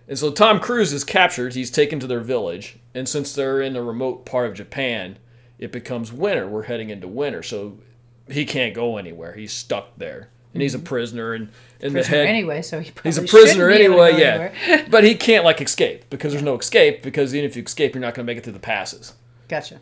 And 0.07 0.17
so 0.17 0.31
Tom 0.31 0.59
Cruise 0.59 0.91
is 0.91 1.03
captured. 1.03 1.53
He's 1.53 1.69
taken 1.69 1.99
to 1.99 2.07
their 2.07 2.19
village, 2.21 2.79
and 2.95 3.07
since 3.07 3.33
they're 3.33 3.61
in 3.61 3.75
a 3.75 3.83
remote 3.83 4.25
part 4.25 4.47
of 4.47 4.55
Japan, 4.55 5.17
it 5.59 5.71
becomes 5.71 6.11
winter. 6.11 6.47
We're 6.47 6.63
heading 6.63 6.89
into 6.89 7.07
winter, 7.07 7.43
so 7.43 7.77
he 8.27 8.43
can't 8.45 8.73
go 8.73 8.97
anywhere. 8.97 9.33
He's 9.33 9.53
stuck 9.53 9.97
there, 9.97 10.29
and 10.53 10.61
he's 10.61 10.73
a 10.75 10.79
prisoner. 10.79 11.33
And 11.33 11.49
in 11.79 11.93
the 11.93 12.03
head, 12.03 12.25
anyway, 12.27 12.61
so 12.61 12.79
he 12.79 12.91
he's 13.03 13.17
a 13.17 13.23
prisoner 13.23 13.69
anyway. 13.69 14.19
Yeah, 14.19 14.85
but 14.89 15.03
he 15.03 15.15
can't 15.15 15.45
like 15.45 15.61
escape 15.61 16.09
because 16.09 16.31
there's 16.33 16.43
no 16.43 16.57
escape. 16.57 17.03
Because 17.03 17.33
even 17.35 17.49
if 17.49 17.55
you 17.55 17.63
escape, 17.63 17.93
you're 17.95 18.01
not 18.01 18.13
going 18.15 18.25
to 18.25 18.29
make 18.31 18.37
it 18.37 18.43
through 18.43 18.53
the 18.53 18.59
passes. 18.59 19.13
Gotcha. 19.47 19.79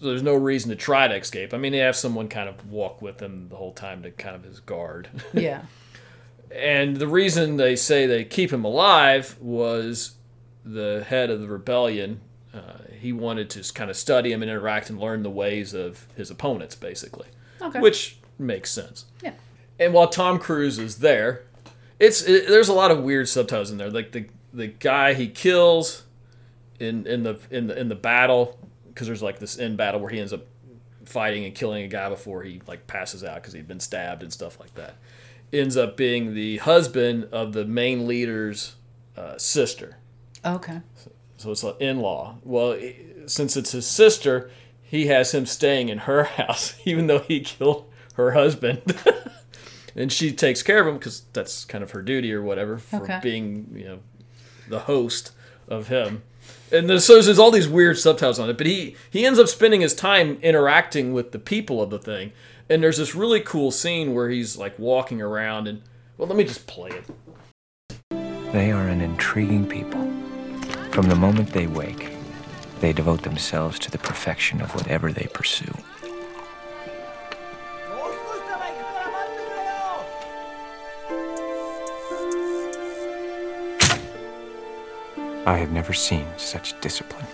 So 0.00 0.06
there's 0.08 0.22
no 0.22 0.34
reason 0.34 0.68
to 0.70 0.76
try 0.76 1.08
to 1.08 1.14
escape. 1.16 1.54
I 1.54 1.58
mean, 1.58 1.72
they 1.72 1.78
have 1.78 1.96
someone 1.96 2.28
kind 2.28 2.48
of 2.50 2.70
walk 2.70 3.00
with 3.00 3.20
him 3.20 3.48
the 3.48 3.56
whole 3.56 3.72
time 3.72 4.02
to 4.02 4.10
kind 4.10 4.36
of 4.36 4.44
his 4.44 4.60
guard. 4.60 5.08
Yeah. 5.32 5.62
And 6.54 6.96
the 6.98 7.08
reason 7.08 7.56
they 7.56 7.74
say 7.76 8.06
they 8.06 8.24
keep 8.24 8.52
him 8.52 8.64
alive 8.64 9.36
was 9.40 10.14
the 10.64 11.04
head 11.08 11.28
of 11.30 11.40
the 11.40 11.48
rebellion. 11.48 12.20
Uh, 12.54 12.60
he 13.00 13.12
wanted 13.12 13.50
to 13.50 13.72
kind 13.72 13.90
of 13.90 13.96
study 13.96 14.32
him 14.32 14.42
and 14.42 14.50
interact 14.50 14.88
and 14.88 14.98
learn 15.00 15.22
the 15.22 15.30
ways 15.30 15.74
of 15.74 16.06
his 16.16 16.30
opponents, 16.30 16.74
basically, 16.76 17.26
Okay. 17.60 17.80
which 17.80 18.18
makes 18.38 18.70
sense. 18.70 19.06
Yeah. 19.22 19.32
And 19.78 19.92
while 19.92 20.08
Tom 20.08 20.38
Cruise 20.38 20.78
is 20.78 20.96
there, 20.98 21.42
it's 22.00 22.22
it, 22.22 22.48
there's 22.48 22.68
a 22.68 22.72
lot 22.72 22.90
of 22.90 23.02
weird 23.02 23.28
subtitles 23.28 23.70
in 23.70 23.78
there. 23.78 23.90
Like 23.90 24.12
the 24.12 24.26
the 24.52 24.68
guy 24.68 25.14
he 25.14 25.28
kills 25.28 26.04
in 26.80 27.06
in 27.06 27.22
the 27.22 27.38
in 27.50 27.66
the 27.66 27.78
in 27.78 27.88
the 27.88 27.94
battle 27.94 28.58
because 28.88 29.06
there's 29.06 29.22
like 29.22 29.38
this 29.38 29.58
end 29.58 29.76
battle 29.76 30.00
where 30.00 30.10
he 30.10 30.18
ends 30.20 30.32
up 30.32 30.46
fighting 31.04 31.44
and 31.44 31.54
killing 31.54 31.84
a 31.84 31.88
guy 31.88 32.08
before 32.08 32.42
he 32.42 32.60
like 32.66 32.86
passes 32.86 33.22
out 33.22 33.36
because 33.36 33.52
he'd 33.52 33.68
been 33.68 33.80
stabbed 33.80 34.22
and 34.22 34.32
stuff 34.32 34.58
like 34.58 34.74
that. 34.74 34.96
Ends 35.52 35.76
up 35.76 35.96
being 35.96 36.34
the 36.34 36.56
husband 36.58 37.24
of 37.32 37.52
the 37.52 37.64
main 37.64 38.06
leader's 38.06 38.74
uh, 39.16 39.38
sister. 39.38 39.96
Okay. 40.44 40.80
So 41.36 41.50
it's 41.52 41.62
an 41.62 41.74
in-law. 41.80 42.38
Well, 42.42 42.72
i- 42.72 42.96
since 43.26 43.56
it's 43.56 43.72
his 43.72 43.86
sister, 43.86 44.50
he 44.82 45.06
has 45.06 45.32
him 45.32 45.46
staying 45.46 45.88
in 45.90 45.98
her 45.98 46.24
house, 46.40 46.74
even 46.84 47.06
though 47.06 47.20
he 47.20 47.40
killed 47.40 47.88
her 48.14 48.32
husband. 48.32 48.82
and 49.96 50.12
she 50.12 50.30
takes 50.32 50.62
care 50.62 50.80
of 50.80 50.86
him 50.86 50.94
because 50.98 51.22
that's 51.32 51.64
kind 51.64 51.82
of 51.82 51.90
her 51.92 52.02
duty 52.02 52.32
or 52.32 52.42
whatever 52.42 52.78
for 52.78 53.02
Okay. 53.02 53.18
being, 53.22 53.72
you 53.74 53.84
know, 53.84 53.98
the 54.68 54.80
host 54.80 55.32
of 55.68 55.88
him. 55.88 56.22
And 56.70 56.88
there's, 56.88 57.04
so 57.04 57.20
there's 57.20 57.38
all 57.38 57.50
these 57.50 57.68
weird 57.68 57.98
subtitles 57.98 58.38
on 58.38 58.48
it, 58.50 58.56
but 58.58 58.66
he 58.66 58.94
he 59.10 59.24
ends 59.26 59.38
up 59.38 59.48
spending 59.48 59.80
his 59.80 59.94
time 59.94 60.38
interacting 60.42 61.12
with 61.12 61.32
the 61.32 61.38
people 61.38 61.82
of 61.82 61.90
the 61.90 61.98
thing. 61.98 62.32
And 62.68 62.82
there's 62.82 62.98
this 62.98 63.14
really 63.14 63.40
cool 63.40 63.70
scene 63.70 64.14
where 64.14 64.28
he's 64.28 64.56
like 64.56 64.78
walking 64.78 65.22
around 65.22 65.66
and 65.68 65.82
well, 66.18 66.28
let 66.28 66.36
me 66.36 66.44
just 66.44 66.66
play 66.66 66.90
it. 66.90 67.04
They 68.52 68.70
are 68.72 68.86
an 68.88 69.00
intriguing 69.00 69.66
people. 69.68 70.00
From 70.90 71.08
the 71.08 71.14
moment 71.16 71.52
they 71.52 71.66
wake, 71.66 72.10
they 72.80 72.92
devote 72.92 73.22
themselves 73.22 73.78
to 73.80 73.90
the 73.90 73.98
perfection 73.98 74.60
of 74.60 74.74
whatever 74.74 75.12
they 75.12 75.28
pursue. 75.32 75.72
I 85.46 85.58
have 85.58 85.70
never 85.70 85.92
seen 85.92 86.26
such 86.36 86.78
discipline. 86.80 87.24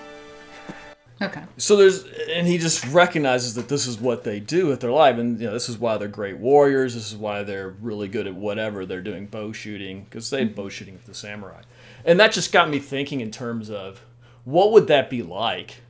Okay. 1.22 1.42
So 1.56 1.76
there's, 1.76 2.04
and 2.30 2.46
he 2.46 2.58
just 2.58 2.84
recognizes 2.88 3.54
that 3.54 3.68
this 3.68 3.86
is 3.86 3.98
what 3.98 4.22
they 4.22 4.38
do 4.38 4.66
with 4.66 4.80
their 4.80 4.90
life, 4.90 5.16
and 5.18 5.40
you 5.40 5.46
know 5.46 5.52
this 5.52 5.68
is 5.68 5.78
why 5.78 5.96
they're 5.96 6.08
great 6.08 6.36
warriors. 6.36 6.94
This 6.94 7.10
is 7.10 7.16
why 7.16 7.42
they're 7.42 7.70
really 7.70 8.08
good 8.08 8.26
at 8.26 8.34
whatever 8.34 8.84
they're 8.84 9.02
doing, 9.02 9.26
bow 9.26 9.52
shooting, 9.52 10.04
because 10.04 10.28
they 10.30 10.44
bow 10.44 10.68
shooting 10.68 10.94
with 10.94 11.06
the 11.06 11.14
samurai, 11.14 11.62
and 12.04 12.20
that 12.20 12.32
just 12.32 12.52
got 12.52 12.68
me 12.68 12.80
thinking 12.80 13.20
in 13.20 13.30
terms 13.30 13.70
of 13.70 14.02
what 14.44 14.72
would 14.72 14.88
that 14.88 15.08
be 15.08 15.22
like 15.22 15.80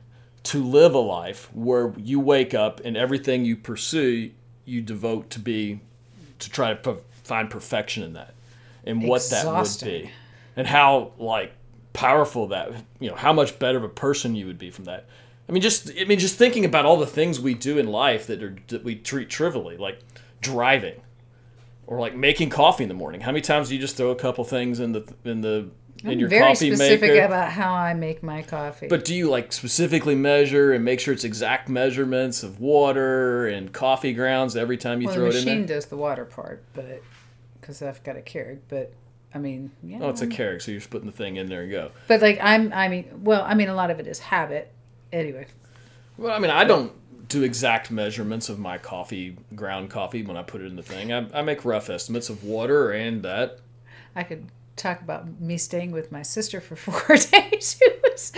to 0.43 0.63
live 0.63 0.93
a 0.93 0.99
life 0.99 1.49
where 1.53 1.93
you 1.97 2.19
wake 2.19 2.53
up 2.53 2.79
and 2.85 2.95
everything 2.95 3.43
you 3.43 3.57
pursue 3.57 4.31
you 4.65 4.81
devote 4.81 5.29
to 5.31 5.39
be 5.39 5.79
to 6.39 6.49
try 6.49 6.73
to 6.73 6.75
p- 6.75 7.01
find 7.23 7.49
perfection 7.49 8.03
in 8.03 8.13
that, 8.13 8.33
and 8.85 9.03
what 9.03 9.27
that 9.29 9.45
would 9.45 9.77
be, 9.83 10.11
and 10.55 10.67
how 10.67 11.11
like 11.17 11.53
powerful 11.93 12.47
that 12.47 12.71
you 12.99 13.09
know 13.09 13.15
how 13.15 13.31
much 13.31 13.57
better 13.59 13.77
of 13.77 13.83
a 13.83 13.89
person 13.89 14.35
you 14.35 14.47
would 14.47 14.57
be 14.57 14.69
from 14.69 14.85
that. 14.85 15.05
I 15.47 15.51
mean, 15.51 15.61
just 15.61 15.91
I 15.99 16.05
mean, 16.05 16.19
just 16.19 16.37
thinking 16.37 16.65
about 16.65 16.85
all 16.85 16.97
the 16.97 17.07
things 17.07 17.39
we 17.39 17.53
do 17.53 17.77
in 17.77 17.87
life 17.87 18.27
that 18.27 18.41
are 18.43 18.55
that 18.67 18.83
we 18.83 18.95
treat 18.95 19.29
trivially, 19.29 19.77
like 19.77 19.99
driving, 20.41 21.01
or 21.87 21.99
like 21.99 22.15
making 22.15 22.49
coffee 22.49 22.83
in 22.83 22.89
the 22.89 22.95
morning. 22.95 23.21
How 23.21 23.31
many 23.31 23.41
times 23.41 23.69
do 23.69 23.75
you 23.75 23.81
just 23.81 23.95
throw 23.95 24.09
a 24.09 24.15
couple 24.15 24.43
things 24.43 24.79
in 24.79 24.93
the 24.93 25.13
in 25.23 25.41
the 25.41 25.69
in 26.03 26.11
I'm 26.11 26.19
your 26.19 26.29
very 26.29 26.41
coffee 26.41 26.73
specific 26.73 27.11
maker? 27.11 27.25
about 27.25 27.51
how 27.51 27.73
I 27.73 27.93
make 27.93 28.23
my 28.23 28.41
coffee. 28.41 28.87
But 28.87 29.05
do 29.05 29.13
you 29.13 29.29
like 29.29 29.51
specifically 29.53 30.15
measure 30.15 30.73
and 30.73 30.83
make 30.83 30.99
sure 30.99 31.13
it's 31.13 31.23
exact 31.23 31.69
measurements 31.69 32.43
of 32.43 32.59
water 32.59 33.47
and 33.47 33.71
coffee 33.71 34.13
grounds 34.13 34.55
every 34.55 34.77
time 34.77 35.01
you 35.01 35.07
well, 35.07 35.15
throw 35.15 35.25
it 35.25 35.35
in 35.35 35.45
The 35.45 35.51
machine 35.51 35.65
does 35.65 35.85
the 35.87 35.97
water 35.97 36.25
part, 36.25 36.63
but 36.73 37.01
because 37.59 37.81
I've 37.81 38.03
got 38.03 38.17
a 38.17 38.21
Keurig. 38.21 38.59
But 38.69 38.93
I 39.35 39.39
mean, 39.39 39.71
yeah. 39.81 39.99
Oh, 40.01 40.09
it's 40.09 40.21
a 40.21 40.27
Keurig, 40.27 40.61
so 40.61 40.71
you're 40.71 40.79
just 40.79 40.91
putting 40.91 41.07
the 41.07 41.15
thing 41.15 41.37
in 41.37 41.47
there 41.47 41.63
and 41.63 41.71
go. 41.71 41.91
But 42.07 42.21
like 42.21 42.39
I'm, 42.41 42.71
I 42.73 42.87
mean, 42.87 43.05
well, 43.23 43.43
I 43.43 43.55
mean, 43.55 43.69
a 43.69 43.73
lot 43.75 43.89
of 43.89 43.99
it 43.99 44.07
is 44.07 44.19
habit. 44.19 44.71
Anyway, 45.11 45.47
Well, 46.17 46.33
I 46.35 46.39
mean, 46.39 46.51
I 46.51 46.63
don't 46.63 46.91
do 47.29 47.43
exact 47.43 47.89
measurements 47.91 48.49
of 48.49 48.59
my 48.59 48.77
coffee, 48.77 49.37
ground 49.55 49.89
coffee, 49.89 50.23
when 50.23 50.37
I 50.37 50.43
put 50.43 50.61
it 50.61 50.65
in 50.65 50.75
the 50.75 50.83
thing. 50.83 51.11
I, 51.13 51.27
I 51.33 51.41
make 51.41 51.65
rough 51.65 51.89
estimates 51.89 52.29
of 52.29 52.43
water 52.43 52.91
and 52.91 53.23
that. 53.23 53.59
I 54.15 54.23
could 54.23 54.47
talk 54.75 55.01
about 55.01 55.39
me 55.39 55.57
staying 55.57 55.91
with 55.91 56.11
my 56.11 56.21
sister 56.21 56.59
for 56.61 56.75
four 56.77 57.15
days. 57.31 57.79
Was, 58.03 58.31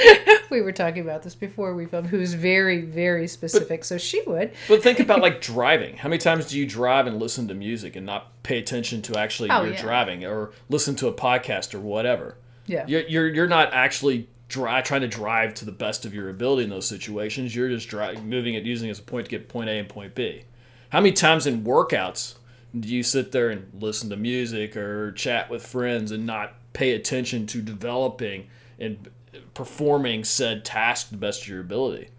we 0.50 0.62
were 0.62 0.72
talking 0.72 1.02
about 1.02 1.24
this 1.24 1.36
before 1.36 1.74
we 1.74 1.86
filmed. 1.86 2.08
Who's 2.08 2.34
very, 2.34 2.82
very 2.82 3.28
specific. 3.28 3.84
so 3.86 3.98
she 3.98 4.22
would. 4.28 4.52
But 4.68 4.84
think 4.84 5.00
about 5.00 5.22
like 5.22 5.42
driving. 5.42 5.98
How 5.98 6.10
many 6.10 6.20
times 6.20 6.48
do 6.48 6.58
you 6.58 6.66
drive 6.66 7.08
and 7.08 7.20
listen 7.20 7.48
to 7.48 7.54
music 7.54 7.96
and 7.96 8.06
not 8.06 8.32
pay 8.44 8.58
attention 8.60 9.02
to 9.04 9.18
actually 9.18 9.50
Oh, 9.50 9.64
you're 9.64 9.74
yeah. 9.74 9.82
driving 9.82 10.26
or 10.26 10.52
listen 10.70 10.96
to 10.98 11.08
a 11.08 11.14
podcast 11.14 11.74
or 11.74 11.80
whatever? 11.80 12.38
Yeah. 12.68 12.86
You're, 12.88 13.02
you're, 13.02 13.28
you're 13.28 13.48
not 13.48 13.74
actually 13.74 14.28
dri 14.48 14.82
trying 14.84 15.02
to 15.02 15.08
drive 15.08 15.54
to 15.56 15.66
the 15.66 15.72
best 15.72 16.06
of 16.06 16.14
your 16.14 16.30
ability 16.30 16.64
in 16.64 16.70
those 16.70 16.88
situations. 16.88 17.56
You're 17.56 17.70
just 17.70 17.88
dri 17.90 18.16
moving 18.22 18.54
it, 18.56 18.64
using 18.64 18.88
it 18.90 18.92
as 18.92 19.00
a 19.00 19.04
point 19.04 19.26
to 19.26 19.30
get 19.32 19.48
point 19.50 19.70
A 19.70 19.74
and 19.74 19.90
point 19.90 20.16
B. 20.16 20.44
How 20.90 21.02
many 21.02 21.14
times 21.14 21.48
in 21.48 21.64
workouts 21.64 22.36
do 22.80 22.88
you 22.90 23.04
sit 23.04 23.32
there 23.32 23.50
and 23.50 23.72
listen 23.82 24.10
to 24.10 24.18
music 24.18 24.76
or 24.76 25.12
chat 25.12 25.50
with 25.50 25.66
friends 25.66 26.12
and 26.12 26.26
not 26.26 26.54
pay 26.74 26.92
attention 26.92 27.48
to 27.48 27.62
developing 27.62 28.48
and 28.80 29.10
performing 29.54 30.24
said 30.24 30.66
task 30.66 31.08
to 31.08 31.12
the 31.14 31.20
best 31.20 31.44
of 31.44 31.48
your 31.48 31.62
ability? 31.62 32.10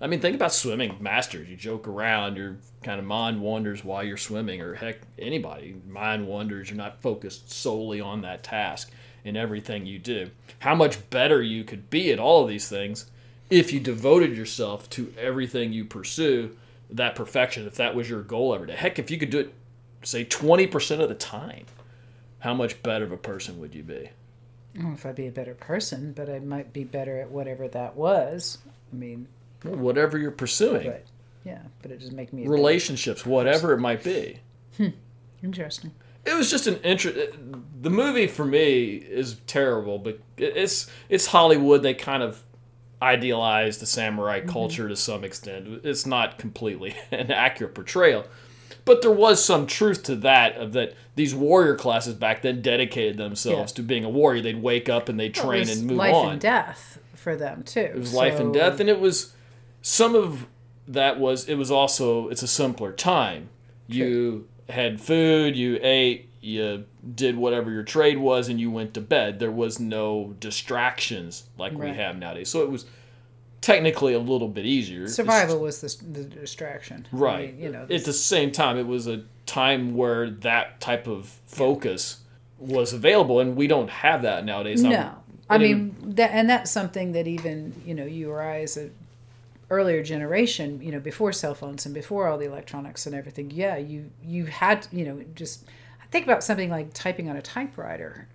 I 0.00 0.06
mean, 0.06 0.20
think 0.20 0.34
about 0.34 0.54
swimming 0.54 0.96
masters. 0.98 1.48
You 1.48 1.56
joke 1.56 1.86
around, 1.86 2.36
your 2.36 2.56
kind 2.82 2.98
of 2.98 3.04
mind 3.04 3.40
wanders 3.40 3.84
while 3.84 4.02
you're 4.02 4.16
swimming, 4.16 4.62
or 4.62 4.74
heck, 4.74 5.00
anybody 5.18 5.76
mind 5.86 6.26
wanders. 6.26 6.70
You're 6.70 6.78
not 6.78 7.02
focused 7.02 7.52
solely 7.52 8.00
on 8.00 8.22
that 8.22 8.42
task 8.42 8.90
in 9.24 9.36
everything 9.36 9.84
you 9.84 9.98
do. 9.98 10.30
How 10.60 10.74
much 10.74 11.10
better 11.10 11.42
you 11.42 11.64
could 11.64 11.90
be 11.90 12.10
at 12.12 12.18
all 12.18 12.42
of 12.42 12.48
these 12.48 12.68
things 12.68 13.10
if 13.50 13.72
you 13.72 13.80
devoted 13.80 14.36
yourself 14.36 14.88
to 14.90 15.12
everything 15.18 15.72
you 15.72 15.84
pursue, 15.84 16.56
that 16.88 17.14
perfection, 17.14 17.66
if 17.66 17.74
that 17.74 17.94
was 17.94 18.08
your 18.08 18.22
goal 18.22 18.54
every 18.54 18.68
day. 18.68 18.76
Heck, 18.76 18.98
if 18.98 19.10
you 19.10 19.18
could 19.18 19.30
do 19.30 19.40
it, 19.40 19.54
say, 20.02 20.24
20% 20.24 21.00
of 21.00 21.08
the 21.08 21.14
time, 21.14 21.66
how 22.40 22.54
much 22.54 22.82
better 22.82 23.04
of 23.04 23.12
a 23.12 23.16
person 23.16 23.60
would 23.60 23.74
you 23.74 23.82
be? 23.82 24.10
I 24.78 24.92
if 24.92 25.04
I'd 25.04 25.16
be 25.16 25.26
a 25.26 25.32
better 25.32 25.54
person, 25.54 26.12
but 26.12 26.30
I 26.30 26.38
might 26.38 26.72
be 26.72 26.84
better 26.84 27.20
at 27.20 27.30
whatever 27.30 27.68
that 27.68 27.96
was. 27.96 28.58
I 28.92 28.96
mean, 28.96 29.26
Well, 29.64 29.76
whatever 29.76 30.18
you're 30.18 30.30
pursuing, 30.30 30.86
but 30.86 31.04
yeah, 31.44 31.62
but 31.82 31.90
it 31.90 31.98
doesn't 32.00 32.14
make 32.14 32.32
me 32.32 32.46
relationships, 32.46 33.26
whatever 33.26 33.72
it 33.72 33.78
might 33.80 34.04
be. 34.04 34.38
Hmm, 34.76 34.88
interesting. 35.42 35.92
it 36.24 36.34
was 36.34 36.50
just 36.50 36.66
an 36.66 36.76
interest. 36.82 37.18
Uh, 37.18 37.56
the 37.80 37.90
movie 37.90 38.26
for 38.26 38.44
me 38.44 38.94
is 38.94 39.36
terrible, 39.46 39.98
but 39.98 40.20
it's 40.36 40.88
it's 41.08 41.26
Hollywood. 41.26 41.82
They 41.82 41.94
kind 41.94 42.22
of 42.22 42.42
idealize 43.02 43.78
the 43.78 43.86
samurai 43.86 44.40
mm-hmm. 44.40 44.50
culture 44.50 44.88
to 44.88 44.96
some 44.96 45.24
extent. 45.24 45.80
It's 45.84 46.06
not 46.06 46.38
completely 46.38 46.94
an 47.10 47.32
accurate 47.32 47.74
portrayal, 47.74 48.24
but 48.84 49.02
there 49.02 49.10
was 49.10 49.44
some 49.44 49.66
truth 49.66 50.02
to 50.04 50.16
that. 50.16 50.56
Of 50.56 50.72
that, 50.72 50.94
these 51.14 51.34
warrior 51.34 51.74
classes 51.76 52.14
back 52.14 52.42
then 52.42 52.62
dedicated 52.62 53.16
themselves 53.16 53.72
Yeah. 53.72 53.76
to 53.76 53.82
being 53.82 54.04
a 54.04 54.08
warrior. 54.10 54.42
They'd 54.42 54.62
wake 54.62 54.88
up 54.88 55.08
and 55.08 55.18
they'd 55.18 55.34
train 55.34 55.68
and 55.68 55.86
move 55.86 55.96
life 55.96 56.14
on. 56.14 56.32
and 56.32 56.40
death 56.40 56.98
for 57.14 57.36
them 57.36 57.62
too. 57.62 57.80
It 57.80 57.96
was 57.98 58.14
life 58.14 58.40
and 58.40 58.52
death, 58.54 58.80
and 58.80 58.88
it 58.88 59.00
was 59.00 59.34
some 59.82 60.14
of 60.14 60.46
that 60.88 61.18
was 61.20 61.48
it 61.48 61.54
was 61.56 61.70
also 61.70 62.28
it's 62.28 62.42
a 62.42 62.48
simpler 62.48 62.92
time. 62.92 63.48
You 63.86 64.48
had 64.68 65.00
food, 65.00 65.56
you 65.56 65.78
ate, 65.82 66.28
you 66.40 66.84
did 67.14 67.36
whatever 67.36 67.70
your 67.70 67.82
trade 67.82 68.18
was, 68.18 68.48
and 68.48 68.60
you 68.60 68.70
went 68.70 68.94
to 68.94 69.00
bed. 69.00 69.38
There 69.40 69.50
was 69.50 69.78
no 69.80 70.34
distractions 70.40 71.44
like 71.58 71.72
we 71.76 71.88
have 71.88 72.16
nowadays, 72.18 72.48
so 72.48 72.62
it 72.62 72.70
was 72.70 72.86
technically 73.60 74.14
a 74.14 74.18
little 74.18 74.48
bit 74.48 74.64
easier. 74.64 75.00
It's- 75.02 75.14
survival 75.14 75.58
was 75.60 75.80
the, 75.80 76.04
the 76.04 76.24
distraction. 76.24 77.06
I 77.12 77.16
right? 77.16 77.54
mean, 77.54 77.62
you 77.62 77.70
know, 77.70 77.86
at 77.90 78.04
the 78.04 78.12
same 78.12 78.52
time, 78.52 78.78
it 78.78 78.86
was 78.86 79.06
a 79.06 79.24
time 79.46 79.94
where 79.94 80.30
that 80.30 80.80
type 80.80 81.06
of 81.06 81.26
focus 81.46 82.20
was 82.58 82.92
available, 82.92 83.40
and 83.40 83.56
we 83.56 83.66
don't 83.66 83.90
have 83.90 84.22
that 84.22 84.44
nowadays. 84.44 84.82
I'm- 84.84 84.92
No, 84.92 85.14
I 85.48 85.54
and 85.56 85.62
it- 85.64 85.74
mean 85.74 85.96
that, 86.14 86.30
and 86.32 86.48
that's 86.48 86.70
something 86.70 87.12
that 87.12 87.26
even 87.26 87.80
you 87.84 87.94
know 87.94 88.04
you 88.04 88.30
or 88.30 88.42
I 88.42 88.60
as 88.62 88.76
a 88.76 88.90
earlier 89.70 90.02
generation, 90.02 90.80
you 90.82 90.90
know, 90.90 90.98
before 91.00 91.32
cell 91.32 91.54
phones 91.54 91.86
and 91.86 91.94
before 91.94 92.26
all 92.26 92.36
the 92.38 92.44
electronics 92.46 93.06
and 93.06 93.14
everything. 93.14 93.50
Yeah, 93.50 93.76
you 93.76 94.10
you 94.24 94.46
had 94.46 94.86
you 94.92 95.04
know 95.04 95.22
just 95.34 95.64
think 96.10 96.24
about 96.26 96.42
something 96.44 96.70
like 96.70 96.92
typing 96.92 97.28
on 97.30 97.36
a 97.36 97.42
typewriter. 97.42 98.26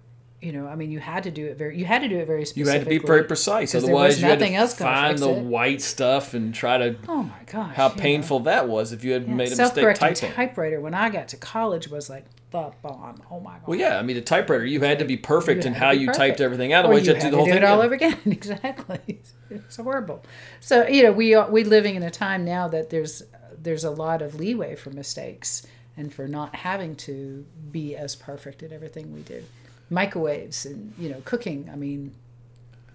You 0.45 0.51
know, 0.51 0.67
I 0.67 0.75
mean, 0.75 0.91
you 0.91 0.99
had 0.99 1.23
to 1.23 1.31
do 1.31 1.47
it 1.47 1.57
very. 1.57 1.75
You 1.75 1.85
had 1.85 2.03
to 2.03 2.07
do 2.07 2.19
it 2.19 2.27
very 2.27 2.41
You 2.41 2.45
specifically. 2.45 2.77
had 2.77 2.83
to 2.83 2.89
be 3.01 3.07
very 3.07 3.23
precise, 3.23 3.73
otherwise 3.73 4.21
you 4.21 4.27
had 4.27 4.39
nothing 4.39 4.53
to 4.53 4.67
find 4.67 5.17
the 5.17 5.31
it. 5.31 5.43
white 5.43 5.81
stuff 5.81 6.35
and 6.35 6.53
try 6.53 6.77
to. 6.77 6.95
Oh 7.07 7.23
my 7.23 7.39
gosh! 7.51 7.73
How 7.73 7.89
you 7.89 7.95
know. 7.95 8.01
painful 8.01 8.39
that 8.41 8.67
was 8.67 8.93
if 8.93 9.03
you 9.03 9.13
had 9.13 9.27
made 9.27 9.47
a 9.47 9.49
mistake 9.49 9.55
Self-correcting 9.57 10.07
typing. 10.13 10.31
typewriter 10.33 10.79
when 10.79 10.93
I 10.93 11.09
got 11.09 11.29
to 11.29 11.37
college 11.37 11.87
was 11.87 12.11
like 12.11 12.25
the 12.51 12.71
bomb. 12.83 13.23
Oh 13.31 13.39
my 13.39 13.53
god! 13.53 13.61
well, 13.65 13.79
yeah, 13.79 13.97
I 13.97 14.03
mean, 14.03 14.17
the 14.17 14.21
typewriter, 14.21 14.63
you 14.65 14.81
had 14.81 14.99
to 14.99 15.05
be 15.05 15.17
perfect 15.17 15.65
in 15.65 15.73
how 15.73 15.89
you 15.89 16.05
perfect. 16.09 16.19
typed 16.19 16.41
everything 16.41 16.73
out. 16.73 16.85
Otherwise, 16.85 17.07
you 17.07 17.13
you 17.13 17.15
had 17.15 17.21
to 17.23 17.27
do 17.27 17.31
the 17.31 17.37
whole 17.37 17.45
do 17.47 17.51
thing 17.51 17.63
it 17.63 17.65
all 17.65 17.81
again. 17.81 17.85
over 17.85 17.95
again. 17.95 18.19
exactly. 18.31 19.21
It's 19.49 19.77
horrible. 19.77 20.23
So 20.59 20.85
you 20.87 21.01
know, 21.01 21.11
we 21.11 21.33
are 21.33 21.49
we 21.49 21.63
living 21.63 21.95
in 21.95 22.03
a 22.03 22.11
time 22.11 22.45
now 22.45 22.67
that 22.67 22.91
there's 22.91 23.23
there's 23.59 23.83
a 23.83 23.89
lot 23.89 24.21
of 24.21 24.35
leeway 24.35 24.75
for 24.75 24.91
mistakes 24.91 25.65
and 25.97 26.13
for 26.13 26.27
not 26.27 26.55
having 26.55 26.95
to 26.97 27.45
be 27.71 27.95
as 27.95 28.15
perfect 28.15 28.61
at 28.61 28.71
everything 28.71 29.11
we 29.11 29.21
do. 29.21 29.43
Microwaves 29.89 30.65
and 30.65 30.93
you 30.97 31.09
know 31.09 31.21
cooking. 31.25 31.69
I 31.71 31.75
mean, 31.75 32.13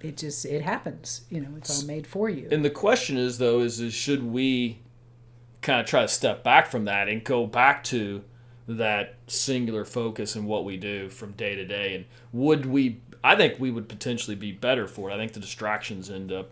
it 0.01 0.17
just 0.17 0.45
it 0.45 0.63
happens. 0.63 1.23
You 1.31 1.41
know, 1.41 1.51
it's 1.57 1.81
all 1.81 1.87
made 1.87 2.07
for 2.07 2.29
you. 2.29 2.49
And 2.51 2.65
the 2.65 2.71
question 2.71 3.17
is, 3.17 3.39
though, 3.39 3.61
is, 3.61 3.81
is 3.81 3.95
should 3.95 4.23
we 4.23 4.79
kind 5.63 5.81
of 5.81 5.87
try 5.87 6.03
to 6.03 6.09
step 6.09 6.43
back 6.43 6.71
from 6.71 6.87
that 6.87 7.09
and 7.09 7.23
go 7.23 7.47
back 7.47 7.85
to 7.85 8.25
that 8.67 9.17
singular 9.27 9.85
focus 9.85 10.37
in 10.37 10.45
what 10.45 10.65
we 10.65 10.77
do 10.77 11.09
from 11.09 11.33
day 11.33 11.55
to 11.55 11.65
day? 11.65 11.95
And 11.95 12.05
would 12.33 12.67
we? 12.67 13.01
I 13.23 13.37
think 13.37 13.61
we 13.61 13.71
would 13.71 13.89
potentially 13.89 14.37
be 14.37 14.53
better 14.53 14.87
for 14.87 15.11
it. 15.11 15.15
I 15.15 15.17
think 15.19 15.33
the 15.33 15.41
distractions 15.41 16.09
end 16.11 16.33
up 16.33 16.51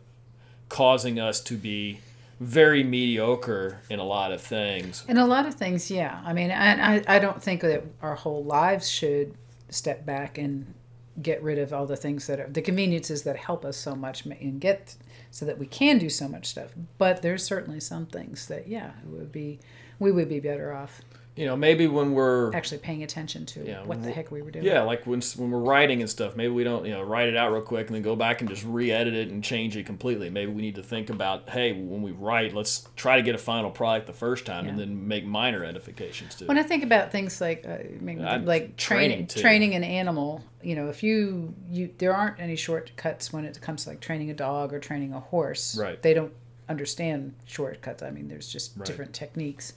causing 0.69 1.19
us 1.19 1.41
to 1.41 1.57
be 1.57 2.01
very 2.41 2.85
mediocre 2.85 3.81
in 3.91 3.99
a 3.99 4.05
lot 4.05 4.33
of 4.33 4.41
things. 4.41 5.05
In 5.09 5.17
a 5.17 5.27
lot 5.27 5.47
of 5.47 5.55
things, 5.55 5.91
yeah. 5.91 6.21
I 6.25 6.33
mean, 6.33 6.51
and 6.51 6.81
I, 6.81 7.03
I 7.17 7.19
don't 7.19 7.43
think 7.43 7.63
that 7.63 7.85
our 8.03 8.15
whole 8.15 8.45
lives 8.45 8.89
should 8.89 9.35
step 9.71 10.07
back 10.07 10.39
and 10.39 10.75
get 11.21 11.43
rid 11.43 11.59
of 11.59 11.73
all 11.73 11.87
the 11.87 11.97
things 11.97 12.27
that 12.27 12.39
are 12.39 12.49
the 12.49 12.63
conveniences 12.63 13.23
that 13.25 13.37
help 13.37 13.65
us 13.65 13.77
so 13.77 13.95
much 13.95 14.25
and 14.25 14.61
get 14.61 14.97
so 15.31 15.45
that 15.45 15.59
we 15.59 15.67
can 15.67 15.99
do 15.99 16.09
so 16.09 16.29
much 16.29 16.47
stuff. 16.47 16.73
But 16.97 17.23
there's 17.23 17.45
certainly 17.45 17.81
some 17.81 18.07
things 18.07 18.47
that, 18.47 18.69
yeah, 18.69 18.93
it 19.03 19.09
would 19.09 19.33
be 19.33 19.59
we 19.99 20.13
would 20.13 20.29
be 20.29 20.41
better 20.41 20.73
off. 20.73 21.01
You 21.39 21.47
know, 21.47 21.57
maybe 21.57 21.87
when 21.87 22.13
we're 22.15 22.53
actually 22.53 22.79
paying 22.79 23.03
attention 23.05 23.47
to 23.47 23.65
Yeah, 23.65 23.85
what 23.85 24.03
the 24.03 24.11
heck 24.11 24.31
we 24.33 24.43
were 24.43 24.51
doing. 24.51 24.65
yeah, 24.65 24.83
like 24.83 25.07
when 25.07 25.21
when 25.37 25.51
we're 25.51 25.61
writing 25.61 26.01
and 26.01 26.11
stuff, 26.11 26.35
maybe 26.35 26.53
we 26.53 26.65
don't 26.65 26.85
you 26.85 26.93
know 26.93 27.03
write 27.03 27.29
it 27.29 27.37
out 27.37 27.53
real 27.53 27.63
quick 27.63 27.87
and 27.87 27.95
then 27.95 28.03
go 28.03 28.17
back 28.17 28.41
and 28.41 28.51
just 28.51 28.65
re-edit 28.65 29.15
it 29.15 29.29
and 29.29 29.45
change 29.45 29.77
it 29.77 29.87
completely. 29.87 30.31
Maybe 30.31 30.51
we 30.51 30.63
need 30.63 30.75
to 30.75 30.83
think 30.83 31.11
about 31.11 31.49
hey, 31.51 31.73
when 31.73 32.03
we 32.03 32.11
write, 32.11 32.55
let's 32.55 32.89
try 32.97 33.17
to 33.17 33.23
get 33.23 33.35
a 33.35 33.39
final 33.39 33.71
product 33.71 34.07
the 34.09 34.13
first 34.13 34.47
time 34.47 34.67
and 34.67 34.79
then 34.79 35.07
make 35.07 35.25
minor 35.25 35.65
edifications 35.65 36.35
to 36.37 36.45
it. 36.45 36.49
When 36.49 36.59
I 36.59 36.63
think 36.65 36.83
about 36.83 37.13
things 37.13 37.41
like 37.41 37.65
uh, 37.67 37.79
make 38.01 38.19
me 38.19 38.25
I- 38.25 38.39
like 38.39 38.77
training, 38.77 39.29
training, 39.29 39.43
training 39.43 39.75
an 39.77 39.85
animal, 39.85 40.43
you 40.63 40.75
know, 40.75 40.89
if 40.89 41.03
you 41.05 41.55
you 41.71 41.95
there 41.99 42.13
aren't 42.15 42.41
any 42.41 42.57
shortcuts 42.57 43.33
when 43.33 43.45
it 43.45 43.61
comes 43.61 43.85
to 43.85 43.91
like 43.91 44.01
training 44.01 44.31
a 44.31 44.35
dog 44.35 44.73
or 44.75 44.81
training 44.81 45.13
a 45.15 45.21
horse. 45.21 45.79
Right. 45.79 46.03
They 46.03 46.15
don't 46.15 46.33
understand 46.69 47.35
shortcuts. 47.47 48.03
I 48.03 48.11
mean, 48.11 48.27
there's 48.29 48.49
just 48.53 48.77
Right. 48.77 48.85
different 48.85 49.13
techniques. 49.15 49.73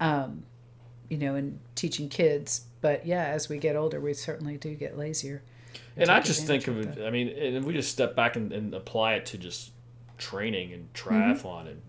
Um, 0.00 0.44
you 1.08 1.18
know, 1.18 1.34
in 1.34 1.58
teaching 1.74 2.08
kids, 2.08 2.66
but 2.80 3.06
yeah, 3.06 3.24
as 3.24 3.48
we 3.48 3.58
get 3.58 3.76
older, 3.76 4.00
we 4.00 4.14
certainly 4.14 4.56
do 4.56 4.74
get 4.74 4.98
lazier. 4.98 5.42
and 5.96 6.10
I 6.10 6.20
just 6.20 6.46
think 6.46 6.68
of 6.68 6.78
it. 6.78 7.04
I 7.04 7.10
mean, 7.10 7.28
and 7.28 7.64
we 7.64 7.72
just 7.72 7.90
step 7.90 8.14
back 8.14 8.36
and, 8.36 8.52
and 8.52 8.74
apply 8.74 9.14
it 9.14 9.26
to 9.26 9.38
just 9.38 9.72
training 10.16 10.72
and 10.72 10.92
mm-hmm. 10.92 11.14
triathlon, 11.14 11.68
and 11.68 11.82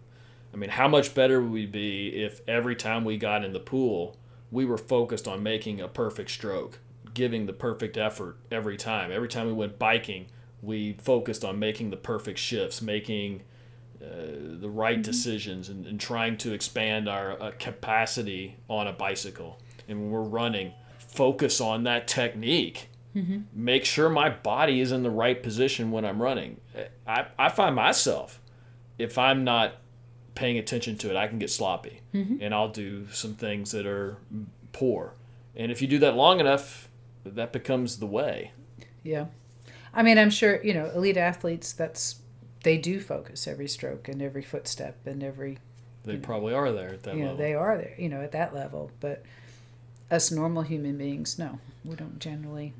I 0.53 0.57
mean, 0.57 0.69
how 0.69 0.87
much 0.87 1.13
better 1.13 1.41
would 1.41 1.51
we 1.51 1.65
be 1.65 2.09
if 2.23 2.41
every 2.47 2.75
time 2.75 3.05
we 3.05 3.17
got 3.17 3.43
in 3.43 3.53
the 3.53 3.59
pool, 3.59 4.17
we 4.51 4.65
were 4.65 4.77
focused 4.77 5.27
on 5.27 5.43
making 5.43 5.79
a 5.79 5.87
perfect 5.87 6.31
stroke, 6.31 6.79
giving 7.13 7.45
the 7.45 7.53
perfect 7.53 7.97
effort 7.97 8.37
every 8.51 8.77
time. 8.77 9.11
Every 9.11 9.27
time 9.27 9.47
we 9.47 9.53
went 9.53 9.77
biking, 9.77 10.27
we 10.61 10.93
focused 10.93 11.45
on 11.45 11.59
making 11.59 11.91
the 11.91 11.97
perfect 11.97 12.39
shifts, 12.39 12.81
making 12.81 13.43
uh, 14.01 14.59
the 14.59 14.69
right 14.69 15.01
decisions, 15.01 15.69
and, 15.69 15.85
and 15.85 15.99
trying 15.99 16.37
to 16.37 16.53
expand 16.53 17.09
our 17.09 17.41
uh, 17.41 17.51
capacity 17.59 18.57
on 18.69 18.87
a 18.87 18.93
bicycle. 18.93 19.59
And 19.87 19.99
when 19.99 20.11
we're 20.11 20.21
running, 20.21 20.73
focus 20.97 21.59
on 21.59 21.83
that 21.83 22.07
technique 22.07 22.89
make 23.53 23.85
sure 23.85 24.09
my 24.09 24.29
body 24.29 24.81
is 24.81 24.91
in 24.91 25.03
the 25.03 25.09
right 25.09 25.41
position 25.41 25.91
when 25.91 26.05
I'm 26.05 26.21
running. 26.21 26.59
I, 27.07 27.27
I 27.37 27.49
find 27.49 27.75
myself, 27.75 28.39
if 28.97 29.17
I'm 29.17 29.43
not 29.43 29.75
paying 30.35 30.57
attention 30.57 30.97
to 30.97 31.09
it, 31.09 31.15
I 31.15 31.27
can 31.27 31.39
get 31.39 31.49
sloppy 31.49 32.01
and 32.41 32.53
I'll 32.53 32.69
do 32.69 33.07
some 33.11 33.33
things 33.33 33.71
that 33.71 33.85
are 33.85 34.17
poor. 34.71 35.13
And 35.55 35.71
if 35.71 35.81
you 35.81 35.87
do 35.87 35.99
that 35.99 36.15
long 36.15 36.39
enough, 36.39 36.89
that 37.25 37.51
becomes 37.51 37.97
the 37.97 38.05
way. 38.05 38.51
Yeah. 39.03 39.25
I 39.93 40.03
mean, 40.03 40.17
I'm 40.17 40.29
sure, 40.29 40.63
you 40.63 40.73
know, 40.73 40.89
elite 40.95 41.17
athletes, 41.17 41.73
that's, 41.73 42.21
they 42.63 42.77
do 42.77 42.99
focus 42.99 43.47
every 43.47 43.67
stroke 43.67 44.07
and 44.07 44.21
every 44.21 44.41
footstep 44.41 44.97
and 45.05 45.23
every, 45.23 45.57
They 46.03 46.17
probably 46.17 46.53
are 46.53 46.71
there 46.71 46.89
at 46.89 47.03
that 47.03 47.15
you 47.15 47.21
know, 47.21 47.27
level. 47.31 47.37
they 47.37 47.53
are 47.53 47.77
there, 47.77 47.95
you 47.97 48.09
know, 48.09 48.21
at 48.21 48.31
that 48.33 48.53
level. 48.53 48.91
But 48.99 49.23
us 50.11 50.31
normal 50.31 50.63
human 50.63 50.97
beings, 50.97 51.37
no, 51.39 51.59
we 51.85 51.95
don't 51.95 52.19
generally 52.19 52.73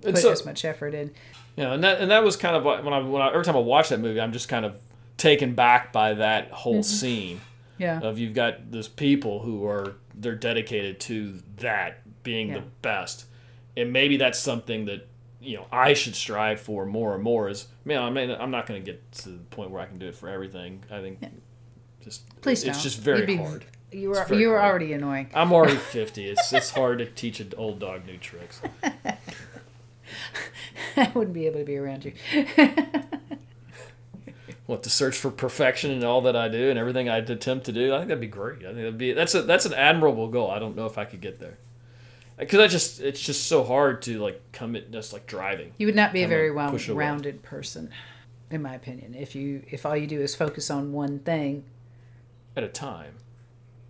put 0.00 0.18
so- 0.18 0.32
as 0.32 0.44
much 0.44 0.64
effort 0.64 0.94
in. 0.94 1.12
You 1.56 1.64
know, 1.64 1.72
and 1.74 1.84
that 1.84 2.00
and 2.00 2.10
that 2.10 2.24
was 2.24 2.36
kind 2.36 2.56
of 2.56 2.64
what- 2.64 2.82
when 2.82 2.94
I 2.94 3.00
when 3.00 3.20
I 3.20 3.28
every 3.28 3.44
time 3.44 3.56
I 3.56 3.60
watch 3.60 3.90
that 3.90 4.00
movie, 4.00 4.20
I'm 4.20 4.32
just 4.32 4.48
kind 4.48 4.64
of 4.64 4.80
taken 5.18 5.54
back 5.54 5.92
by 5.92 6.14
that 6.14 6.50
whole 6.50 6.76
mm-hmm. 6.76 6.82
scene 6.82 7.40
Yeah. 7.78 8.00
of 8.00 8.18
you've 8.18 8.34
got 8.34 8.72
this 8.72 8.88
people 8.88 9.40
who 9.40 9.66
are 9.66 9.94
they're 10.14 10.34
dedicated 10.34 10.98
to 11.00 11.40
that 11.58 12.00
being 12.22 12.48
Yeah. 12.48 12.54
the 12.56 12.64
best, 12.80 13.26
and 13.76 13.92
maybe 13.92 14.16
that's 14.16 14.38
something 14.38 14.86
that 14.86 15.06
you 15.42 15.56
know 15.56 15.66
I 15.72 15.92
should 15.94 16.14
strive 16.14 16.60
for 16.60 16.86
more 16.86 17.14
and 17.14 17.22
more. 17.22 17.48
Is 17.48 17.66
man, 17.84 18.02
I 18.02 18.10
mean, 18.10 18.30
I'm 18.30 18.50
not 18.50 18.66
going 18.66 18.82
to 18.82 18.90
get 18.92 19.12
to 19.12 19.30
the 19.30 19.38
point 19.38 19.70
where 19.70 19.80
I 19.82 19.86
can 19.86 19.98
do 19.98 20.06
it 20.08 20.14
for 20.14 20.28
everything. 20.28 20.84
I 20.90 21.00
think 21.00 21.18
just 22.02 22.22
Please 22.40 22.64
it's 22.64 22.76
don't. 22.78 22.82
just 22.82 22.98
very 23.00 23.26
be- 23.26 23.36
hard. 23.36 23.64
You 23.90 24.14
are 24.14 24.34
you 24.34 24.52
are 24.52 24.58
hard. 24.58 24.70
already 24.70 24.92
annoying. 24.94 25.30
I'm 25.34 25.52
already 25.52 25.76
50. 25.92 26.26
It's 26.26 26.52
it's 26.52 26.70
hard 26.70 26.98
to 26.98 27.06
teach 27.06 27.40
an 27.40 27.52
old 27.56 27.78
dog 27.78 28.06
new 28.06 28.16
tricks. 28.16 28.60
I 30.96 31.10
wouldn't 31.14 31.34
be 31.34 31.46
able 31.46 31.60
to 31.60 31.64
be 31.64 31.76
around 31.76 32.04
you. 32.04 32.12
what 34.66 34.82
to 34.82 34.90
search 34.90 35.16
for 35.16 35.30
perfection 35.30 35.90
in 35.90 36.04
all 36.04 36.20
that 36.22 36.36
I 36.36 36.48
do 36.48 36.70
and 36.70 36.78
everything 36.78 37.08
I 37.08 37.18
attempt 37.18 37.66
to 37.66 37.72
do. 37.72 37.92
I 37.94 37.98
think 37.98 38.08
that'd 38.08 38.20
be 38.20 38.26
great. 38.26 38.60
I 38.60 38.66
think 38.66 38.76
that'd 38.76 38.98
be 38.98 39.12
that's 39.12 39.34
a 39.34 39.42
that's 39.42 39.66
an 39.66 39.74
admirable 39.74 40.28
goal. 40.28 40.50
I 40.50 40.58
don't 40.58 40.76
know 40.76 40.86
if 40.86 40.98
I 40.98 41.04
could 41.04 41.20
get 41.20 41.38
there 41.40 41.58
because 42.38 42.60
I 42.60 42.66
just 42.66 43.00
it's 43.00 43.20
just 43.20 43.46
so 43.46 43.64
hard 43.64 44.02
to 44.02 44.18
like 44.18 44.40
commit 44.52 44.90
just 44.90 45.12
like 45.12 45.26
driving. 45.26 45.72
You 45.78 45.86
would 45.86 45.96
not 45.96 46.12
be 46.12 46.22
a 46.22 46.28
very 46.28 46.50
well 46.50 46.76
rounded 46.90 47.42
person, 47.42 47.90
in 48.50 48.62
my 48.62 48.74
opinion. 48.74 49.14
If 49.14 49.34
you 49.34 49.62
if 49.70 49.86
all 49.86 49.96
you 49.96 50.06
do 50.06 50.20
is 50.20 50.34
focus 50.34 50.70
on 50.70 50.92
one 50.92 51.18
thing. 51.20 51.64
at 52.56 52.64
a 52.64 52.68
time. 52.68 53.14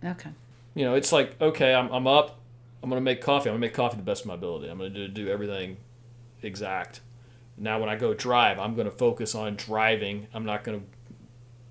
Okay. 0.03 0.31
You 0.75 0.85
know, 0.85 0.95
it's 0.95 1.11
like 1.11 1.39
okay, 1.41 1.73
I'm 1.73 1.91
I'm 1.91 2.07
up. 2.07 2.39
I'm 2.81 2.89
gonna 2.89 3.01
make 3.01 3.21
coffee. 3.21 3.49
I'm 3.49 3.53
gonna 3.53 3.61
make 3.61 3.73
coffee 3.73 3.97
the 3.97 4.03
best 4.03 4.21
of 4.21 4.27
my 4.27 4.33
ability. 4.33 4.69
I'm 4.69 4.77
gonna 4.77 4.89
do, 4.89 5.07
do 5.07 5.29
everything 5.29 5.77
exact. 6.41 7.01
Now, 7.57 7.79
when 7.79 7.87
I 7.87 7.95
go 7.95 8.13
drive, 8.13 8.59
I'm 8.59 8.75
gonna 8.75 8.91
focus 8.91 9.35
on 9.35 9.55
driving. 9.55 10.27
I'm 10.33 10.43
not 10.43 10.63
gonna 10.63 10.81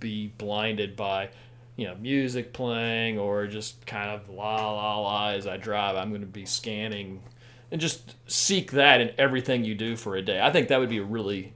be 0.00 0.28
blinded 0.38 0.96
by, 0.96 1.28
you 1.76 1.86
know, 1.86 1.94
music 1.96 2.52
playing 2.52 3.18
or 3.18 3.46
just 3.46 3.84
kind 3.86 4.10
of 4.10 4.28
la 4.28 4.72
la 4.72 4.98
la 5.00 5.28
as 5.30 5.46
I 5.46 5.56
drive. 5.56 5.96
I'm 5.96 6.12
gonna 6.12 6.26
be 6.26 6.44
scanning 6.46 7.22
and 7.70 7.80
just 7.80 8.14
seek 8.30 8.72
that 8.72 9.00
in 9.00 9.12
everything 9.18 9.64
you 9.64 9.74
do 9.74 9.96
for 9.96 10.16
a 10.16 10.22
day. 10.22 10.40
I 10.40 10.50
think 10.52 10.68
that 10.68 10.78
would 10.80 10.90
be 10.90 10.98
a 10.98 11.04
really 11.04 11.54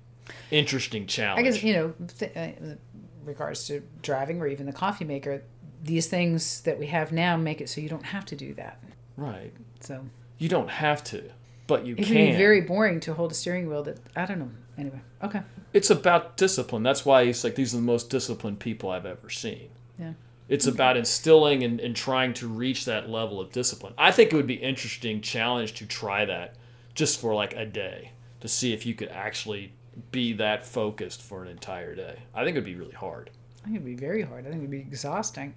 interesting 0.51 1.07
challenge. 1.07 1.41
I 1.41 1.43
guess 1.51 1.63
you 1.63 1.75
know, 1.75 1.95
th- 2.19 2.37
uh, 2.37 2.41
in 2.41 2.79
regards 3.25 3.67
to 3.69 3.83
driving 4.03 4.41
or 4.41 4.47
even 4.47 4.67
the 4.67 4.73
coffee 4.73 5.05
maker, 5.05 5.43
these 5.83 6.07
things 6.07 6.63
that 6.63 6.79
we 6.79 6.87
have 6.87 7.13
now 7.13 7.37
make 7.37 7.61
it 7.61 7.69
so 7.69 7.81
you 7.81 7.89
don't 7.89 8.05
have 8.07 8.25
to 8.27 8.37
do 8.37 8.55
that. 8.55 8.83
right. 9.17 9.53
So 9.81 10.05
You 10.39 10.49
don't 10.49 10.71
have 10.71 11.05
to, 11.05 11.23
but 11.67 11.85
you 11.87 11.93
it 11.93 12.05
can. 12.05 12.07
can 12.07 12.31
be 12.33 12.37
very 12.37 12.63
boring 12.63 12.99
to 13.01 13.15
hold 13.15 13.31
a 13.33 13.35
steering 13.35 13.69
wheel. 13.69 13.83
That 13.83 13.99
I 14.17 14.25
don't 14.27 14.39
know. 14.39 14.51
Anyway, 14.79 15.01
okay. 15.23 15.43
it's 15.73 15.91
about 15.91 16.37
discipline. 16.37 16.83
That's 16.83 17.05
why 17.05 17.25
he's 17.27 17.45
like 17.45 17.55
these 17.55 17.73
are 17.75 17.77
the 17.79 17.83
most 17.83 18.09
disciplined 18.11 18.59
people 18.59 18.91
I've 18.91 19.07
ever 19.07 19.29
seen. 19.31 19.69
Yeah. 19.99 20.13
It's 20.49 20.67
about 20.67 20.97
instilling 20.97 21.65
and, 21.65 21.81
and 21.81 21.97
trying 21.97 22.33
to 22.35 22.47
reach 22.47 22.85
that 22.85 23.11
level 23.11 23.41
of 23.41 23.51
discipline. 23.51 23.95
I 23.99 24.13
think 24.13 24.33
it 24.33 24.37
would 24.37 24.47
be 24.47 24.55
interesting 24.55 25.21
challenge 25.21 25.75
to 25.75 25.87
try 25.87 26.25
that 26.25 26.55
just 26.95 27.21
for 27.21 27.35
like 27.35 27.55
a 27.55 27.67
day 27.67 28.13
to 28.41 28.49
see 28.49 28.73
if 28.73 28.87
you 28.87 28.95
could 28.95 29.09
actually 29.09 29.73
be 30.13 30.33
that 30.35 30.65
focused 30.65 31.23
for 31.23 31.43
an 31.43 31.49
entire 31.49 31.95
day. 31.95 32.21
I 32.35 32.45
think 32.45 32.57
it'd 32.57 32.65
be 32.65 32.77
really 32.77 32.95
hard. 32.95 33.31
I 33.63 33.65
think 33.65 33.77
it'd 33.77 33.87
be 33.87 33.97
very 33.97 34.23
hard. 34.23 34.47
I 34.47 34.51
think 34.51 34.61
it'd 34.61 34.71
be 34.71 34.79
exhausting 34.79 35.55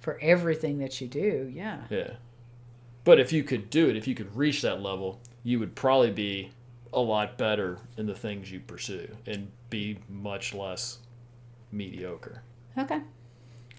for 0.00 0.18
everything 0.20 0.78
that 0.78 1.00
you 1.00 1.06
do. 1.06 1.50
Yeah. 1.52 1.82
Yeah. 1.88 2.12
But 3.04 3.20
if 3.20 3.32
you 3.32 3.42
could 3.42 3.70
do 3.70 3.88
it, 3.88 3.96
if 3.96 4.06
you 4.06 4.14
could 4.14 4.36
reach 4.36 4.60
that 4.62 4.82
level, 4.82 5.20
you 5.42 5.58
would 5.58 5.74
probably 5.74 6.10
be 6.10 6.50
a 6.92 7.00
lot 7.00 7.38
better 7.38 7.78
in 7.96 8.06
the 8.06 8.14
things 8.14 8.50
you 8.50 8.60
pursue 8.60 9.08
and 9.26 9.50
be 9.70 9.98
much 10.08 10.52
less 10.52 10.98
mediocre. 11.72 12.42
Okay. 12.76 13.00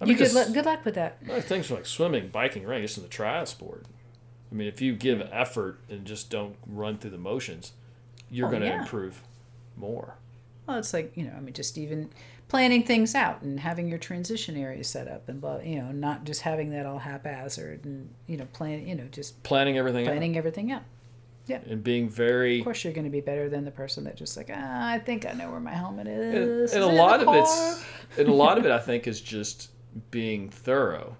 I 0.02 0.06
you 0.06 0.16
mean, 0.16 0.52
good 0.52 0.64
luck 0.66 0.84
with 0.84 0.94
that. 0.94 1.18
Things 1.44 1.70
like 1.70 1.86
swimming, 1.86 2.28
biking, 2.28 2.64
running, 2.64 2.82
just 2.82 2.96
in 2.96 3.02
the 3.02 3.08
trial 3.08 3.46
sport. 3.46 3.84
I 4.50 4.54
mean, 4.54 4.68
if 4.68 4.80
you 4.82 4.94
give 4.94 5.20
effort 5.32 5.78
and 5.88 6.04
just 6.04 6.28
don't 6.30 6.56
run 6.66 6.98
through 6.98 7.10
the 7.12 7.18
motions, 7.18 7.72
you're 8.30 8.48
Oh, 8.48 8.50
going 8.50 8.62
to 8.62 8.68
yeah. 8.68 8.80
improve 8.82 9.22
more. 9.76 10.16
Well, 10.66 10.78
it's 10.78 10.92
like 10.92 11.16
you 11.16 11.24
know, 11.24 11.32
I 11.36 11.40
mean, 11.40 11.54
just 11.54 11.76
even 11.78 12.10
planning 12.48 12.82
things 12.84 13.14
out 13.14 13.40
and 13.42 13.58
having 13.58 13.88
your 13.88 13.98
transition 13.98 14.56
area 14.56 14.84
set 14.84 15.08
up 15.08 15.28
and 15.28 15.40
blah, 15.40 15.58
you 15.60 15.76
know, 15.80 15.90
not 15.90 16.24
just 16.24 16.42
having 16.42 16.70
that 16.70 16.84
all 16.86 16.98
haphazard 16.98 17.84
and 17.84 18.10
you 18.26 18.36
know, 18.36 18.44
plan, 18.52 18.86
you 18.86 18.94
know, 18.94 19.04
just 19.10 19.42
Planning 19.42 19.78
everything 19.78 20.04
planning 20.04 20.36
everything 20.36 20.70
out. 20.70 20.82
out 21.52 21.62
and 21.66 21.82
being 21.82 22.08
very. 22.08 22.58
Of 22.58 22.64
course, 22.64 22.84
you're 22.84 22.92
going 22.92 23.06
to 23.06 23.10
be 23.10 23.20
better 23.22 23.48
than 23.48 23.64
the 23.64 23.70
person 23.70 24.04
that 24.04 24.16
just 24.16 24.36
like, 24.36 24.50
ah, 24.54 24.88
I 24.90 24.98
think 24.98 25.26
I 25.26 25.32
know 25.32 25.50
where 25.50 25.60
my 25.60 25.72
helmet 25.74 26.06
is. 26.06 26.72
and 26.74 26.82
Is 26.84 26.88
a 26.90 26.92
lot 26.92 27.20
of 27.22 27.34
it's, 27.34 27.84
and 28.18 28.28
a 28.28 28.32
lot 28.32 28.58
of 28.58 28.66
it, 28.66 28.70
I 28.70 28.78
think, 28.88 29.06
is 29.06 29.20
just 29.20 29.70
being 30.10 30.48
thorough, 30.48 31.16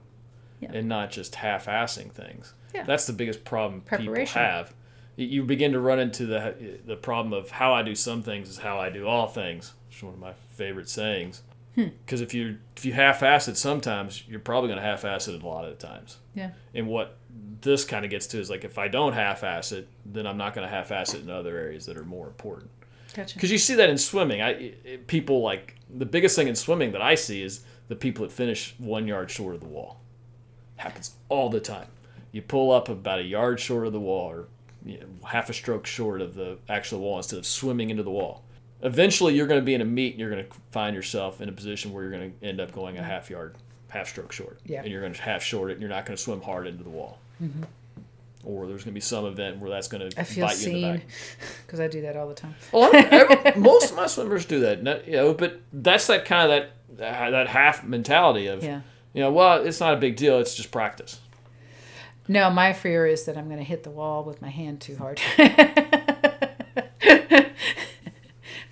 Yeah. 0.60 0.70
and 0.74 0.88
not 0.88 1.10
just 1.10 1.36
half-assing 1.36 2.12
things. 2.12 2.54
Yeah. 2.74 2.84
That's 2.84 3.06
the 3.06 3.12
biggest 3.12 3.44
problem 3.44 3.82
people 3.82 4.14
have. 4.26 4.74
You- 5.16 5.42
begin 5.44 5.72
to 5.72 5.80
run 5.80 5.98
into 5.98 6.24
the 6.26 6.54
the 6.86 6.96
problem 6.96 7.32
of 7.34 7.50
how 7.50 7.74
I 7.74 7.82
do 7.82 7.94
some 7.94 8.22
things 8.22 8.48
is 8.48 8.58
how 8.58 8.78
I 8.80 8.88
do 8.90 9.06
all 9.06 9.26
things. 9.28 9.74
Which 9.88 9.98
is 9.98 10.02
one 10.04 10.14
of 10.14 10.20
my 10.20 10.32
favorite 10.56 10.88
sayings. 10.88 11.42
Hmm. 11.74 11.88
Because 12.04 12.20
if 12.22 12.32
you 12.34 12.58
if 12.76 12.84
you 12.86 12.92
half-ass 12.94 13.46
it 13.48 13.56
sometimes, 13.56 14.24
you're 14.28 14.40
probably 14.40 14.68
going 14.68 14.78
to 14.80 14.84
half-ass 14.84 15.28
it 15.28 15.42
a 15.42 15.46
lot 15.46 15.64
of 15.66 15.78
the 15.78 15.86
times. 15.86 16.18
Yeah. 16.34 16.52
And 16.74 16.86
what 16.88 17.18
this 17.60 17.84
kind 17.84 18.04
of 18.04 18.10
gets 18.10 18.26
to 18.28 18.38
is 18.40 18.48
like 18.50 18.64
if 18.64 18.78
I 18.78 18.88
don't 18.88 19.12
half-ass 19.12 19.72
it, 19.72 19.86
then 20.06 20.26
I'm 20.26 20.36
not 20.38 20.54
going 20.54 20.66
to 20.66 20.74
half-ass 20.74 21.14
it 21.14 21.22
in 21.22 21.30
other 21.30 21.56
areas 21.58 21.86
that 21.86 21.96
are 21.98 22.04
more 22.04 22.26
important. 22.26 22.70
Gotcha. 23.14 23.34
Because 23.34 23.52
you 23.52 23.58
see 23.58 23.74
that 23.74 23.90
in 23.90 23.98
swimming, 23.98 24.40
I 24.40 24.50
it, 24.84 25.06
people 25.06 25.42
like 25.42 25.76
the 25.94 26.06
biggest 26.06 26.36
thing 26.36 26.48
in 26.48 26.54
swimming 26.56 26.92
that 26.92 27.02
I 27.02 27.14
see 27.14 27.42
is 27.42 27.64
the 27.88 27.96
people 27.96 28.24
that 28.24 28.32
finish 28.32 28.74
one 28.78 29.06
yard 29.06 29.30
short 29.30 29.54
of 29.54 29.60
the 29.60 29.66
wall. 29.66 30.00
Happens 30.76 31.14
all 31.28 31.48
the 31.48 31.60
time. 31.60 31.86
You 32.32 32.42
pull 32.42 32.70
up 32.72 32.88
about 32.88 33.18
a 33.18 33.22
yard 33.22 33.60
short 33.60 33.86
of 33.86 33.92
the 33.92 34.00
wall, 34.00 34.30
or 34.30 34.48
you 34.84 34.98
know, 34.98 35.06
half 35.26 35.50
a 35.50 35.52
stroke 35.52 35.86
short 35.86 36.20
of 36.20 36.34
the 36.34 36.58
actual 36.68 37.00
wall 37.00 37.18
instead 37.18 37.38
of 37.38 37.46
swimming 37.46 37.90
into 37.90 38.02
the 38.02 38.10
wall. 38.10 38.42
Eventually, 38.82 39.34
you're 39.34 39.46
going 39.46 39.60
to 39.60 39.64
be 39.64 39.74
in 39.74 39.80
a 39.80 39.84
meet, 39.84 40.12
and 40.12 40.20
you're 40.20 40.30
going 40.30 40.44
to 40.44 40.50
find 40.70 40.96
yourself 40.96 41.40
in 41.40 41.48
a 41.48 41.52
position 41.52 41.92
where 41.92 42.02
you're 42.02 42.12
going 42.12 42.32
to 42.32 42.46
end 42.46 42.60
up 42.60 42.72
going 42.72 42.98
a 42.98 43.02
half 43.02 43.30
yard, 43.30 43.54
half 43.88 44.08
stroke 44.08 44.32
short. 44.32 44.58
Yeah. 44.66 44.82
And 44.82 44.90
you're 44.90 45.00
going 45.00 45.12
to 45.12 45.22
half 45.22 45.42
short 45.42 45.70
it, 45.70 45.74
and 45.74 45.80
you're 45.80 45.90
not 45.90 46.04
going 46.04 46.16
to 46.16 46.22
swim 46.22 46.40
hard 46.40 46.66
into 46.66 46.82
the 46.82 46.90
wall. 46.90 47.18
Mm-hmm. 47.40 47.62
Or 48.44 48.66
there's 48.66 48.82
going 48.82 48.92
to 48.92 48.94
be 48.94 49.00
some 49.00 49.24
event 49.24 49.58
where 49.58 49.70
that's 49.70 49.88
going 49.88 50.10
to 50.10 50.20
I 50.20 50.24
feel 50.24 50.46
bite 50.46 50.60
you 50.60 50.66
in 50.66 50.74
the 50.74 50.80
seen 50.80 50.96
back. 50.96 51.06
because 51.66 51.80
I 51.80 51.88
do 51.88 52.02
that 52.02 52.16
all 52.16 52.28
the 52.28 52.34
time. 52.34 52.54
Oh, 52.72 52.90
well, 52.90 52.92
every, 52.94 53.52
most 53.60 53.90
of 53.90 53.96
my 53.96 54.06
swimmers 54.06 54.44
do 54.44 54.60
that, 54.60 55.06
you 55.06 55.12
know. 55.12 55.34
But 55.34 55.60
that's 55.72 56.06
that 56.08 56.24
kind 56.24 56.50
of 56.50 56.68
that 56.98 57.30
that 57.30 57.48
half 57.48 57.84
mentality 57.84 58.48
of, 58.48 58.62
Yeah. 58.62 58.82
you 59.12 59.22
know, 59.22 59.32
well, 59.32 59.64
it's 59.64 59.80
not 59.80 59.94
a 59.94 59.96
big 59.96 60.16
deal. 60.16 60.38
It's 60.38 60.54
just 60.54 60.70
practice. 60.70 61.20
No, 62.28 62.50
my 62.50 62.72
fear 62.72 63.06
is 63.06 63.24
that 63.24 63.36
I'm 63.36 63.46
going 63.46 63.58
to 63.58 63.64
hit 63.64 63.82
the 63.82 63.90
wall 63.90 64.24
with 64.24 64.40
my 64.40 64.48
hand 64.48 64.80
too 64.80 64.96
hard. 64.96 65.20
if 65.38 65.58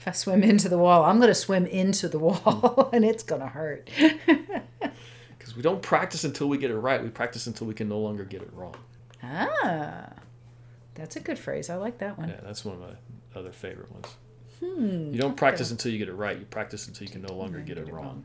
I 0.07 0.12
swim 0.12 0.45
into 0.45 0.68
the 0.68 0.79
wall, 0.79 1.05
I'm 1.05 1.16
going 1.16 1.29
to 1.29 1.35
swim 1.35 1.66
into 1.66 2.09
the 2.09 2.18
wall 2.18 2.89
hmm. 2.91 2.91
and 2.95 3.05
it's 3.05 3.23
going 3.23 3.41
to 3.41 3.49
hurt. 3.49 3.91
Because 5.39 5.57
we 5.57 5.62
don't 5.62 5.83
practice 5.83 6.25
until 6.25 6.49
we 6.49 6.59
get 6.59 6.71
it 6.71 6.77
right. 6.77 7.03
We 7.03 7.11
practice 7.11 7.49
until 7.49 7.66
we 7.66 7.75
can 7.75 7.89
no 7.89 7.99
longer 7.99 8.25
get 8.25 8.43
it 8.43 8.51
wrong. 8.55 8.77
Ah, 9.23 10.09
that's 10.95 11.16
a 11.16 11.21
good 11.21 11.39
phrase. 11.39 11.71
I 11.71 11.77
like 11.77 11.99
that 11.99 12.18
one. 12.18 12.29
Yeah, 12.29 12.41
that's 12.43 12.64
one 12.64 12.75
of 12.77 12.81
my 12.81 13.39
other 13.39 13.53
favorite 13.53 13.91
ones. 13.93 14.07
Hmm, 14.61 15.12
you 15.14 15.18
don't 15.21 15.37
practice 15.37 15.71
until 15.71 15.91
you 15.93 15.99
get 15.99 16.09
it 16.09 16.14
right. 16.14 16.39
You 16.39 16.45
practice 16.45 16.87
until 16.89 17.07
you 17.07 17.12
can 17.12 17.23
no 17.23 17.35
longer 17.35 17.61
get 17.61 17.79
it 17.79 17.91
wrong. 17.93 18.25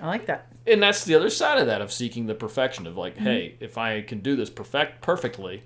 I 0.00 0.06
like 0.08 0.26
that. 0.26 0.46
And 0.66 0.82
that's 0.82 1.04
the 1.04 1.14
other 1.14 1.30
side 1.30 1.58
of 1.58 1.66
that 1.66 1.80
of 1.80 1.92
seeking 1.92 2.26
the 2.26 2.34
perfection 2.34 2.86
of 2.86 2.92
Mm-hmm. 2.92 3.00
like, 3.00 3.16
hey, 3.18 3.54
if 3.60 3.78
I 3.78 4.02
can 4.02 4.20
do 4.20 4.36
this 4.36 4.50
perfect 4.50 5.00
perfectly, 5.02 5.62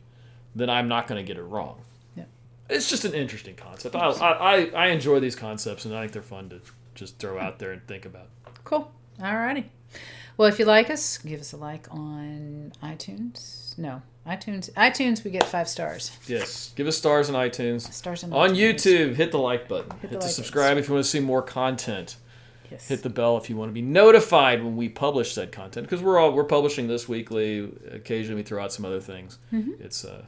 then 0.55 0.71
I'm 0.71 0.89
not 0.89 1.07
going 1.09 1.23
to 1.25 1.27
get 1.27 1.39
it 1.39 1.43
wrong. 1.45 1.81
Yeah. 2.17 2.25
It's 2.71 2.89
just 2.89 3.05
an 3.05 3.15
interesting 3.15 3.55
concept. 3.57 3.95
I, 3.97 4.01
I, 4.11 4.31
I- 4.57 4.71
I 4.75 4.87
enjoy 4.89 5.21
these 5.21 5.37
concepts 5.37 5.85
and 5.85 5.95
I 5.95 6.01
think 6.03 6.13
they're 6.13 6.23
fun 6.23 6.49
to 6.51 6.61
just 6.95 7.19
throw 7.19 7.39
out 7.39 7.59
there 7.59 7.73
and 7.73 7.87
think 7.87 8.05
about. 8.07 8.29
Cool. 8.65 8.91
Alrighty. 9.21 9.65
Well, 10.39 10.49
if 10.49 10.59
you 10.59 10.65
like 10.65 10.89
us, 10.89 11.19
give 11.19 11.41
us 11.41 11.53
a 11.53 11.57
like 11.57 11.87
on 11.91 12.73
iTunes. 12.83 13.77
No, 13.77 14.01
iTunes. 14.27 14.71
iTunes, 14.75 15.25
we 15.25 15.31
get 15.33 15.45
five 15.45 15.69
stars. 15.69 16.17
Yes, 16.27 16.73
give 16.77 16.87
us 16.87 16.97
stars 16.97 17.29
on 17.29 17.35
iTunes. 17.35 17.93
Stars 17.93 18.23
on, 18.25 18.33
On 18.33 18.51
iTunes. 18.51 18.75
YouTube, 18.75 19.15
hit 19.17 19.33
the 19.33 19.39
like 19.39 19.69
button. 19.69 19.91
Hit, 20.01 20.11
the 20.11 20.17
the, 20.19 20.23
like 20.25 20.31
subscribe 20.31 20.79
if 20.79 20.89
you 20.89 20.95
want 20.95 21.05
to 21.05 21.11
see 21.11 21.21
more 21.21 21.43
content. 21.43 22.17
Yes. 22.71 22.87
Hit 22.87 23.03
the 23.03 23.11
bell 23.11 23.37
if 23.39 23.51
you 23.51 23.57
want 23.57 23.71
to 23.71 23.75
be 23.75 23.83
notified 23.83 24.63
when 24.63 24.77
we 24.77 24.89
publish 24.89 25.33
said 25.33 25.51
content 25.53 25.87
because 25.87 26.03
we're 26.03 26.19
all 26.19 26.33
we're 26.33 26.45
publishing 26.45 26.87
this 26.87 27.09
weekly. 27.09 27.73
Occasionally, 27.91 28.37
we 28.37 28.43
throw 28.45 28.63
out 28.63 28.73
some 28.73 28.85
other 28.85 29.01
things. 29.01 29.39
Mm-hmm. 29.53 29.73
It's 29.83 30.05
uh, 30.05 30.25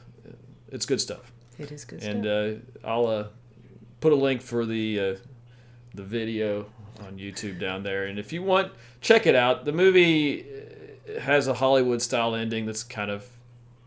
it's 0.69 0.85
good 0.85 0.99
stuff. 0.99 1.31
It 1.57 1.71
is 1.71 1.85
good 1.85 2.03
And 2.03 2.23
stuff. 2.23 2.83
uh, 2.83 2.87
I'll 2.87 3.05
uh, 3.07 3.27
put 4.01 4.11
a 4.11 4.15
link 4.15 4.41
for 4.41 4.65
the 4.65 4.99
uh, 4.99 5.15
the 5.93 6.03
video 6.03 6.65
on 6.99 7.17
YouTube 7.17 7.59
down 7.59 7.83
there. 7.83 8.05
And 8.05 8.19
if 8.19 8.33
you 8.33 8.43
want, 8.43 8.71
check 8.99 9.25
it 9.25 9.35
out. 9.35 9.65
The 9.65 9.71
movie 9.71 10.43
uh, 10.43 11.19
has 11.19 11.47
a 11.47 11.53
Hollywood 11.53 12.01
style 12.01 12.35
ending 12.35 12.65
that's 12.65 12.83
kind 12.83 13.11
of, 13.11 13.29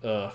uh, 0.03 0.31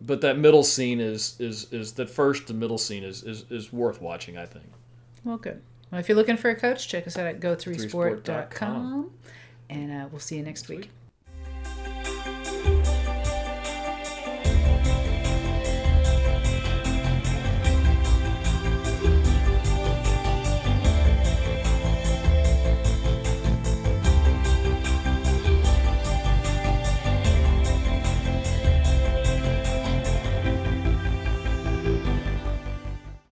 but 0.00 0.20
that 0.20 0.38
middle 0.38 0.64
scene 0.64 1.00
is 1.00 1.36
is 1.38 1.72
is 1.72 1.92
that 1.92 2.10
first 2.10 2.46
the 2.48 2.54
middle 2.54 2.78
scene 2.78 3.04
is 3.04 3.22
is, 3.22 3.44
is 3.50 3.72
worth 3.72 4.00
watching. 4.00 4.36
I 4.36 4.46
think. 4.46 4.66
well, 5.24 5.38
good. 5.38 5.62
Well, 5.90 6.00
if 6.00 6.08
you're 6.08 6.16
looking 6.16 6.36
for 6.36 6.50
a 6.50 6.54
coach, 6.56 6.88
check 6.88 7.06
us 7.06 7.16
out 7.16 7.26
at 7.26 7.40
go3sport.com. 7.40 8.22
Threesport.com. 8.22 9.10
And 9.70 9.92
uh, 9.92 10.08
we'll 10.10 10.20
see 10.20 10.36
you 10.36 10.42
next 10.42 10.68
week. 10.68 10.90